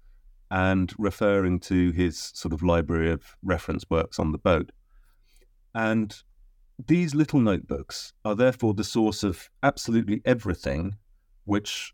and 0.51 0.93
referring 0.97 1.59
to 1.59 1.91
his 1.91 2.31
sort 2.35 2.53
of 2.53 2.61
library 2.61 3.11
of 3.11 3.35
reference 3.41 3.89
works 3.89 4.19
on 4.19 4.31
the 4.31 4.37
boat. 4.37 4.71
And 5.73 6.15
these 6.87 7.15
little 7.15 7.39
notebooks 7.39 8.13
are 8.23 8.35
therefore 8.35 8.73
the 8.73 8.83
source 8.83 9.23
of 9.23 9.49
absolutely 9.63 10.21
everything 10.25 10.97
which 11.45 11.93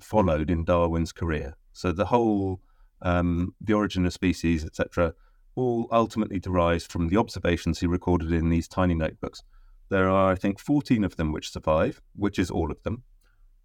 followed 0.00 0.50
in 0.50 0.64
Darwin's 0.64 1.12
career. 1.12 1.56
So 1.72 1.92
the 1.92 2.06
whole, 2.06 2.60
um, 3.02 3.54
the 3.60 3.72
origin 3.72 4.06
of 4.06 4.12
species, 4.12 4.64
etc., 4.64 5.14
all 5.54 5.88
ultimately 5.90 6.38
derives 6.38 6.86
from 6.86 7.08
the 7.08 7.16
observations 7.16 7.80
he 7.80 7.86
recorded 7.86 8.32
in 8.32 8.48
these 8.48 8.68
tiny 8.68 8.94
notebooks. 8.94 9.42
There 9.90 10.08
are, 10.08 10.32
I 10.32 10.34
think, 10.34 10.60
14 10.60 11.04
of 11.04 11.16
them 11.16 11.32
which 11.32 11.50
survive, 11.50 12.00
which 12.14 12.38
is 12.38 12.50
all 12.50 12.70
of 12.70 12.82
them. 12.82 13.02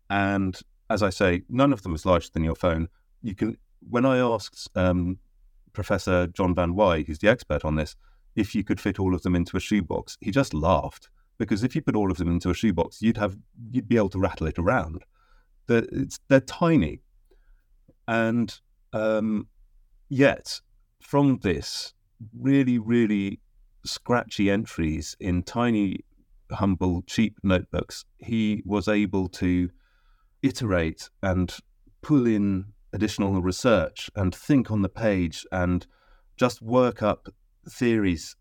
And 0.10 0.60
as 0.90 1.04
I 1.04 1.10
say, 1.10 1.44
none 1.50 1.74
of 1.74 1.84
them 1.84 1.96
is 1.96 2.06
larger 2.06 2.30
than 2.34 2.44
your 2.44 2.56
phone. 2.56 2.88
You 3.22 3.36
can, 3.36 3.58
when 3.90 4.06
I 4.06 4.18
asked 4.18 4.70
um, 4.76 5.20
Professor 5.74 6.28
John 6.28 6.56
Van 6.56 6.74
Wyhe, 6.74 7.06
who's 7.06 7.20
the 7.20 7.30
expert 7.30 7.66
on 7.66 7.76
this, 7.76 7.96
if 8.36 8.56
you 8.56 8.64
could 8.64 8.80
fit 8.80 9.00
all 9.00 9.14
of 9.14 9.22
them 9.24 9.36
into 9.36 9.58
a 9.58 9.60
shoebox. 9.60 10.18
He 10.22 10.32
just 10.32 10.54
laughed 10.54 11.10
because 11.38 11.64
if 11.64 11.76
you 11.76 11.82
put 11.82 11.96
all 11.96 12.12
of 12.12 12.18
them 12.18 12.30
into 12.30 12.50
a 12.50 12.54
shoebox, 12.54 13.02
you'd 13.02 13.18
have 13.18 13.38
you'd 13.72 13.88
be 13.88 13.98
able 13.98 14.10
to 14.10 14.20
rattle 14.20 14.48
it 14.48 14.60
around. 14.60 15.04
They're, 15.68 15.88
they're 16.28 16.42
tiny, 16.42 17.02
and 18.08 18.54
um, 18.92 19.48
yet 20.10 20.62
from 21.02 21.40
this 21.42 21.94
really 22.38 22.80
really 22.80 23.40
scratchy 23.86 24.50
entries 24.50 25.16
in 25.20 25.44
tiny, 25.44 26.00
humble, 26.54 27.04
cheap 27.08 27.38
notebooks, 27.44 28.06
he 28.18 28.62
was 28.66 28.88
able 28.88 29.28
to 29.30 29.70
iterate 30.42 31.10
and 31.22 31.56
pull 32.02 32.28
in 32.28 32.66
additional 32.92 33.42
research 33.42 34.10
and 34.16 34.34
think 34.36 34.70
on 34.70 34.82
the 34.82 34.90
page 34.90 35.46
and 35.52 35.88
just 36.38 36.62
work 36.62 37.02
up 37.02 37.30
theories, 37.70 38.36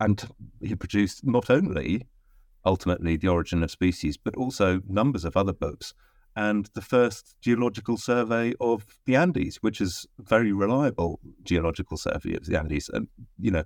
and 0.00 0.28
he 0.60 0.74
produced 0.74 1.24
not 1.24 1.50
only 1.50 2.06
ultimately 2.64 3.16
the 3.16 3.28
origin 3.28 3.62
of 3.62 3.70
species, 3.70 4.16
but 4.16 4.36
also 4.36 4.80
numbers 4.88 5.24
of 5.24 5.36
other 5.36 5.52
books 5.52 5.94
and 6.36 6.68
the 6.74 6.82
first 6.82 7.34
geological 7.40 7.96
survey 7.96 8.52
of 8.60 8.98
the 9.06 9.16
Andes, 9.16 9.56
which 9.62 9.80
is 9.80 10.06
a 10.18 10.22
very 10.22 10.52
reliable 10.52 11.18
geological 11.42 11.96
survey 11.96 12.34
of 12.34 12.44
the 12.44 12.58
Andes, 12.58 12.90
and 12.92 13.08
you 13.38 13.50
know, 13.50 13.64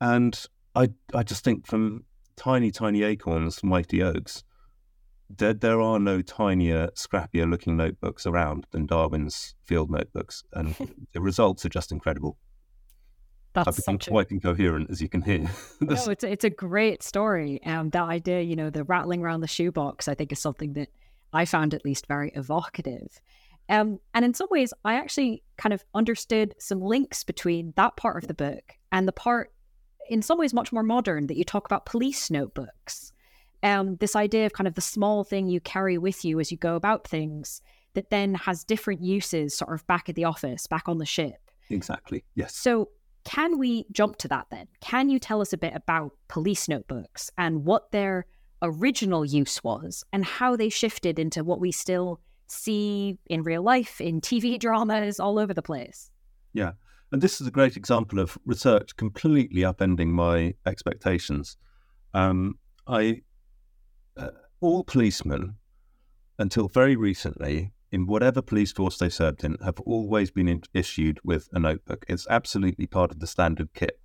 and 0.00 0.46
I 0.74 0.90
I 1.14 1.22
just 1.22 1.44
think 1.44 1.66
from 1.66 2.04
tiny 2.36 2.70
tiny 2.70 3.02
acorns, 3.02 3.62
mighty 3.62 4.02
oaks, 4.02 4.44
there 5.28 5.54
there 5.54 5.80
are 5.80 5.98
no 5.98 6.22
tinier, 6.22 6.88
scrappier 6.94 7.48
looking 7.48 7.76
notebooks 7.76 8.26
around 8.26 8.66
than 8.70 8.86
Darwin's 8.86 9.54
field 9.64 9.90
notebooks, 9.90 10.44
and 10.52 10.74
the 11.12 11.20
results 11.20 11.64
are 11.64 11.70
just 11.70 11.92
incredible. 11.92 12.38
That's 13.54 13.68
I've 13.68 13.76
become 13.76 13.98
quite 13.98 14.30
a... 14.30 14.34
incoherent, 14.34 14.90
as 14.90 15.00
you 15.00 15.08
can 15.08 15.22
hear. 15.22 15.50
no, 15.80 15.94
it's 15.94 16.22
a, 16.24 16.30
it's 16.30 16.44
a 16.44 16.50
great 16.50 17.02
story. 17.02 17.62
Um, 17.64 17.90
that 17.90 18.04
idea, 18.04 18.42
you 18.42 18.56
know, 18.56 18.70
the 18.70 18.84
rattling 18.84 19.22
around 19.22 19.40
the 19.40 19.48
shoebox, 19.48 20.06
I 20.06 20.14
think 20.14 20.32
is 20.32 20.38
something 20.38 20.74
that 20.74 20.88
I 21.32 21.44
found 21.44 21.74
at 21.74 21.84
least 21.84 22.06
very 22.06 22.30
evocative. 22.34 23.20
Um, 23.68 24.00
and 24.14 24.24
in 24.24 24.32
some 24.34 24.48
ways, 24.50 24.72
I 24.84 24.94
actually 24.94 25.42
kind 25.56 25.72
of 25.72 25.84
understood 25.94 26.54
some 26.58 26.80
links 26.80 27.24
between 27.24 27.72
that 27.76 27.96
part 27.96 28.22
of 28.22 28.28
the 28.28 28.34
book 28.34 28.74
and 28.92 29.06
the 29.06 29.12
part, 29.12 29.52
in 30.08 30.22
some 30.22 30.38
ways, 30.38 30.54
much 30.54 30.72
more 30.72 30.82
modern 30.82 31.26
that 31.26 31.36
you 31.36 31.44
talk 31.44 31.66
about 31.66 31.86
police 31.86 32.30
notebooks. 32.30 33.12
Um, 33.62 33.96
this 33.96 34.14
idea 34.14 34.46
of 34.46 34.52
kind 34.52 34.68
of 34.68 34.74
the 34.74 34.80
small 34.80 35.24
thing 35.24 35.48
you 35.48 35.60
carry 35.60 35.98
with 35.98 36.24
you 36.24 36.38
as 36.38 36.52
you 36.52 36.58
go 36.58 36.76
about 36.76 37.06
things 37.06 37.60
that 37.94 38.10
then 38.10 38.34
has 38.34 38.62
different 38.62 39.02
uses 39.02 39.56
sort 39.56 39.74
of 39.74 39.86
back 39.86 40.08
at 40.08 40.14
the 40.14 40.24
office, 40.24 40.66
back 40.66 40.88
on 40.88 40.98
the 40.98 41.06
ship. 41.06 41.50
Exactly. 41.70 42.24
Yes. 42.34 42.54
So 42.54 42.90
can 43.24 43.58
we 43.58 43.84
jump 43.92 44.16
to 44.18 44.28
that 44.28 44.46
then? 44.50 44.68
Can 44.80 45.08
you 45.08 45.18
tell 45.18 45.40
us 45.40 45.52
a 45.52 45.58
bit 45.58 45.74
about 45.74 46.12
police 46.28 46.68
notebooks 46.68 47.30
and 47.36 47.64
what 47.64 47.90
their 47.90 48.26
original 48.62 49.24
use 49.24 49.62
was 49.62 50.04
and 50.12 50.24
how 50.24 50.56
they 50.56 50.68
shifted 50.68 51.18
into 51.18 51.44
what 51.44 51.60
we 51.60 51.72
still 51.72 52.20
see 52.46 53.18
in 53.26 53.42
real 53.42 53.62
life, 53.62 54.00
in 54.00 54.20
TV 54.20 54.58
dramas, 54.58 55.20
all 55.20 55.38
over 55.38 55.52
the 55.52 55.62
place? 55.62 56.10
Yeah. 56.52 56.72
And 57.10 57.22
this 57.22 57.40
is 57.40 57.46
a 57.46 57.50
great 57.50 57.76
example 57.76 58.18
of 58.18 58.36
research 58.44 58.96
completely 58.96 59.62
upending 59.62 60.08
my 60.08 60.54
expectations. 60.66 61.56
Um, 62.12 62.58
I, 62.86 63.22
uh, 64.16 64.28
all 64.60 64.84
policemen, 64.84 65.56
until 66.38 66.68
very 66.68 66.96
recently, 66.96 67.72
in 67.90 68.06
whatever 68.06 68.42
police 68.42 68.72
force 68.72 68.98
they 68.98 69.08
served 69.08 69.42
in, 69.42 69.56
have 69.64 69.80
always 69.80 70.30
been 70.30 70.48
in- 70.48 70.62
issued 70.74 71.18
with 71.24 71.48
a 71.52 71.58
notebook. 71.58 72.04
It's 72.08 72.26
absolutely 72.28 72.86
part 72.86 73.10
of 73.10 73.20
the 73.20 73.26
standard 73.26 73.72
kit. 73.72 73.98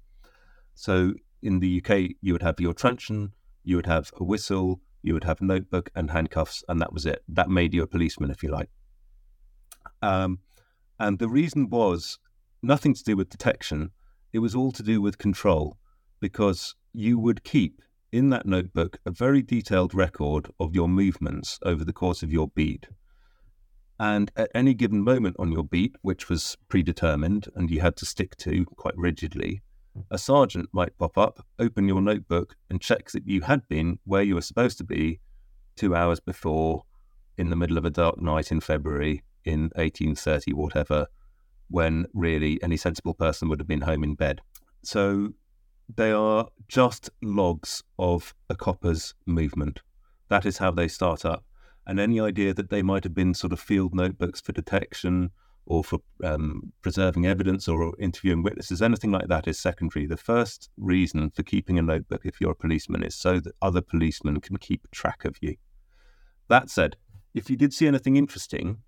So 0.73 1.13
in 1.41 1.59
the 1.59 1.83
UK, 1.83 2.15
you 2.21 2.33
would 2.33 2.41
have 2.41 2.59
your 2.59 2.73
truncheon, 2.73 3.33
you 3.63 3.75
would 3.75 3.85
have 3.85 4.11
a 4.17 4.23
whistle, 4.23 4.79
you 5.01 5.13
would 5.13 5.25
have 5.25 5.41
a 5.41 5.45
notebook 5.45 5.89
and 5.93 6.11
handcuffs, 6.11 6.63
and 6.69 6.81
that 6.81 6.93
was 6.93 7.05
it. 7.05 7.23
That 7.27 7.49
made 7.49 7.73
you 7.73 7.83
a 7.83 7.87
policeman, 7.87 8.31
if 8.31 8.41
you 8.41 8.49
like. 8.49 8.69
Um, 10.01 10.39
and 10.99 11.19
the 11.19 11.27
reason 11.27 11.69
was 11.69 12.19
nothing 12.63 12.93
to 12.93 13.03
do 13.03 13.15
with 13.15 13.29
detection, 13.29 13.91
it 14.31 14.39
was 14.39 14.55
all 14.55 14.71
to 14.71 14.83
do 14.83 15.01
with 15.01 15.17
control, 15.17 15.77
because 16.19 16.75
you 16.93 17.19
would 17.19 17.43
keep 17.43 17.81
in 18.11 18.29
that 18.29 18.45
notebook 18.45 18.99
a 19.05 19.11
very 19.11 19.41
detailed 19.41 19.93
record 19.93 20.49
of 20.59 20.75
your 20.75 20.87
movements 20.87 21.59
over 21.63 21.83
the 21.83 21.93
course 21.93 22.23
of 22.23 22.31
your 22.31 22.47
beat. 22.47 22.87
And 23.99 24.31
at 24.35 24.51
any 24.53 24.73
given 24.73 25.03
moment 25.03 25.35
on 25.39 25.51
your 25.51 25.63
beat, 25.63 25.95
which 26.01 26.29
was 26.29 26.57
predetermined 26.67 27.47
and 27.55 27.69
you 27.69 27.81
had 27.81 27.95
to 27.97 28.05
stick 28.05 28.35
to 28.37 28.65
quite 28.65 28.97
rigidly, 28.97 29.61
a 30.09 30.17
sergeant 30.17 30.69
might 30.71 30.97
pop 30.97 31.17
up, 31.17 31.45
open 31.59 31.87
your 31.87 32.01
notebook, 32.01 32.55
and 32.69 32.81
check 32.81 33.11
that 33.11 33.27
you 33.27 33.41
had 33.41 33.67
been 33.67 33.99
where 34.05 34.23
you 34.23 34.35
were 34.35 34.41
supposed 34.41 34.77
to 34.79 34.83
be 34.83 35.19
two 35.75 35.95
hours 35.95 36.19
before 36.19 36.83
in 37.37 37.49
the 37.49 37.55
middle 37.55 37.77
of 37.77 37.85
a 37.85 37.91
dark 37.91 38.21
night 38.21 38.51
in 38.51 38.59
February 38.59 39.23
in 39.43 39.63
1830, 39.75 40.53
whatever, 40.53 41.07
when 41.69 42.05
really 42.13 42.61
any 42.61 42.77
sensible 42.77 43.13
person 43.13 43.49
would 43.49 43.59
have 43.59 43.67
been 43.67 43.81
home 43.81 44.03
in 44.03 44.15
bed. 44.15 44.41
So 44.83 45.33
they 45.93 46.11
are 46.11 46.47
just 46.67 47.09
logs 47.21 47.83
of 47.99 48.33
a 48.49 48.55
copper's 48.55 49.13
movement. 49.25 49.81
That 50.29 50.45
is 50.45 50.57
how 50.57 50.71
they 50.71 50.87
start 50.87 51.25
up. 51.25 51.43
And 51.85 51.99
any 51.99 52.19
idea 52.19 52.53
that 52.53 52.69
they 52.69 52.81
might 52.81 53.03
have 53.03 53.13
been 53.13 53.33
sort 53.33 53.53
of 53.53 53.59
field 53.59 53.93
notebooks 53.93 54.39
for 54.39 54.53
detection 54.53 55.31
or 55.65 55.83
for 55.83 55.99
um, 56.23 56.73
preserving 56.81 57.25
evidence 57.25 57.67
or 57.67 57.93
interviewing 57.99 58.43
witnesses, 58.43 58.81
anything 58.81 59.11
like 59.11 59.27
that 59.27 59.47
is 59.47 59.59
secondary. 59.59 60.05
The 60.05 60.17
first 60.17 60.69
reason 60.77 61.29
for 61.29 61.43
keeping 61.43 61.77
a 61.77 61.81
notebook 61.81 62.21
if 62.25 62.39
you're 62.39 62.51
a 62.51 62.55
policeman 62.55 63.03
is 63.03 63.15
so 63.15 63.39
that 63.39 63.53
other 63.61 63.81
policemen 63.81 64.41
can 64.41 64.57
keep 64.57 64.89
track 64.91 65.25
of 65.25 65.37
you. 65.41 65.55
That 66.49 66.69
said, 66.69 66.97
if 67.33 67.49
you 67.49 67.55
did 67.55 67.73
see 67.73 67.87
anything 67.87 68.17
interesting, 68.17 68.79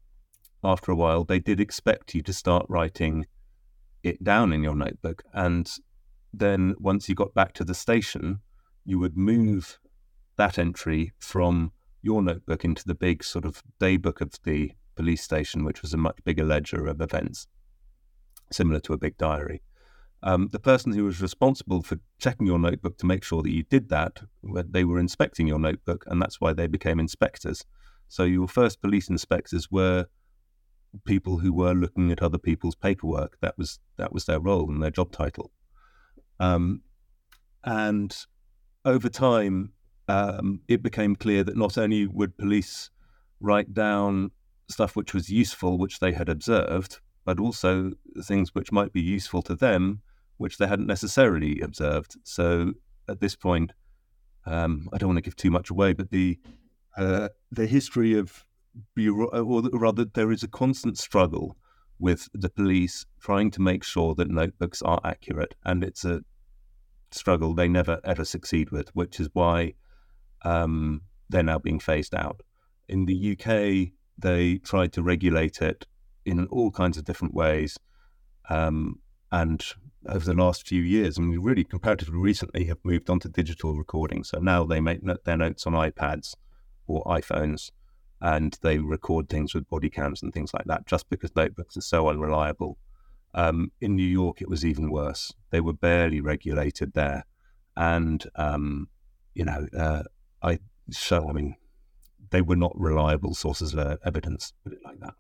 after 0.66 0.92
a 0.92 0.96
while, 0.96 1.24
they 1.24 1.40
did 1.40 1.60
expect 1.60 2.16
you 2.16 2.22
to 2.24 2.34
start 2.34 2.66
writing 2.68 3.26
it 4.04 4.24
down 4.24 4.52
in 4.52 4.64
your 4.64 4.76
notebook. 4.76 5.24
And 5.34 5.70
then 6.34 6.76
once 6.80 7.08
you 7.08 7.16
got 7.16 7.34
back 7.34 7.54
to 7.54 7.64
the 7.64 7.74
station, 7.74 8.40
you 8.84 9.00
would 9.00 9.18
move 9.18 9.80
that 10.38 10.60
entry 10.60 11.14
from 11.20 11.72
your 12.02 12.22
notebook 12.22 12.64
into 12.66 12.84
the 12.86 12.96
big 12.96 13.24
sort 13.24 13.46
of 13.46 13.64
daybook 13.80 14.22
of 14.22 14.34
the 14.44 14.74
police 14.96 15.24
station, 15.24 15.66
which 15.66 15.82
was 15.82 15.94
a 15.94 15.98
much 15.98 16.18
bigger 16.24 16.44
ledger 16.44 16.86
of 16.88 17.02
events, 17.02 17.48
similar 18.52 18.80
to 18.82 18.94
a 18.94 18.98
big 18.98 19.18
diary. 19.18 19.62
Um, 20.24 20.50
the 20.52 20.60
person 20.60 20.94
who 20.94 21.04
was 21.04 21.22
responsible 21.22 21.82
for 21.84 22.00
checking 22.20 22.48
your 22.48 22.60
notebook 22.60 22.98
to 22.98 23.06
make 23.06 23.24
sure 23.24 23.44
that 23.44 23.52
you 23.52 23.64
did 23.64 23.90
that, 23.90 24.22
they 24.44 24.84
were 24.84 25.00
inspecting 25.00 25.48
your 25.48 25.60
notebook, 25.60 26.04
and 26.08 26.22
that's 26.22 26.42
why 26.42 26.54
they 26.54 26.68
became 26.68 27.00
inspectors. 27.00 27.66
So 28.08 28.24
your 28.24 28.48
first 28.48 28.82
police 28.82 29.10
inspectors 29.10 29.72
were 29.72 30.08
people 31.04 31.40
who 31.40 31.54
were 31.54 31.74
looking 31.74 32.12
at 32.12 32.22
other 32.22 32.38
people's 32.38 32.76
paperwork. 32.76 33.38
That 33.42 33.58
was 33.58 33.80
that 33.98 34.14
was 34.14 34.26
their 34.26 34.40
role 34.40 34.70
and 34.70 34.82
their 34.82 34.92
job 34.92 35.12
title. 35.12 35.52
Um, 36.40 36.82
and 37.64 38.16
over 38.84 39.10
time, 39.10 39.74
um, 40.08 40.62
it 40.68 40.84
became 40.84 41.16
clear 41.16 41.44
that 41.44 41.58
not 41.58 41.78
only 41.78 42.06
would 42.06 42.38
police 42.38 42.90
write 43.40 43.74
down 43.74 44.32
stuff 44.70 44.96
which 44.96 45.14
was 45.14 45.30
useful, 45.30 45.78
which 45.78 46.00
they 46.00 46.12
had 46.12 46.30
observed, 46.30 47.00
but 47.24 47.40
also 47.40 47.92
things 48.24 48.54
which 48.54 48.72
might 48.72 48.94
be 48.94 49.02
useful 49.02 49.42
to 49.44 49.56
them, 49.56 50.02
which 50.38 50.58
they 50.58 50.68
hadn't 50.68 50.88
necessarily 50.88 51.60
observed. 51.62 52.16
So 52.24 52.74
at 53.08 53.20
this 53.20 53.36
point, 53.36 53.74
um, 54.46 54.90
I 54.94 54.98
don't 54.98 55.10
want 55.10 55.18
to 55.18 55.24
give 55.24 55.36
too 55.36 55.52
much 55.52 55.70
away, 55.70 55.94
but 55.94 56.12
the 56.12 56.40
uh, 56.98 57.30
the 57.52 57.68
history 57.68 58.14
of 58.14 58.46
bureau, 58.96 59.28
or 59.28 59.64
rather, 59.74 60.06
there 60.06 60.32
is 60.32 60.44
a 60.44 60.48
constant 60.48 60.98
struggle 60.98 61.58
with 62.00 62.28
the 62.34 62.50
police 62.50 63.06
trying 63.22 63.52
to 63.52 63.62
make 63.62 63.84
sure 63.84 64.14
that 64.16 64.30
notebooks 64.30 64.82
are 64.82 65.00
accurate, 65.04 65.56
and 65.64 65.84
it's 65.84 66.06
a 66.06 66.22
struggle 67.12 67.54
they 67.54 67.68
never 67.68 68.00
ever 68.04 68.26
succeed 68.26 68.72
with, 68.72 68.90
which 68.96 69.20
is 69.20 69.30
why 69.34 69.74
um, 70.44 71.02
they're 71.30 71.44
now 71.44 71.60
being 71.60 71.80
phased 71.80 72.14
out. 72.14 72.42
In 72.88 73.06
the 73.06 73.32
UK, 73.32 73.94
they 74.18 74.58
tried 74.58 74.94
to 74.94 75.04
regulate 75.04 75.62
it 75.62 75.86
in 76.26 76.46
all 76.48 76.72
kinds 76.72 76.98
of 76.98 77.06
different 77.06 77.34
ways. 77.34 77.78
Um, 78.50 79.00
and 79.32 79.64
over 80.08 80.26
the 80.26 80.34
last 80.34 80.68
few 80.68 80.82
years, 80.82 81.18
I 81.18 81.22
mean, 81.22 81.40
really 81.40 81.64
comparatively 81.64 82.18
recently, 82.18 82.66
have 82.66 82.78
moved 82.84 83.10
on 83.10 83.20
to 83.22 83.30
digital 83.30 83.76
recording. 83.76 84.24
So 84.24 84.40
now 84.40 84.66
they 84.66 84.80
make 84.80 85.02
their 85.24 85.38
notes 85.38 85.66
on 85.66 85.74
iPads 85.74 86.36
or 86.88 87.04
iPhones 87.06 87.72
and 88.22 88.58
they 88.62 88.78
record 88.78 89.30
things 89.30 89.54
with 89.54 89.70
body 89.70 89.90
cams 89.90 90.24
and 90.24 90.34
things 90.34 90.54
like 90.54 90.66
that 90.66 90.86
just 90.86 91.10
because 91.10 91.36
notebooks 91.36 91.78
are 91.78 91.82
so 91.82 92.10
unreliable. 92.10 92.78
Um, 93.34 93.72
in 93.82 93.96
New 93.96 94.08
York, 94.08 94.42
it 94.42 94.50
was 94.50 94.64
even 94.64 94.90
worse. 94.90 95.34
They 95.50 95.60
were 95.60 95.74
barely 95.74 96.22
regulated 96.22 96.94
there. 96.94 97.26
And, 97.76 98.24
um, 98.36 98.88
you 99.34 99.44
know, 99.44 99.68
uh, 99.78 100.04
I 100.42 100.60
so 100.90 101.30
I 101.30 101.34
mean, 101.34 101.56
they 102.30 102.42
were 102.42 102.56
not 102.56 102.72
reliable 102.80 103.34
sources 103.34 103.74
of 103.74 103.98
evidence. 104.06 104.54
Put 104.64 104.74
it 104.74 104.80
like 104.86 105.00
that. 105.02 105.16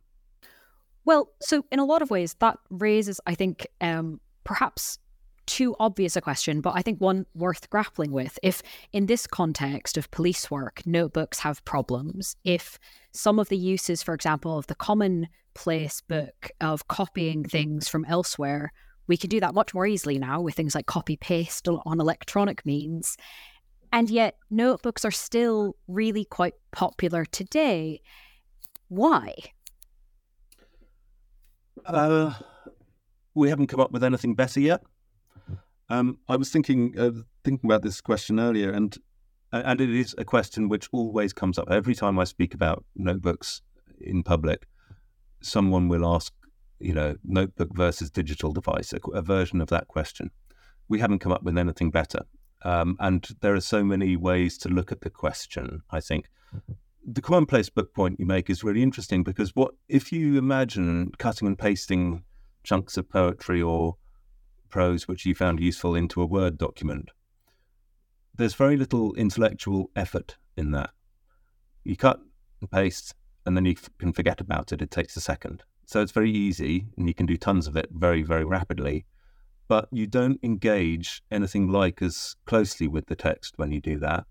Well, 1.03 1.29
so 1.41 1.65
in 1.71 1.79
a 1.79 1.85
lot 1.85 2.01
of 2.01 2.09
ways, 2.09 2.35
that 2.39 2.57
raises, 2.69 3.19
I 3.27 3.35
think, 3.35 3.67
um, 3.79 4.19
perhaps 4.43 4.97
too 5.45 5.75
obvious 5.79 6.15
a 6.15 6.21
question, 6.21 6.61
but 6.61 6.73
I 6.75 6.81
think 6.81 6.99
one 6.99 7.25
worth 7.35 7.69
grappling 7.69 8.11
with. 8.11 8.37
If 8.43 8.61
in 8.91 9.05
this 9.05 9.27
context 9.27 9.97
of 9.97 10.11
police 10.11 10.49
work, 10.49 10.81
notebooks 10.85 11.39
have 11.39 11.63
problems, 11.65 12.35
if 12.43 12.79
some 13.11 13.39
of 13.39 13.49
the 13.49 13.57
uses, 13.57 14.03
for 14.03 14.13
example, 14.13 14.57
of 14.57 14.67
the 14.67 14.75
commonplace 14.75 16.01
book 16.01 16.51
of 16.61 16.87
copying 16.87 17.43
things 17.43 17.87
from 17.87 18.05
elsewhere, 18.05 18.71
we 19.07 19.17
can 19.17 19.29
do 19.29 19.39
that 19.39 19.53
much 19.53 19.73
more 19.73 19.85
easily 19.85 20.17
now 20.17 20.41
with 20.41 20.55
things 20.55 20.75
like 20.75 20.87
copy 20.87 21.15
paste 21.15 21.67
on 21.67 21.99
electronic 21.99 22.65
means. 22.65 23.17
And 23.91 24.09
yet, 24.09 24.37
notebooks 24.49 25.05
are 25.05 25.11
still 25.11 25.75
really 25.87 26.25
quite 26.25 26.55
popular 26.71 27.23
today. 27.23 28.01
Why? 28.89 29.33
Uh, 31.85 32.33
we 33.35 33.49
haven't 33.49 33.67
come 33.67 33.79
up 33.79 33.91
with 33.91 34.03
anything 34.03 34.33
better 34.35 34.59
yet. 34.59 34.81
Um, 35.89 36.19
I 36.27 36.35
was 36.35 36.49
thinking 36.49 36.95
uh, 36.97 37.11
thinking 37.43 37.69
about 37.69 37.83
this 37.83 38.01
question 38.01 38.39
earlier, 38.39 38.71
and 38.71 38.97
and 39.51 39.79
it 39.79 39.89
is 39.89 40.15
a 40.17 40.25
question 40.25 40.67
which 40.67 40.89
always 40.91 41.33
comes 41.33 41.57
up 41.57 41.69
every 41.69 41.95
time 41.95 42.19
I 42.19 42.23
speak 42.23 42.53
about 42.53 42.83
notebooks 42.95 43.61
in 44.01 44.23
public. 44.23 44.67
Someone 45.41 45.87
will 45.87 46.05
ask, 46.05 46.33
you 46.79 46.93
know, 46.93 47.15
notebook 47.23 47.69
versus 47.73 48.09
digital 48.09 48.51
device, 48.51 48.93
a, 48.93 48.99
a 49.11 49.21
version 49.21 49.61
of 49.61 49.69
that 49.69 49.87
question. 49.87 50.31
We 50.89 50.99
haven't 50.99 51.19
come 51.19 51.31
up 51.31 51.43
with 51.43 51.57
anything 51.57 51.91
better. 51.91 52.25
Um, 52.63 52.97
and 52.99 53.27
there 53.41 53.53
are 53.53 53.61
so 53.61 53.83
many 53.83 54.15
ways 54.15 54.57
to 54.59 54.69
look 54.69 54.91
at 54.91 55.01
the 55.01 55.09
question, 55.11 55.83
I 55.91 55.99
think. 55.99 56.29
The 57.05 57.21
commonplace 57.21 57.69
book 57.69 57.93
point 57.93 58.19
you 58.19 58.25
make 58.25 58.49
is 58.49 58.63
really 58.63 58.81
interesting 58.81 59.23
because 59.23 59.55
what 59.55 59.75
if 59.87 60.11
you 60.11 60.39
imagine 60.39 61.11
cutting 61.19 61.47
and 61.47 61.57
pasting 61.57 62.23
chunks 62.63 62.97
of 62.97 63.07
poetry 63.07 63.61
or 63.61 63.97
prose 64.69 65.07
which 65.07 65.25
you 65.25 65.35
found 65.35 65.59
useful 65.59 65.95
into 65.95 66.21
a 66.21 66.25
Word 66.25 66.57
document, 66.57 67.09
there's 68.35 68.53
very 68.53 68.77
little 68.77 69.13
intellectual 69.15 69.89
effort 69.95 70.37
in 70.57 70.71
that. 70.71 70.91
You 71.83 71.95
cut 71.95 72.19
and 72.61 72.69
paste, 72.69 73.15
and 73.45 73.55
then 73.55 73.65
you 73.65 73.73
f- 73.73 73.89
can 73.97 74.11
forget 74.11 74.41
about 74.41 74.71
it. 74.71 74.81
It 74.81 74.91
takes 74.91 75.15
a 75.15 75.21
second. 75.21 75.63
So 75.85 76.01
it's 76.01 76.11
very 76.11 76.31
easy, 76.31 76.87
and 76.97 77.07
you 77.07 77.13
can 77.13 77.25
do 77.25 77.37
tons 77.37 77.67
of 77.67 77.77
it 77.77 77.89
very, 77.91 78.23
very 78.23 78.43
rapidly 78.43 79.05
but 79.67 79.87
you 79.91 80.05
don't 80.05 80.39
engage 80.43 81.23
anything 81.31 81.67
like 81.67 82.01
as 82.01 82.35
closely 82.45 82.87
with 82.87 83.07
the 83.07 83.15
text 83.15 83.57
when 83.57 83.71
you 83.71 83.81
do 83.81 83.97
that. 83.99 84.25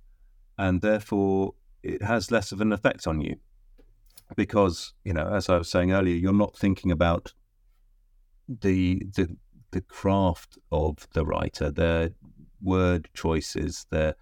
And 0.56 0.80
therefore, 0.80 1.54
it 1.82 2.02
has 2.02 2.30
less 2.30 2.52
of 2.52 2.60
an 2.60 2.72
effect 2.72 3.06
on 3.06 3.20
you 3.20 3.36
because, 4.36 4.94
you 5.04 5.12
know, 5.12 5.28
as 5.28 5.48
I 5.48 5.58
was 5.58 5.68
saying 5.68 5.92
earlier, 5.92 6.14
you're 6.14 6.32
not 6.32 6.56
thinking 6.56 6.92
about 6.92 7.34
the, 8.48 9.02
the, 9.16 9.36
the 9.74 9.80
craft 9.80 10.56
of 10.70 11.08
the 11.14 11.26
writer, 11.26 11.68
their 11.68 12.10
word 12.62 13.08
choices, 13.12 13.86
their, 13.90 14.14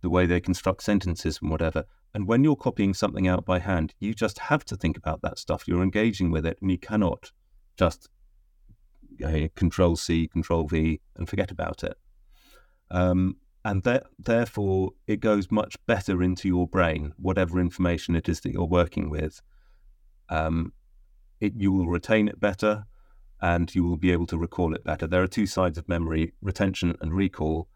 the 0.00 0.08
way 0.08 0.26
they 0.26 0.40
construct 0.40 0.84
sentences 0.84 1.40
and 1.42 1.50
whatever. 1.50 1.84
And 2.14 2.28
when 2.28 2.44
you're 2.44 2.54
copying 2.54 2.94
something 2.94 3.26
out 3.26 3.44
by 3.44 3.58
hand, 3.58 3.94
you 3.98 4.14
just 4.14 4.38
have 4.38 4.64
to 4.66 4.76
think 4.76 4.96
about 4.96 5.22
that 5.22 5.40
stuff. 5.40 5.66
You're 5.66 5.82
engaging 5.82 6.30
with 6.30 6.46
it 6.46 6.58
and 6.62 6.70
you 6.70 6.78
cannot 6.78 7.32
just 7.76 8.08
uh, 9.24 9.48
Control 9.56 9.96
C, 9.96 10.28
Control 10.28 10.68
V, 10.68 11.00
and 11.16 11.28
forget 11.28 11.50
about 11.50 11.82
it. 11.82 11.98
Um, 12.92 13.38
and 13.64 13.82
that, 13.82 14.04
therefore, 14.20 14.92
it 15.08 15.18
goes 15.18 15.50
much 15.50 15.74
better 15.86 16.22
into 16.22 16.46
your 16.46 16.68
brain, 16.68 17.12
whatever 17.16 17.58
information 17.58 18.14
it 18.14 18.28
is 18.28 18.38
that 18.42 18.52
you're 18.52 18.64
working 18.64 19.10
with. 19.10 19.42
Um, 20.28 20.72
it, 21.40 21.54
you 21.56 21.72
will 21.72 21.88
retain 21.88 22.28
it 22.28 22.38
better 22.38 22.86
and 23.40 23.74
you 23.74 23.84
will 23.84 23.96
be 23.96 24.12
able 24.12 24.26
to 24.26 24.38
recall 24.38 24.74
it 24.74 24.84
better. 24.84 25.06
There 25.06 25.22
are 25.22 25.28
two 25.28 25.46
sides 25.46 25.78
of 25.78 25.88
memory 25.88 26.32
retention 26.40 26.96
and 27.00 27.12
recall. 27.12 27.68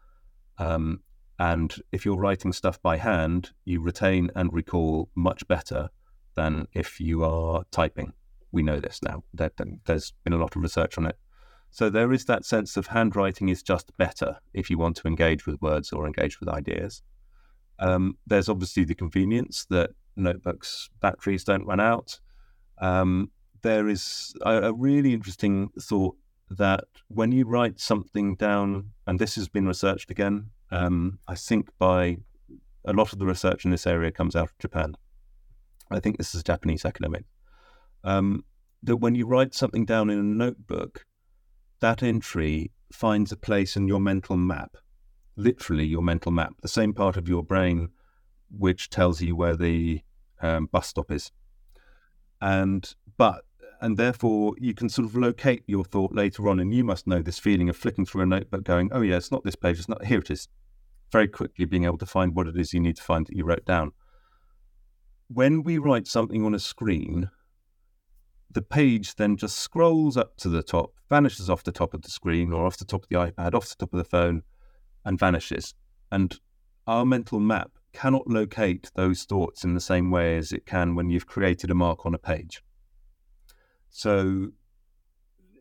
Um, 0.57 1.01
and 1.39 1.73
if 1.91 2.05
you're 2.05 2.17
writing 2.17 2.53
stuff 2.53 2.81
by 2.81 2.97
hand, 2.97 3.51
you 3.65 3.81
retain 3.81 4.29
and 4.35 4.51
recall 4.53 5.09
much 5.15 5.47
better 5.47 5.89
than 6.35 6.67
if 6.73 6.99
you 6.99 7.23
are 7.23 7.63
typing. 7.71 8.13
We 8.51 8.63
know 8.63 8.79
this 8.79 8.99
now. 9.03 9.23
there's 9.33 10.13
been 10.23 10.33
a 10.33 10.37
lot 10.37 10.55
of 10.55 10.61
research 10.61 10.97
on 10.97 11.05
it. 11.05 11.17
So 11.71 11.89
there 11.89 12.11
is 12.11 12.25
that 12.25 12.45
sense 12.45 12.75
of 12.75 12.87
handwriting 12.87 13.47
is 13.49 13.63
just 13.63 13.95
better 13.97 14.37
if 14.53 14.69
you 14.69 14.77
want 14.77 14.97
to 14.97 15.07
engage 15.07 15.45
with 15.45 15.61
words 15.61 15.93
or 15.93 16.05
engage 16.05 16.39
with 16.39 16.49
ideas. 16.49 17.01
Um, 17.79 18.17
there's 18.27 18.49
obviously 18.49 18.83
the 18.83 18.93
convenience 18.93 19.65
that 19.69 19.91
notebooks 20.15 20.89
batteries 20.99 21.45
don't 21.45 21.65
run 21.65 21.79
out. 21.79 22.19
Um, 22.79 23.31
there 23.61 23.87
is 23.87 24.33
a, 24.41 24.69
a 24.69 24.73
really 24.73 25.13
interesting 25.13 25.69
thought 25.79 26.15
that 26.49 26.85
when 27.07 27.31
you 27.31 27.45
write 27.45 27.79
something 27.79 28.35
down, 28.35 28.91
and 29.07 29.19
this 29.19 29.35
has 29.35 29.47
been 29.47 29.67
researched 29.67 30.11
again, 30.11 30.49
um, 30.71 31.19
I 31.27 31.35
think 31.35 31.69
by 31.77 32.17
a 32.85 32.93
lot 32.93 33.13
of 33.13 33.19
the 33.19 33.25
research 33.25 33.65
in 33.65 33.71
this 33.71 33.87
area 33.87 34.11
comes 34.11 34.35
out 34.35 34.49
of 34.49 34.57
Japan. 34.57 34.95
I 35.89 35.99
think 35.99 36.17
this 36.17 36.33
is 36.33 36.41
a 36.41 36.43
Japanese 36.43 36.85
academic. 36.85 37.25
Um, 38.03 38.43
that 38.83 38.97
when 38.97 39.15
you 39.15 39.27
write 39.27 39.53
something 39.53 39.85
down 39.85 40.09
in 40.09 40.17
a 40.17 40.23
notebook, 40.23 41.05
that 41.79 42.01
entry 42.01 42.71
finds 42.91 43.31
a 43.31 43.37
place 43.37 43.75
in 43.75 43.87
your 43.87 43.99
mental 43.99 44.37
map, 44.37 44.77
literally 45.35 45.85
your 45.85 46.01
mental 46.01 46.31
map, 46.31 46.53
the 46.61 46.67
same 46.67 46.93
part 46.93 47.17
of 47.17 47.29
your 47.29 47.43
brain 47.43 47.89
which 48.49 48.89
tells 48.89 49.21
you 49.21 49.35
where 49.35 49.55
the 49.55 50.01
um, 50.41 50.65
bus 50.65 50.87
stop 50.87 51.11
is. 51.11 51.31
And 52.41 52.93
but 53.17 53.45
and 53.81 53.97
therefore 53.97 54.53
you 54.59 54.73
can 54.73 54.87
sort 54.87 55.07
of 55.07 55.15
locate 55.15 55.63
your 55.65 55.83
thought 55.83 56.13
later 56.13 56.47
on, 56.47 56.59
and 56.59 56.73
you 56.73 56.83
must 56.83 57.07
know 57.07 57.21
this 57.21 57.39
feeling 57.39 57.67
of 57.67 57.75
flicking 57.75 58.05
through 58.05 58.21
a 58.21 58.25
notebook, 58.27 58.63
going, 58.63 58.89
"Oh 58.93 59.01
yeah, 59.01 59.17
it's 59.17 59.31
not 59.31 59.43
this 59.43 59.55
page, 59.55 59.79
it's 59.79 59.89
not 59.89 60.05
here, 60.05 60.19
it 60.19 60.29
is." 60.29 60.47
Very 61.11 61.27
quickly 61.27 61.65
being 61.65 61.83
able 61.85 61.97
to 61.97 62.05
find 62.05 62.35
what 62.35 62.47
it 62.47 62.55
is 62.55 62.73
you 62.73 62.79
need 62.79 62.95
to 62.97 63.03
find 63.03 63.25
that 63.25 63.35
you 63.35 63.43
wrote 63.43 63.65
down. 63.65 63.91
When 65.27 65.63
we 65.63 65.77
write 65.77 66.07
something 66.07 66.45
on 66.45 66.53
a 66.53 66.59
screen, 66.59 67.31
the 68.49 68.61
page 68.61 69.15
then 69.15 69.35
just 69.35 69.57
scrolls 69.57 70.15
up 70.15 70.37
to 70.37 70.49
the 70.49 70.63
top, 70.63 70.93
vanishes 71.09 71.49
off 71.49 71.63
the 71.63 71.71
top 71.71 71.93
of 71.93 72.03
the 72.03 72.11
screen 72.11 72.53
or 72.53 72.65
off 72.65 72.77
the 72.77 72.85
top 72.85 73.03
of 73.03 73.09
the 73.09 73.15
iPad, 73.15 73.53
off 73.53 73.69
the 73.69 73.75
top 73.75 73.93
of 73.93 73.97
the 73.97 74.03
phone, 74.03 74.43
and 75.03 75.17
vanishes. 75.17 75.73
And 76.11 76.39
our 76.85 77.05
mental 77.05 77.39
map 77.39 77.71
cannot 77.93 78.27
locate 78.27 78.91
those 78.95 79.23
thoughts 79.23 79.63
in 79.63 79.73
the 79.73 79.81
same 79.81 80.11
way 80.11 80.37
as 80.37 80.51
it 80.51 80.65
can 80.65 80.95
when 80.95 81.09
you've 81.09 81.27
created 81.27 81.71
a 81.71 81.75
mark 81.75 82.05
on 82.05 82.13
a 82.13 82.19
page. 82.19 82.61
So, 83.91 84.51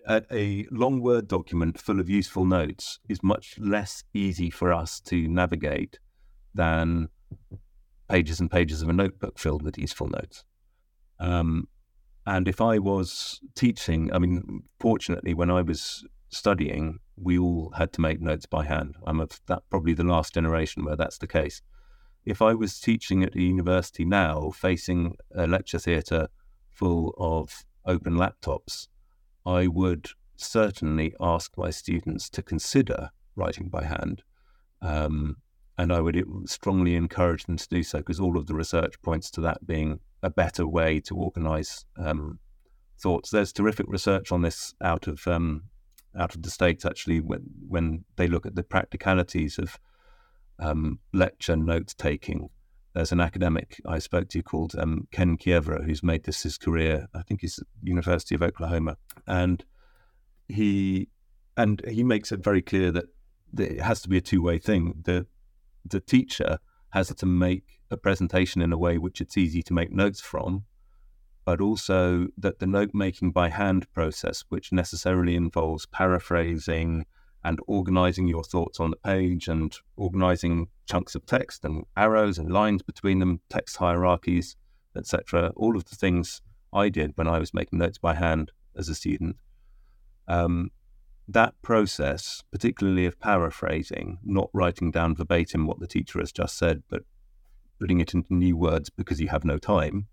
a 0.08 0.66
long 0.70 1.00
Word 1.00 1.28
document 1.28 1.80
full 1.80 2.00
of 2.00 2.08
useful 2.08 2.44
notes 2.44 3.00
is 3.08 3.22
much 3.22 3.58
less 3.58 4.04
easy 4.14 4.50
for 4.50 4.72
us 4.72 5.00
to 5.00 5.28
navigate 5.28 5.98
than 6.54 7.08
pages 8.08 8.40
and 8.40 8.50
pages 8.50 8.82
of 8.82 8.88
a 8.88 8.92
notebook 8.92 9.38
filled 9.38 9.62
with 9.62 9.76
useful 9.76 10.08
notes. 10.08 10.44
Um, 11.18 11.68
and 12.26 12.48
if 12.48 12.60
I 12.60 12.78
was 12.78 13.40
teaching, 13.54 14.12
I 14.12 14.18
mean, 14.18 14.62
fortunately, 14.78 15.34
when 15.34 15.50
I 15.50 15.62
was 15.62 16.06
studying, 16.28 17.00
we 17.16 17.38
all 17.38 17.72
had 17.76 17.92
to 17.94 18.00
make 18.00 18.20
notes 18.20 18.46
by 18.46 18.64
hand. 18.64 18.94
I'm 19.06 19.20
of 19.20 19.40
that 19.46 19.62
probably 19.70 19.94
the 19.94 20.04
last 20.04 20.34
generation 20.34 20.84
where 20.84 20.96
that's 20.96 21.18
the 21.18 21.26
case. 21.26 21.62
If 22.24 22.40
I 22.40 22.54
was 22.54 22.78
teaching 22.78 23.24
at 23.24 23.34
a 23.34 23.42
university 23.42 24.04
now, 24.04 24.50
facing 24.50 25.16
a 25.34 25.46
lecture 25.46 25.78
theatre 25.78 26.28
full 26.70 27.14
of 27.18 27.64
open 27.84 28.14
laptops, 28.14 28.88
I 29.44 29.66
would 29.66 30.08
certainly 30.36 31.14
ask 31.20 31.56
my 31.56 31.70
students 31.70 32.28
to 32.30 32.42
consider 32.42 33.10
writing 33.36 33.68
by 33.68 33.84
hand. 33.84 34.22
Um, 34.82 35.36
and 35.76 35.92
I 35.92 36.00
would 36.00 36.22
strongly 36.46 36.94
encourage 36.94 37.44
them 37.44 37.56
to 37.56 37.68
do 37.68 37.82
so 37.82 37.98
because 37.98 38.20
all 38.20 38.36
of 38.36 38.46
the 38.46 38.54
research 38.54 39.00
points 39.00 39.30
to 39.32 39.40
that 39.42 39.66
being 39.66 40.00
a 40.22 40.28
better 40.28 40.66
way 40.66 41.00
to 41.00 41.16
organize 41.16 41.86
um, 41.96 42.38
thoughts. 42.98 43.30
There's 43.30 43.52
terrific 43.52 43.86
research 43.88 44.30
on 44.30 44.42
this 44.42 44.74
out 44.82 45.06
of 45.06 45.26
um, 45.26 45.64
out 46.18 46.34
of 46.34 46.42
the 46.42 46.50
states 46.50 46.84
actually 46.84 47.20
when 47.20 47.42
when 47.66 48.04
they 48.16 48.26
look 48.26 48.44
at 48.44 48.56
the 48.56 48.62
practicalities 48.62 49.58
of 49.58 49.78
um, 50.58 50.98
lecture 51.12 51.56
note 51.56 51.94
taking. 51.96 52.50
There's 52.94 53.12
an 53.12 53.20
academic 53.20 53.80
I 53.86 53.98
spoke 54.00 54.28
to 54.30 54.42
called 54.42 54.74
um, 54.76 55.06
Ken 55.12 55.36
Kiewra 55.36 55.84
who's 55.84 56.02
made 56.02 56.24
this 56.24 56.42
his 56.42 56.58
career. 56.58 57.08
I 57.14 57.22
think 57.22 57.42
he's 57.42 57.60
University 57.82 58.34
of 58.34 58.42
Oklahoma, 58.42 58.96
and 59.26 59.64
he 60.48 61.08
and 61.56 61.82
he 61.86 62.02
makes 62.02 62.32
it 62.32 62.42
very 62.42 62.62
clear 62.62 62.90
that, 62.90 63.06
that 63.52 63.72
it 63.72 63.80
has 63.80 64.00
to 64.02 64.08
be 64.08 64.18
a 64.18 64.20
two 64.20 64.42
way 64.42 64.58
thing. 64.58 65.02
The 65.04 65.26
the 65.84 66.00
teacher 66.00 66.58
has 66.90 67.14
to 67.14 67.26
make 67.26 67.80
a 67.90 67.96
presentation 67.96 68.60
in 68.60 68.72
a 68.72 68.78
way 68.78 68.98
which 68.98 69.20
it's 69.20 69.38
easy 69.38 69.62
to 69.62 69.72
make 69.72 69.92
notes 69.92 70.20
from, 70.20 70.64
but 71.44 71.60
also 71.60 72.26
that 72.36 72.58
the 72.58 72.66
note 72.66 72.90
making 72.92 73.30
by 73.30 73.48
hand 73.50 73.86
process, 73.92 74.44
which 74.48 74.72
necessarily 74.72 75.36
involves 75.36 75.86
paraphrasing 75.86 77.06
and 77.44 77.60
organizing 77.66 78.28
your 78.28 78.44
thoughts 78.44 78.80
on 78.80 78.90
the 78.90 78.96
page 78.96 79.48
and 79.48 79.76
organizing 79.96 80.68
chunks 80.90 81.14
of 81.14 81.24
text 81.24 81.64
and 81.64 81.84
arrows 81.96 82.36
and 82.36 82.52
lines 82.52 82.82
between 82.82 83.20
them, 83.20 83.40
text 83.48 83.76
hierarchies, 83.76 84.56
etc. 84.96 85.52
All 85.56 85.76
of 85.76 85.84
the 85.84 85.94
things 85.94 86.42
I 86.72 86.88
did 86.88 87.12
when 87.14 87.28
I 87.28 87.38
was 87.38 87.54
making 87.54 87.78
notes 87.78 87.98
by 87.98 88.14
hand 88.14 88.50
as 88.76 88.88
a 88.88 88.94
student. 88.94 89.36
Um, 90.26 90.70
that 91.28 91.54
process, 91.62 92.42
particularly 92.50 93.06
of 93.06 93.20
paraphrasing, 93.20 94.18
not 94.24 94.50
writing 94.52 94.90
down 94.90 95.14
verbatim 95.14 95.66
what 95.66 95.78
the 95.78 95.86
teacher 95.86 96.18
has 96.18 96.32
just 96.32 96.58
said, 96.58 96.82
but 96.88 97.02
putting 97.78 98.00
it 98.00 98.12
into 98.12 98.34
new 98.34 98.56
words 98.56 98.90
because 98.90 99.20
you 99.20 99.28
have 99.28 99.44
no 99.44 99.58
time, 99.58 100.08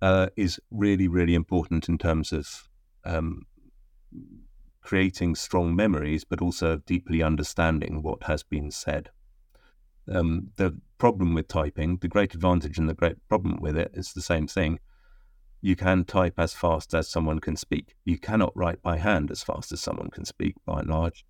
uh, 0.00 0.28
is 0.36 0.60
really, 0.70 1.08
really 1.08 1.34
important 1.34 1.88
in 1.88 1.98
terms 1.98 2.32
of 2.32 2.68
um, 3.04 3.46
creating 4.80 5.34
strong 5.34 5.74
memories, 5.74 6.22
but 6.22 6.40
also 6.40 6.76
deeply 6.86 7.20
understanding 7.20 8.00
what 8.00 8.22
has 8.24 8.44
been 8.44 8.70
said. 8.70 9.10
Um, 10.10 10.50
the 10.56 10.78
problem 10.98 11.34
with 11.34 11.48
typing, 11.48 11.98
the 11.98 12.08
great 12.08 12.34
advantage 12.34 12.78
and 12.78 12.88
the 12.88 12.94
great 12.94 13.16
problem 13.28 13.58
with 13.60 13.76
it 13.76 13.92
is 13.94 14.12
the 14.12 14.22
same 14.22 14.46
thing. 14.46 14.80
You 15.62 15.76
can 15.76 16.04
type 16.04 16.34
as 16.38 16.54
fast 16.54 16.94
as 16.94 17.08
someone 17.08 17.38
can 17.38 17.56
speak. 17.56 17.94
You 18.04 18.18
cannot 18.18 18.56
write 18.56 18.82
by 18.82 18.96
hand 18.96 19.30
as 19.30 19.42
fast 19.42 19.72
as 19.72 19.80
someone 19.80 20.10
can 20.10 20.24
speak, 20.24 20.54
by 20.64 20.80
and 20.80 20.90
large. 20.90 21.24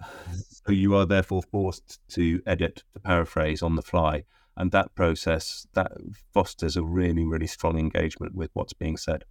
so 0.32 0.72
you 0.72 0.94
are 0.94 1.04
therefore 1.04 1.42
forced 1.42 2.00
to 2.10 2.40
edit, 2.46 2.84
to 2.94 3.00
paraphrase 3.00 3.62
on 3.62 3.76
the 3.76 3.82
fly, 3.82 4.24
and 4.56 4.70
that 4.72 4.94
process 4.94 5.66
that 5.74 5.92
fosters 6.32 6.76
a 6.76 6.82
really 6.82 7.24
really 7.24 7.46
strong 7.46 7.78
engagement 7.78 8.34
with 8.34 8.50
what's 8.54 8.72
being 8.72 8.96
said 8.96 9.24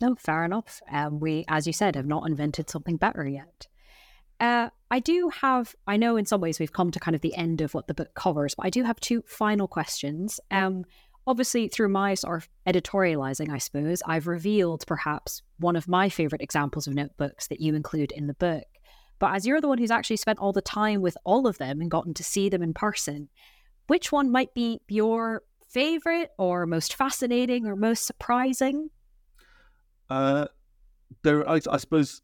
no 0.00 0.14
fair 0.14 0.44
enough 0.44 0.80
um, 0.90 1.20
we 1.20 1.44
as 1.48 1.66
you 1.66 1.72
said 1.72 1.94
have 1.94 2.06
not 2.06 2.28
invented 2.28 2.68
something 2.68 2.96
better 2.96 3.26
yet 3.26 3.66
uh, 4.40 4.70
I 4.90 5.00
do 5.00 5.30
have, 5.40 5.74
I 5.86 5.96
know 5.96 6.16
in 6.16 6.26
some 6.26 6.40
ways 6.40 6.58
we've 6.58 6.72
come 6.72 6.90
to 6.90 7.00
kind 7.00 7.14
of 7.14 7.20
the 7.20 7.34
end 7.34 7.60
of 7.60 7.74
what 7.74 7.86
the 7.86 7.94
book 7.94 8.14
covers, 8.14 8.54
but 8.54 8.66
I 8.66 8.70
do 8.70 8.82
have 8.84 9.00
two 9.00 9.22
final 9.26 9.66
questions. 9.66 10.40
Um, 10.50 10.84
obviously, 11.26 11.68
through 11.68 11.88
my 11.88 12.14
sort 12.14 12.42
of 12.42 12.48
editorializing, 12.66 13.50
I 13.50 13.58
suppose, 13.58 14.02
I've 14.06 14.26
revealed 14.26 14.84
perhaps 14.86 15.42
one 15.58 15.76
of 15.76 15.88
my 15.88 16.08
favorite 16.08 16.42
examples 16.42 16.86
of 16.86 16.94
notebooks 16.94 17.48
that 17.48 17.60
you 17.60 17.74
include 17.74 18.12
in 18.12 18.26
the 18.26 18.34
book. 18.34 18.64
But 19.18 19.34
as 19.34 19.46
you're 19.46 19.60
the 19.60 19.68
one 19.68 19.78
who's 19.78 19.90
actually 19.90 20.16
spent 20.16 20.38
all 20.38 20.52
the 20.52 20.60
time 20.60 21.00
with 21.00 21.16
all 21.24 21.46
of 21.46 21.58
them 21.58 21.80
and 21.80 21.90
gotten 21.90 22.14
to 22.14 22.24
see 22.24 22.48
them 22.48 22.62
in 22.62 22.74
person, 22.74 23.28
which 23.86 24.10
one 24.10 24.30
might 24.30 24.54
be 24.54 24.80
your 24.88 25.42
favorite 25.68 26.30
or 26.38 26.66
most 26.66 26.94
fascinating 26.94 27.66
or 27.66 27.76
most 27.76 28.06
surprising? 28.06 28.90
Uh, 30.10 30.46
there, 31.22 31.48
I, 31.48 31.60
I 31.70 31.76
suppose 31.78 32.22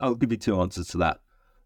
I'll 0.00 0.14
give 0.14 0.30
you 0.30 0.38
two 0.38 0.60
answers 0.60 0.88
to 0.88 0.98
that. 0.98 1.20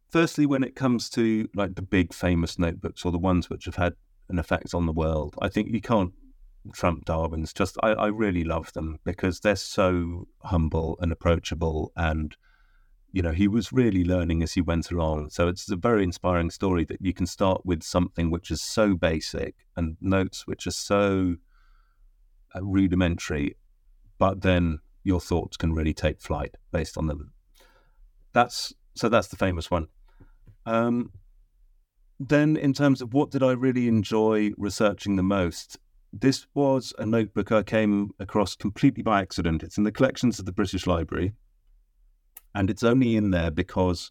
Firstly, 0.09 0.47
when 0.47 0.63
it 0.63 0.77
comes 0.77 1.11
to 1.11 1.49
like 1.55 1.75
the 1.75 1.83
big 1.83 2.15
famous 2.15 2.59
notebooks 2.59 3.05
or 3.05 3.13
the 3.13 3.19
ones 3.19 3.51
which 3.51 3.65
have 3.65 3.77
had 3.77 3.95
an 4.29 4.39
effect 4.39 4.75
on 4.75 4.87
the 4.87 4.93
world, 4.93 5.35
I 5.41 5.49
think 5.49 5.71
you 5.71 5.81
can't 5.81 6.13
trump 6.73 7.05
Darwin's. 7.05 7.53
Just 7.53 7.77
I, 7.83 7.91
I 7.91 8.07
really 8.07 8.45
love 8.45 8.73
them 8.73 8.99
because 9.05 9.41
they're 9.41 9.57
so 9.57 10.29
humble 10.43 10.97
and 11.01 11.13
approachable 11.13 11.93
and 11.97 12.37
you 13.13 13.23
know, 13.23 13.33
he 13.33 13.49
was 13.49 13.73
really 13.73 14.05
learning 14.05 14.43
as 14.43 14.53
he 14.53 14.61
went 14.61 14.91
along. 14.91 15.31
So 15.31 15.49
it's 15.49 15.71
a 15.71 15.77
very 15.77 16.05
inspiring 16.05 16.51
story 16.51 16.85
that 16.85 17.01
you 17.01 17.15
can 17.15 17.27
start 17.27 17.65
with 17.65 17.83
something 17.83 18.31
which 18.31 18.51
is 18.51 18.61
so 18.61 18.95
basic 18.95 19.55
and 19.75 19.97
notes 20.03 20.47
which 20.47 20.67
are 20.67 20.73
so 20.73 21.37
uh, 22.55 22.63
rudimentary, 22.63 23.57
but 24.19 24.43
then 24.43 24.81
your 25.03 25.21
thoughts 25.21 25.57
can 25.57 25.73
really 25.73 25.95
take 25.95 26.21
flight 26.21 26.57
based 26.73 26.99
on 26.99 27.07
them. 27.07 27.33
That's 28.35 28.75
so 28.95 29.09
that's 29.09 29.29
the 29.29 29.37
famous 29.37 29.71
one. 29.71 29.89
Um, 30.67 31.13
then, 32.21 32.57
in 32.57 32.73
terms 32.73 33.01
of 33.01 33.15
what 33.15 33.31
did 33.31 33.43
I 33.43 33.53
really 33.53 33.89
enjoy 33.89 34.51
researching 34.59 35.17
the 35.17 35.23
most, 35.23 35.79
this 36.13 36.47
was 36.55 36.93
a 36.99 37.07
notebook 37.07 37.53
I 37.53 37.63
came 37.63 38.11
across 38.19 38.55
completely 38.57 39.03
by 39.03 39.21
accident. 39.21 39.63
It's 39.63 39.79
in 39.79 39.85
the 39.85 39.93
collections 39.93 40.39
of 40.39 40.47
the 40.47 40.53
British 40.53 40.87
Library 40.87 41.33
and 42.57 42.71
it's 42.71 42.83
only 42.83 43.17
in 43.17 43.33
there 43.33 43.51
because, 43.51 44.11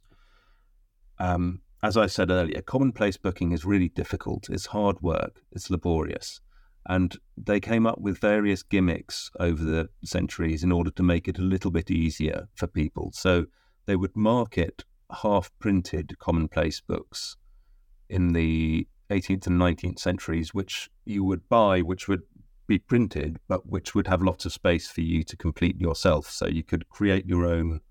um, 1.17 1.61
as 1.81 1.97
I 1.97 2.05
said 2.05 2.29
earlier, 2.29 2.61
commonplace 2.61 3.17
booking 3.17 3.51
is 3.51 3.65
really 3.65 3.89
difficult. 3.89 4.51
It's 4.51 4.67
hard 4.67 5.01
work. 5.01 5.41
It's 5.51 5.71
laborious. 5.71 6.41
And 6.87 7.17
they 7.35 7.59
came 7.59 7.87
up 7.87 7.99
with 7.99 8.19
various 8.19 8.61
gimmicks 8.61 9.31
over 9.39 9.63
the 9.63 9.89
centuries 10.03 10.63
in 10.63 10.71
order 10.71 10.91
to 10.91 11.01
make 11.01 11.27
it 11.27 11.39
a 11.39 11.41
little 11.41 11.71
bit 11.71 11.89
easier 11.89 12.47
for 12.53 12.67
people. 12.67 13.09
So 13.13 13.45
they 13.87 13.95
would 13.95 14.15
market 14.15 14.85
half 15.21 15.51
printed 15.59 16.17
commonplace 16.19 16.81
books 16.81 17.37
in 18.09 18.33
the 18.33 18.87
18th 19.09 19.47
and 19.47 19.59
19th 19.59 19.99
centuries, 19.99 20.53
which 20.53 20.89
you 21.05 21.23
would 21.23 21.47
buy, 21.49 21.81
which 21.81 22.07
would 22.07 22.23
be 22.67 22.79
printed, 22.79 23.39
but 23.47 23.67
which 23.67 23.93
would 23.93 24.07
have 24.07 24.21
lots 24.21 24.45
of 24.45 24.53
space 24.53 24.87
for 24.87 25.01
you 25.01 25.23
to 25.23 25.37
complete 25.37 25.79
yourself. 25.79 26.29
So 26.29 26.47
you 26.47 26.63
could 26.63 26.89
create 26.89 27.25
your 27.25 27.45
own 27.45 27.81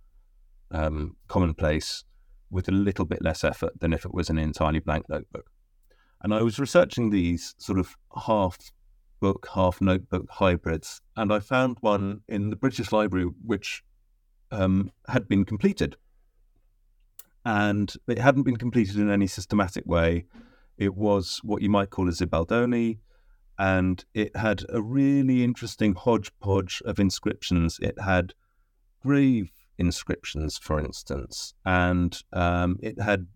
um, 0.70 1.16
commonplace 1.28 2.04
with 2.50 2.68
a 2.68 2.72
little 2.72 3.04
bit 3.04 3.22
less 3.22 3.44
effort 3.44 3.80
than 3.80 3.92
if 3.92 4.04
it 4.04 4.14
was 4.14 4.30
an 4.30 4.38
entirely 4.38 4.80
blank 4.80 5.08
notebook. 5.08 5.50
And 6.22 6.32
I 6.34 6.42
was 6.42 6.58
researching 6.58 7.10
these 7.10 7.54
sort 7.58 7.78
of 7.78 7.96
half 8.26 8.58
book, 9.20 9.48
half 9.54 9.80
notebook 9.80 10.26
hybrids, 10.30 11.00
and 11.16 11.32
I 11.32 11.40
found 11.40 11.78
one 11.80 12.22
in 12.28 12.50
the 12.50 12.56
British 12.56 12.92
Library 12.92 13.26
which 13.44 13.82
um, 14.50 14.90
had 15.08 15.28
been 15.28 15.44
completed. 15.44 15.96
And 17.44 17.92
it 18.08 18.18
hadn't 18.18 18.44
been 18.44 18.56
completed 18.56 18.96
in 18.96 19.10
any 19.10 19.26
systematic 19.26 19.84
way. 19.86 20.24
It 20.78 20.94
was 20.94 21.40
what 21.42 21.62
you 21.62 21.68
might 21.68 21.90
call 21.90 22.08
a 22.08 22.12
Zibaldone, 22.12 22.98
and 23.58 24.04
it 24.14 24.36
had 24.36 24.64
a 24.68 24.82
really 24.82 25.44
interesting 25.44 25.94
hodgepodge 25.94 26.82
of 26.84 26.98
inscriptions. 26.98 27.78
It 27.80 28.00
had 28.00 28.34
grave 29.02 29.52
inscriptions, 29.78 30.58
for 30.58 30.80
instance, 30.80 31.54
and 31.64 32.20
um, 32.32 32.78
it 32.82 33.00
had 33.00 33.26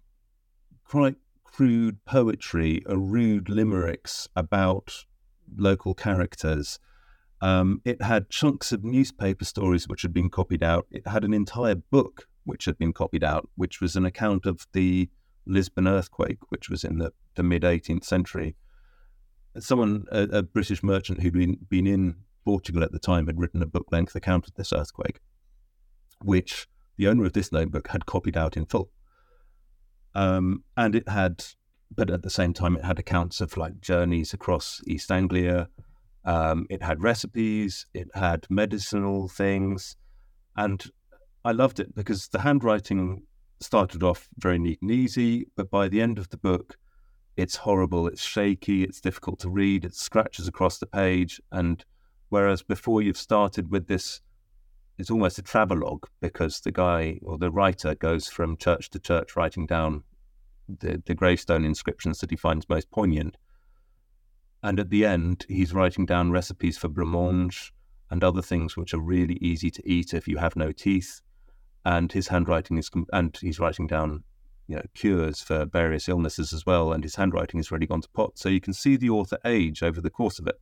quite 0.85 1.17
crude 1.45 2.05
poetry, 2.05 2.83
a 2.87 2.97
rude 2.97 3.49
limericks 3.49 4.29
about 4.35 5.05
local 5.57 5.95
characters. 5.95 6.79
Um, 7.41 7.81
it 7.85 8.03
had 8.03 8.31
chunks 8.31 8.73
of 8.73 8.85
newspaper 8.85 9.45
stories 9.45 9.87
which 9.87 10.03
had 10.03 10.13
been 10.13 10.31
copied 10.31 10.63
out. 10.63 10.87
It 10.91 11.07
had 11.07 11.25
an 11.25 11.35
entire 11.35 11.77
book 11.77 12.27
which 12.49 12.65
had 12.65 12.79
been 12.79 12.95
copied 12.95 13.23
out, 13.23 13.49
which 13.57 13.81
was 13.81 13.95
an 13.95 14.07
account 14.07 14.47
of 14.47 14.67
the 14.73 15.11
Lisbon 15.47 15.87
earthquake, 15.87 16.39
which 16.49 16.71
was 16.71 16.83
in 16.83 16.99
the, 16.99 17.13
the 17.35 17.43
mid 17.43 17.63
18th 17.63 18.05
century. 18.05 18.57
Someone, 19.59 20.07
a, 20.11 20.23
a, 20.23 20.43
British 20.43 20.83
merchant 20.83 21.21
who'd 21.21 21.35
been, 21.35 21.59
been 21.69 21.87
in 21.87 22.17
Portugal 22.47 22.83
at 22.83 22.93
the 22.93 22.99
time, 22.99 23.27
had 23.27 23.39
written 23.39 23.63
a 23.63 23.67
book 23.67 23.87
length 23.93 24.15
account 24.15 24.49
of 24.49 24.55
this 24.55 24.73
earthquake, 24.73 25.21
which 26.23 26.69
the 26.97 27.07
owner 27.07 27.27
of 27.27 27.35
this 27.35 27.53
notebook 27.53 27.89
had 27.89 28.07
copied 28.07 28.37
out 28.37 28.57
in 28.57 28.65
full. 28.65 28.91
Um, 30.15 30.65
and 30.77 30.95
it 30.95 31.07
had, 31.07 31.45
but 31.95 32.09
at 32.09 32.23
the 32.23 32.31
same 32.31 32.55
time, 32.55 32.77
it 32.77 32.85
had 32.85 32.99
accounts 32.99 33.43
of 33.43 33.57
like 33.59 33.81
journeys 33.81 34.33
across 34.33 34.81
East 34.87 35.11
Anglia. 35.11 35.69
Um, 36.25 36.67
it 36.71 36.83
had 36.83 37.03
recipes, 37.03 37.85
it 37.93 38.09
had 38.15 38.47
medicinal 38.49 39.29
things. 39.29 39.97
And 40.57 40.91
I 41.49 41.53
loved 41.53 41.81
it 41.81 41.95
because 41.95 42.29
the 42.29 42.41
handwriting 42.41 43.23
started 43.61 44.03
off 44.03 44.29
very 44.37 44.59
neat 44.59 44.83
and 44.83 44.91
easy, 44.91 45.47
but 45.57 45.71
by 45.71 45.89
the 45.89 46.03
end 46.03 46.19
of 46.19 46.29
the 46.29 46.37
book, 46.37 46.77
it's 47.39 47.57
horrible, 47.57 48.07
it's 48.07 48.23
shaky, 48.23 48.85
it's 48.85 49.01
difficult 49.01 49.39
to 49.41 49.49
read, 49.49 49.87
it 49.87 49.95
scratches 49.95 50.47
across 50.47 50.77
the 50.77 50.85
page. 50.85 51.41
And 51.51 51.83
whereas 52.29 52.63
before 52.63 53.01
you've 53.01 53.17
started 53.17 53.71
with 53.71 53.87
this 53.87 54.21
it's 54.99 55.11
almost 55.11 55.39
a 55.39 55.43
travelogue 55.43 56.05
because 56.21 56.61
the 56.61 56.73
guy 56.73 57.19
or 57.23 57.39
the 57.39 57.51
writer 57.51 57.95
goes 57.95 58.29
from 58.29 58.59
church 58.59 58.91
to 58.91 58.99
church 58.99 59.35
writing 59.35 59.65
down 59.65 60.03
the, 60.69 61.03
the 61.07 61.15
gravestone 61.15 61.65
inscriptions 61.65 62.19
that 62.19 62.31
he 62.31 62.37
finds 62.37 62.69
most 62.69 62.91
poignant. 62.91 63.39
And 64.63 64.79
at 64.79 64.91
the 64.91 65.07
end, 65.07 65.47
he's 65.49 65.73
writing 65.73 66.05
down 66.05 66.31
recipes 66.31 66.77
for 66.77 66.89
blancmange 66.91 67.71
and 68.11 68.23
other 68.23 68.43
things 68.43 68.77
which 68.77 68.93
are 68.93 69.01
really 69.01 69.39
easy 69.41 69.71
to 69.71 69.89
eat 69.89 70.13
if 70.13 70.29
you 70.29 70.37
have 70.37 70.55
no 70.55 70.73
teeth. 70.73 71.23
And 71.89 72.13
his 72.13 72.29
handwriting 72.29 72.77
is, 72.77 72.91
and 73.15 73.35
he's 73.41 73.59
writing 73.59 73.87
down, 73.87 74.23
you 74.67 74.77
know, 74.77 74.83
cures 74.95 75.41
for 75.41 75.65
various 75.65 76.07
illnesses 76.07 76.53
as 76.53 76.67
well. 76.67 76.93
And 76.93 77.03
his 77.03 77.15
handwriting 77.15 77.59
has 77.59 77.71
really 77.71 77.87
gone 77.87 78.03
to 78.03 78.09
pot. 78.11 78.39
So 78.39 78.51
you 78.51 78.61
can 78.61 78.75
see 78.75 78.97
the 78.97 79.09
author 79.09 79.39
age 79.43 79.83
over 79.83 80.03
the 80.03 80.11
course 80.11 80.39
of 80.39 80.47
it. 80.47 80.61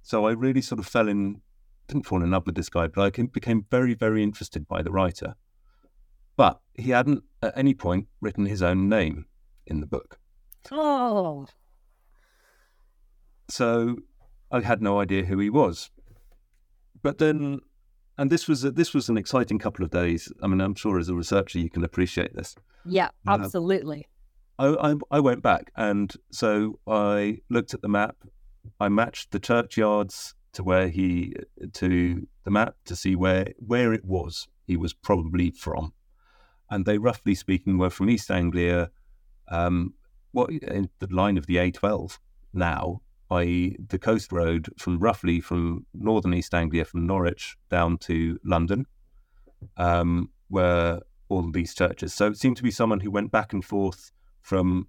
So 0.00 0.28
I 0.28 0.30
really 0.30 0.60
sort 0.60 0.78
of 0.78 0.86
fell 0.86 1.08
in, 1.08 1.40
didn't 1.88 2.06
fall 2.06 2.22
in 2.22 2.30
love 2.30 2.46
with 2.46 2.54
this 2.54 2.68
guy, 2.68 2.86
but 2.86 3.02
I 3.02 3.22
became 3.24 3.66
very, 3.68 3.94
very 3.94 4.22
interested 4.22 4.68
by 4.68 4.80
the 4.80 4.92
writer. 4.92 5.34
But 6.36 6.60
he 6.74 6.92
hadn't 6.92 7.24
at 7.42 7.58
any 7.58 7.74
point 7.74 8.06
written 8.20 8.46
his 8.46 8.62
own 8.62 8.88
name 8.88 9.26
in 9.66 9.80
the 9.80 9.86
book. 9.86 10.20
Oh. 10.70 11.48
So 13.48 13.96
I 14.52 14.60
had 14.60 14.80
no 14.82 15.00
idea 15.00 15.24
who 15.24 15.40
he 15.40 15.50
was. 15.50 15.90
But 17.02 17.18
then, 17.18 17.58
and 18.18 18.30
this 18.30 18.48
was 18.48 18.64
a, 18.64 18.70
this 18.70 18.92
was 18.92 19.08
an 19.08 19.16
exciting 19.16 19.58
couple 19.58 19.84
of 19.84 19.90
days. 19.90 20.32
I 20.42 20.46
mean, 20.46 20.60
I'm 20.60 20.74
sure 20.74 20.98
as 20.98 21.08
a 21.08 21.14
researcher 21.14 21.58
you 21.58 21.70
can 21.70 21.84
appreciate 21.84 22.34
this. 22.34 22.54
Yeah, 22.84 23.08
uh, 23.26 23.38
absolutely. 23.40 24.06
Uh, 24.58 24.74
I, 24.80 24.90
I, 24.90 24.94
I 25.12 25.20
went 25.20 25.42
back, 25.42 25.70
and 25.76 26.12
so 26.30 26.80
I 26.86 27.38
looked 27.48 27.74
at 27.74 27.82
the 27.82 27.88
map. 27.88 28.16
I 28.80 28.88
matched 28.88 29.30
the 29.30 29.38
churchyards 29.38 30.34
to 30.52 30.62
where 30.62 30.88
he 30.88 31.34
to 31.74 32.26
the 32.44 32.50
map 32.50 32.74
to 32.86 32.96
see 32.96 33.14
where 33.14 33.52
where 33.58 33.92
it 33.92 34.04
was 34.04 34.48
he 34.66 34.76
was 34.76 34.92
probably 34.92 35.50
from 35.50 35.92
and 36.70 36.84
they 36.84 36.98
roughly 36.98 37.34
speaking 37.34 37.78
were 37.78 37.90
from 37.90 38.10
East 38.10 38.30
Anglia, 38.30 38.90
um, 39.48 39.94
what 40.32 40.50
in 40.50 40.90
the 40.98 41.08
line 41.10 41.38
of 41.38 41.46
the 41.46 41.56
A12 41.56 42.18
now, 42.52 43.00
i.e., 43.30 43.76
the 43.88 43.98
coast 43.98 44.32
road 44.32 44.68
from 44.78 44.98
roughly 44.98 45.40
from 45.40 45.86
northern 45.94 46.34
East 46.34 46.54
Anglia, 46.54 46.84
from 46.84 47.06
Norwich 47.06 47.56
down 47.70 47.98
to 47.98 48.38
London, 48.44 48.86
um, 49.76 50.30
were 50.48 51.00
all 51.28 51.50
these 51.50 51.74
churches. 51.74 52.14
So 52.14 52.28
it 52.28 52.38
seemed 52.38 52.56
to 52.56 52.62
be 52.62 52.70
someone 52.70 53.00
who 53.00 53.10
went 53.10 53.30
back 53.30 53.52
and 53.52 53.64
forth 53.64 54.12
from 54.40 54.88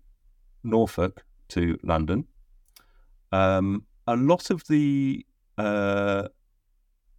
Norfolk 0.64 1.24
to 1.50 1.78
London. 1.84 2.26
Um, 3.32 3.86
a 4.08 4.16
lot 4.16 4.50
of 4.50 4.66
the 4.68 5.26
uh, 5.58 6.30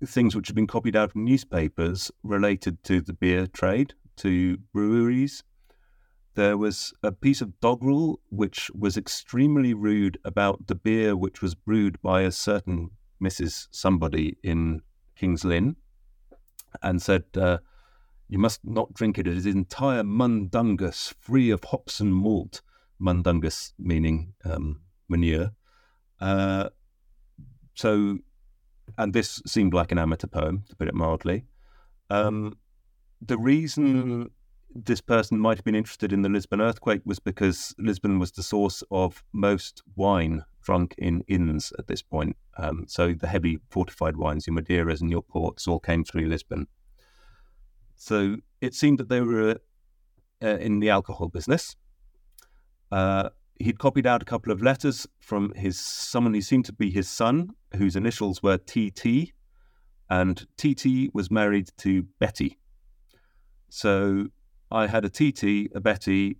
things 0.04 0.34
which 0.34 0.48
have 0.48 0.56
been 0.56 0.66
copied 0.66 0.96
out 0.96 1.10
of 1.10 1.16
newspapers 1.16 2.10
related 2.22 2.82
to 2.84 3.00
the 3.00 3.12
beer 3.12 3.46
trade 3.46 3.94
to 4.16 4.56
breweries. 4.72 5.42
There 6.34 6.56
was 6.56 6.92
a 7.02 7.12
piece 7.12 7.40
of 7.40 7.58
doggerel 7.60 8.20
which 8.28 8.70
was 8.70 8.96
extremely 8.96 9.74
rude 9.74 10.18
about 10.24 10.68
the 10.68 10.74
beer 10.74 11.16
which 11.16 11.42
was 11.42 11.54
brewed 11.54 12.00
by 12.02 12.22
a 12.22 12.30
certain 12.30 12.90
Mrs. 13.22 13.66
Somebody 13.70 14.38
in 14.42 14.82
King's 15.16 15.44
Lynn 15.44 15.76
and 16.82 17.02
said, 17.02 17.24
uh, 17.36 17.58
You 18.28 18.38
must 18.38 18.60
not 18.64 18.94
drink 18.94 19.18
it. 19.18 19.26
It 19.26 19.36
is 19.36 19.46
entire 19.46 20.04
mundungus, 20.04 21.14
free 21.18 21.50
of 21.50 21.64
hops 21.64 22.00
and 22.00 22.14
malt. 22.14 22.62
Mundungus 22.98 23.72
meaning 23.78 24.34
um, 24.44 24.80
manure. 25.08 25.52
Uh, 26.20 26.68
so, 27.74 28.18
and 28.98 29.12
this 29.12 29.42
seemed 29.46 29.74
like 29.74 29.90
an 29.90 29.98
amateur 29.98 30.26
poem, 30.26 30.64
to 30.68 30.76
put 30.76 30.88
it 30.88 30.94
mildly. 30.94 31.44
Um, 32.08 32.58
the 33.20 33.38
reason 33.38 34.30
this 34.74 35.00
person 35.00 35.38
might 35.38 35.58
have 35.58 35.64
been 35.64 35.74
interested 35.74 36.12
in 36.12 36.22
the 36.22 36.28
Lisbon 36.28 36.60
earthquake 36.60 37.02
was 37.04 37.18
because 37.18 37.74
Lisbon 37.78 38.18
was 38.18 38.32
the 38.32 38.42
source 38.42 38.82
of 38.90 39.24
most 39.32 39.82
wine 39.96 40.44
drunk 40.62 40.94
in 40.98 41.22
inns 41.26 41.72
at 41.78 41.86
this 41.86 42.02
point. 42.02 42.36
Um, 42.56 42.84
so 42.86 43.12
the 43.12 43.26
heavy 43.26 43.58
fortified 43.70 44.16
wines, 44.16 44.46
your 44.46 44.54
Madeiras 44.54 45.00
and 45.00 45.10
your 45.10 45.22
ports, 45.22 45.66
all 45.66 45.80
came 45.80 46.04
through 46.04 46.26
Lisbon. 46.26 46.66
So 47.96 48.36
it 48.60 48.74
seemed 48.74 48.98
that 48.98 49.08
they 49.08 49.20
were 49.20 49.58
uh, 50.42 50.56
in 50.58 50.80
the 50.80 50.90
alcohol 50.90 51.28
business. 51.28 51.76
Uh, 52.92 53.30
he'd 53.58 53.78
copied 53.78 54.06
out 54.06 54.22
a 54.22 54.26
couple 54.26 54.52
of 54.52 54.62
letters 54.62 55.06
from 55.18 55.52
his 55.54 55.78
someone 55.78 56.34
who 56.34 56.40
seemed 56.40 56.64
to 56.66 56.72
be 56.72 56.90
his 56.90 57.08
son, 57.08 57.50
whose 57.76 57.96
initials 57.96 58.42
were 58.42 58.58
TT, 58.58 59.32
and 60.08 60.46
TT 60.56 61.12
was 61.12 61.30
married 61.30 61.68
to 61.78 62.04
Betty. 62.18 62.58
So 63.68 64.28
I 64.70 64.86
had 64.86 65.04
a 65.04 65.08
TT, 65.08 65.70
a 65.74 65.80
Betty, 65.80 66.36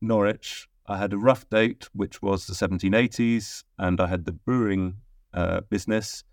Norwich. 0.00 0.68
I 0.86 0.98
had 0.98 1.12
a 1.12 1.18
rough 1.18 1.48
date, 1.48 1.88
which 1.92 2.22
was 2.22 2.46
the 2.46 2.54
1780s, 2.54 3.64
and 3.78 4.00
I 4.00 4.06
had 4.06 4.24
the 4.24 4.32
brewing 4.32 4.98
uh, 5.34 5.62
business. 5.68 6.24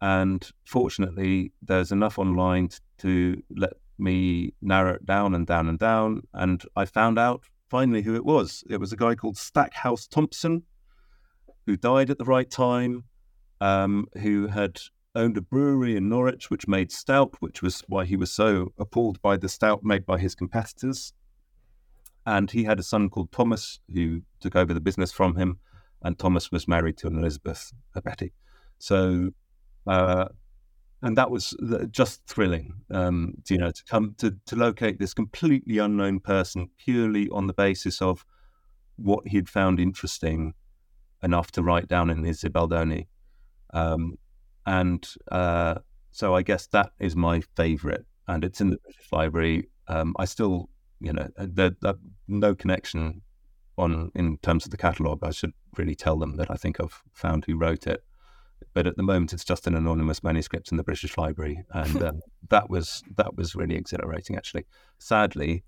And 0.00 0.48
fortunately, 0.64 1.52
there's 1.62 1.92
enough 1.92 2.18
online 2.18 2.68
to 2.98 3.42
let 3.56 3.74
me 3.98 4.54
narrow 4.60 4.94
it 4.94 5.06
down 5.06 5.34
and 5.34 5.46
down 5.46 5.68
and 5.68 5.78
down. 5.78 6.22
And 6.32 6.62
I 6.76 6.84
found 6.84 7.18
out 7.18 7.44
finally 7.68 8.02
who 8.02 8.14
it 8.14 8.24
was. 8.24 8.62
It 8.68 8.78
was 8.78 8.92
a 8.92 8.96
guy 8.96 9.14
called 9.14 9.36
Stackhouse 9.36 10.06
Thompson, 10.06 10.64
who 11.66 11.76
died 11.76 12.10
at 12.10 12.18
the 12.18 12.24
right 12.24 12.50
time, 12.50 13.04
um, 13.60 14.06
who 14.20 14.48
had 14.48 14.80
owned 15.14 15.36
a 15.36 15.40
brewery 15.40 15.96
in 15.96 16.08
Norwich 16.08 16.50
which 16.50 16.68
made 16.68 16.90
stout, 16.90 17.34
which 17.40 17.62
was 17.62 17.82
why 17.88 18.04
he 18.04 18.16
was 18.16 18.32
so 18.32 18.72
appalled 18.78 19.20
by 19.22 19.36
the 19.36 19.48
stout 19.48 19.84
made 19.84 20.04
by 20.04 20.18
his 20.18 20.34
competitors. 20.34 21.12
And 22.26 22.50
he 22.50 22.64
had 22.64 22.78
a 22.78 22.82
son 22.82 23.10
called 23.10 23.30
Thomas 23.32 23.80
who 23.92 24.22
took 24.40 24.56
over 24.56 24.72
the 24.72 24.80
business 24.80 25.12
from 25.12 25.36
him, 25.36 25.58
and 26.02 26.18
Thomas 26.18 26.50
was 26.50 26.66
married 26.66 26.96
to 26.98 27.06
an 27.06 27.18
Elizabeth, 27.18 27.72
a 27.94 28.02
Betty. 28.02 28.32
So, 28.78 29.30
uh, 29.86 30.26
and 31.02 31.18
that 31.18 31.30
was 31.30 31.54
just 31.90 32.26
thrilling, 32.26 32.72
um, 32.90 33.34
you 33.48 33.58
know, 33.58 33.70
to 33.70 33.84
come 33.84 34.14
to, 34.18 34.36
to 34.46 34.56
locate 34.56 34.98
this 34.98 35.12
completely 35.12 35.78
unknown 35.78 36.20
person 36.20 36.70
purely 36.78 37.28
on 37.28 37.46
the 37.46 37.52
basis 37.52 38.00
of 38.00 38.24
what 38.96 39.28
he'd 39.28 39.48
found 39.48 39.78
interesting 39.78 40.54
enough 41.22 41.50
to 41.52 41.62
write 41.62 41.88
down 41.88 42.10
in 42.10 42.24
his 42.24 42.40
Zibaldone 42.40 43.06
Um, 43.72 44.18
and 44.66 45.06
uh, 45.30 45.76
so 46.10 46.34
I 46.34 46.42
guess 46.42 46.66
that 46.68 46.92
is 46.98 47.16
my 47.16 47.40
favourite, 47.56 48.04
and 48.28 48.44
it's 48.44 48.60
in 48.60 48.70
the 48.70 48.76
British 48.78 49.12
Library. 49.12 49.68
Um, 49.88 50.14
I 50.18 50.24
still, 50.24 50.70
you 51.00 51.12
know, 51.12 51.28
uh, 51.36 51.46
there, 51.48 51.72
there, 51.82 51.94
no 52.28 52.54
connection 52.54 53.22
on 53.76 54.10
in 54.14 54.38
terms 54.38 54.64
of 54.64 54.70
the 54.70 54.76
catalogue. 54.76 55.20
I 55.22 55.30
should 55.30 55.52
really 55.76 55.94
tell 55.94 56.16
them 56.16 56.36
that 56.36 56.50
I 56.50 56.54
think 56.54 56.80
I've 56.80 57.02
found 57.12 57.44
who 57.44 57.56
wrote 57.56 57.86
it, 57.86 58.04
but 58.72 58.86
at 58.86 58.96
the 58.96 59.02
moment 59.02 59.32
it's 59.32 59.44
just 59.44 59.66
an 59.66 59.74
anonymous 59.74 60.22
manuscript 60.22 60.70
in 60.70 60.76
the 60.76 60.84
British 60.84 61.18
Library, 61.18 61.64
and 61.70 62.02
um, 62.02 62.20
that 62.50 62.70
was 62.70 63.02
that 63.16 63.36
was 63.36 63.54
really 63.54 63.76
exhilarating. 63.76 64.36
Actually, 64.36 64.66
sadly, 64.98 65.64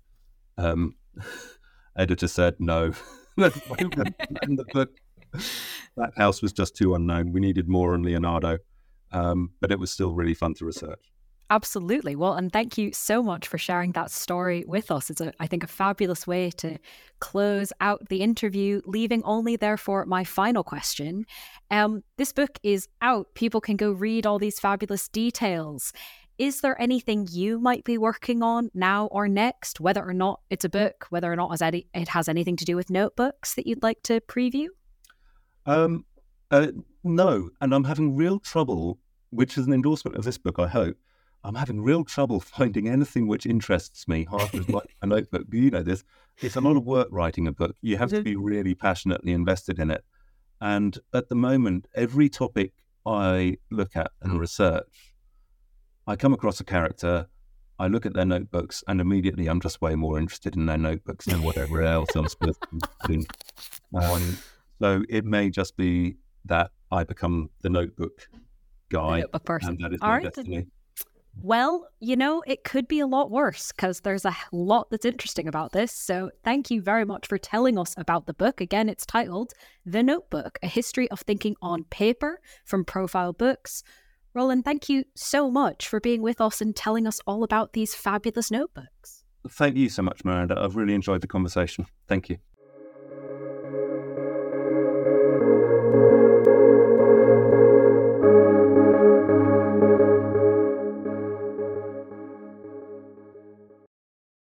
um, 0.57 0.95
editor 1.97 2.27
said 2.27 2.55
no. 2.59 2.93
the 3.37 4.65
book, 4.73 4.89
Stackhouse 5.37 6.41
was 6.41 6.53
just 6.53 6.75
too 6.75 6.95
unknown. 6.95 7.31
We 7.31 7.39
needed 7.39 7.67
more 7.67 7.93
on 7.93 8.01
Leonardo, 8.01 8.57
um, 9.11 9.51
but 9.59 9.71
it 9.71 9.79
was 9.79 9.91
still 9.91 10.13
really 10.13 10.33
fun 10.33 10.53
to 10.55 10.65
research. 10.65 11.11
Absolutely. 11.49 12.15
Well, 12.15 12.33
and 12.33 12.51
thank 12.51 12.77
you 12.77 12.91
so 12.91 13.23
much 13.23 13.47
for 13.47 13.57
sharing 13.57 13.93
that 13.93 14.11
story 14.11 14.65
with 14.67 14.91
us. 14.91 15.09
It's, 15.09 15.21
a, 15.21 15.31
I 15.39 15.47
think, 15.47 15.63
a 15.63 15.67
fabulous 15.67 16.27
way 16.27 16.51
to 16.57 16.77
close 17.19 17.71
out 17.79 18.09
the 18.09 18.21
interview, 18.21 18.81
leaving 18.85 19.23
only, 19.23 19.55
therefore, 19.55 20.05
my 20.05 20.25
final 20.25 20.63
question. 20.63 21.25
Um, 21.71 22.03
this 22.17 22.33
book 22.33 22.59
is 22.63 22.89
out. 23.01 23.27
People 23.33 23.61
can 23.61 23.77
go 23.77 23.91
read 23.91 24.25
all 24.25 24.39
these 24.39 24.59
fabulous 24.59 25.07
details. 25.07 25.93
Is 26.37 26.59
there 26.59 26.79
anything 26.81 27.27
you 27.31 27.59
might 27.59 27.85
be 27.85 27.97
working 27.97 28.43
on 28.43 28.69
now 28.73 29.07
or 29.07 29.29
next, 29.29 29.79
whether 29.79 30.05
or 30.05 30.13
not 30.13 30.41
it's 30.49 30.65
a 30.65 30.69
book, 30.69 31.07
whether 31.09 31.31
or 31.31 31.35
not 31.37 31.59
it 31.61 32.07
has 32.09 32.27
anything 32.27 32.57
to 32.57 32.65
do 32.65 32.75
with 32.75 32.89
notebooks 32.89 33.55
that 33.55 33.65
you'd 33.65 33.81
like 33.81 34.03
to 34.03 34.19
preview? 34.21 34.67
Um, 35.65 36.05
uh, 36.51 36.67
no, 37.07 37.49
and 37.61 37.73
I'm 37.73 37.85
having 37.85 38.15
real 38.15 38.39
trouble, 38.39 38.99
which 39.29 39.57
is 39.57 39.67
an 39.67 39.73
endorsement 39.73 40.17
of 40.17 40.23
this 40.23 40.37
book, 40.37 40.59
I 40.59 40.67
hope 40.67 40.97
I'm 41.43 41.55
having 41.55 41.81
real 41.81 42.03
trouble 42.03 42.39
finding 42.57 42.87
anything 42.87 43.27
which 43.27 43.45
interests 43.45 44.07
me 44.07 44.27
half 44.29 44.53
as 44.53 44.67
much 44.67 44.89
a 45.01 45.07
notebook. 45.07 45.45
You 45.51 45.71
know 45.71 45.83
this. 45.83 46.03
It's 46.39 46.55
a 46.55 46.61
lot 46.61 46.77
of 46.77 46.85
work 46.85 47.07
writing 47.09 47.47
a 47.47 47.51
book. 47.51 47.75
You 47.81 47.97
have 47.97 48.09
to 48.09 48.21
be 48.21 48.35
really 48.35 48.75
passionately 48.75 49.31
invested 49.31 49.79
in 49.79 49.89
it. 49.89 50.03
And 50.59 50.97
at 51.13 51.29
the 51.29 51.35
moment, 51.35 51.87
every 51.95 52.29
topic 52.29 52.73
I 53.05 53.57
look 53.71 53.95
at 53.95 54.11
and 54.21 54.39
research, 54.39 55.13
I 56.05 56.15
come 56.15 56.33
across 56.33 56.59
a 56.59 56.63
character, 56.63 57.27
I 57.79 57.87
look 57.87 58.05
at 58.05 58.13
their 58.13 58.25
notebooks, 58.25 58.83
and 58.87 58.99
immediately 58.99 59.47
I'm 59.47 59.61
just 59.61 59.81
way 59.81 59.95
more 59.95 60.17
interested 60.17 60.55
in 60.55 60.65
their 60.65 60.77
notebooks 60.77 61.25
than 61.25 61.43
whatever 61.43 61.81
else 61.81 62.09
I'm 62.15 62.27
supposed 62.27 62.61
to 62.61 62.67
be 62.71 62.79
doing. 63.05 63.25
Um, 63.93 64.37
so 64.81 65.03
it 65.09 65.25
may 65.25 65.49
just 65.49 65.77
be 65.77 66.17
that 66.47 66.71
I 66.91 67.03
become 67.03 67.49
the 67.61 67.69
notebook 67.69 68.29
guy, 68.89 69.23
a 69.33 69.39
person. 69.39 69.69
and 69.69 69.79
that 69.79 69.93
is 69.93 70.01
my 70.01 70.17
right, 70.17 70.23
destiny. 70.23 70.67
Well, 71.41 71.87
you 71.99 72.15
know, 72.15 72.43
it 72.47 72.63
could 72.63 72.87
be 72.87 72.99
a 72.99 73.05
lot 73.05 73.29
worse 73.29 73.71
because 73.71 73.99
there's 73.99 74.25
a 74.25 74.35
lot 74.51 74.89
that's 74.89 75.05
interesting 75.05 75.47
about 75.47 75.71
this. 75.71 75.91
So, 75.91 76.31
thank 76.43 76.71
you 76.71 76.81
very 76.81 77.05
much 77.05 77.27
for 77.27 77.37
telling 77.37 77.77
us 77.77 77.93
about 77.97 78.25
the 78.25 78.33
book. 78.33 78.59
Again, 78.59 78.89
it's 78.89 79.05
titled 79.05 79.53
The 79.85 80.01
Notebook 80.01 80.57
A 80.63 80.67
History 80.67 81.09
of 81.11 81.19
Thinking 81.21 81.55
on 81.61 81.83
Paper 81.85 82.39
from 82.65 82.85
Profile 82.85 83.33
Books. 83.33 83.83
Roland, 84.33 84.65
thank 84.65 84.89
you 84.89 85.03
so 85.15 85.49
much 85.51 85.87
for 85.87 85.99
being 85.99 86.21
with 86.21 86.41
us 86.41 86.61
and 86.61 86.75
telling 86.75 87.07
us 87.07 87.19
all 87.27 87.43
about 87.43 87.73
these 87.73 87.93
fabulous 87.93 88.49
notebooks. 88.51 89.23
Thank 89.49 89.77
you 89.77 89.89
so 89.89 90.01
much, 90.01 90.25
Miranda. 90.25 90.59
I've 90.59 90.75
really 90.75 90.93
enjoyed 90.93 91.21
the 91.21 91.27
conversation. 91.27 91.85
Thank 92.07 92.29
you. 92.29 92.37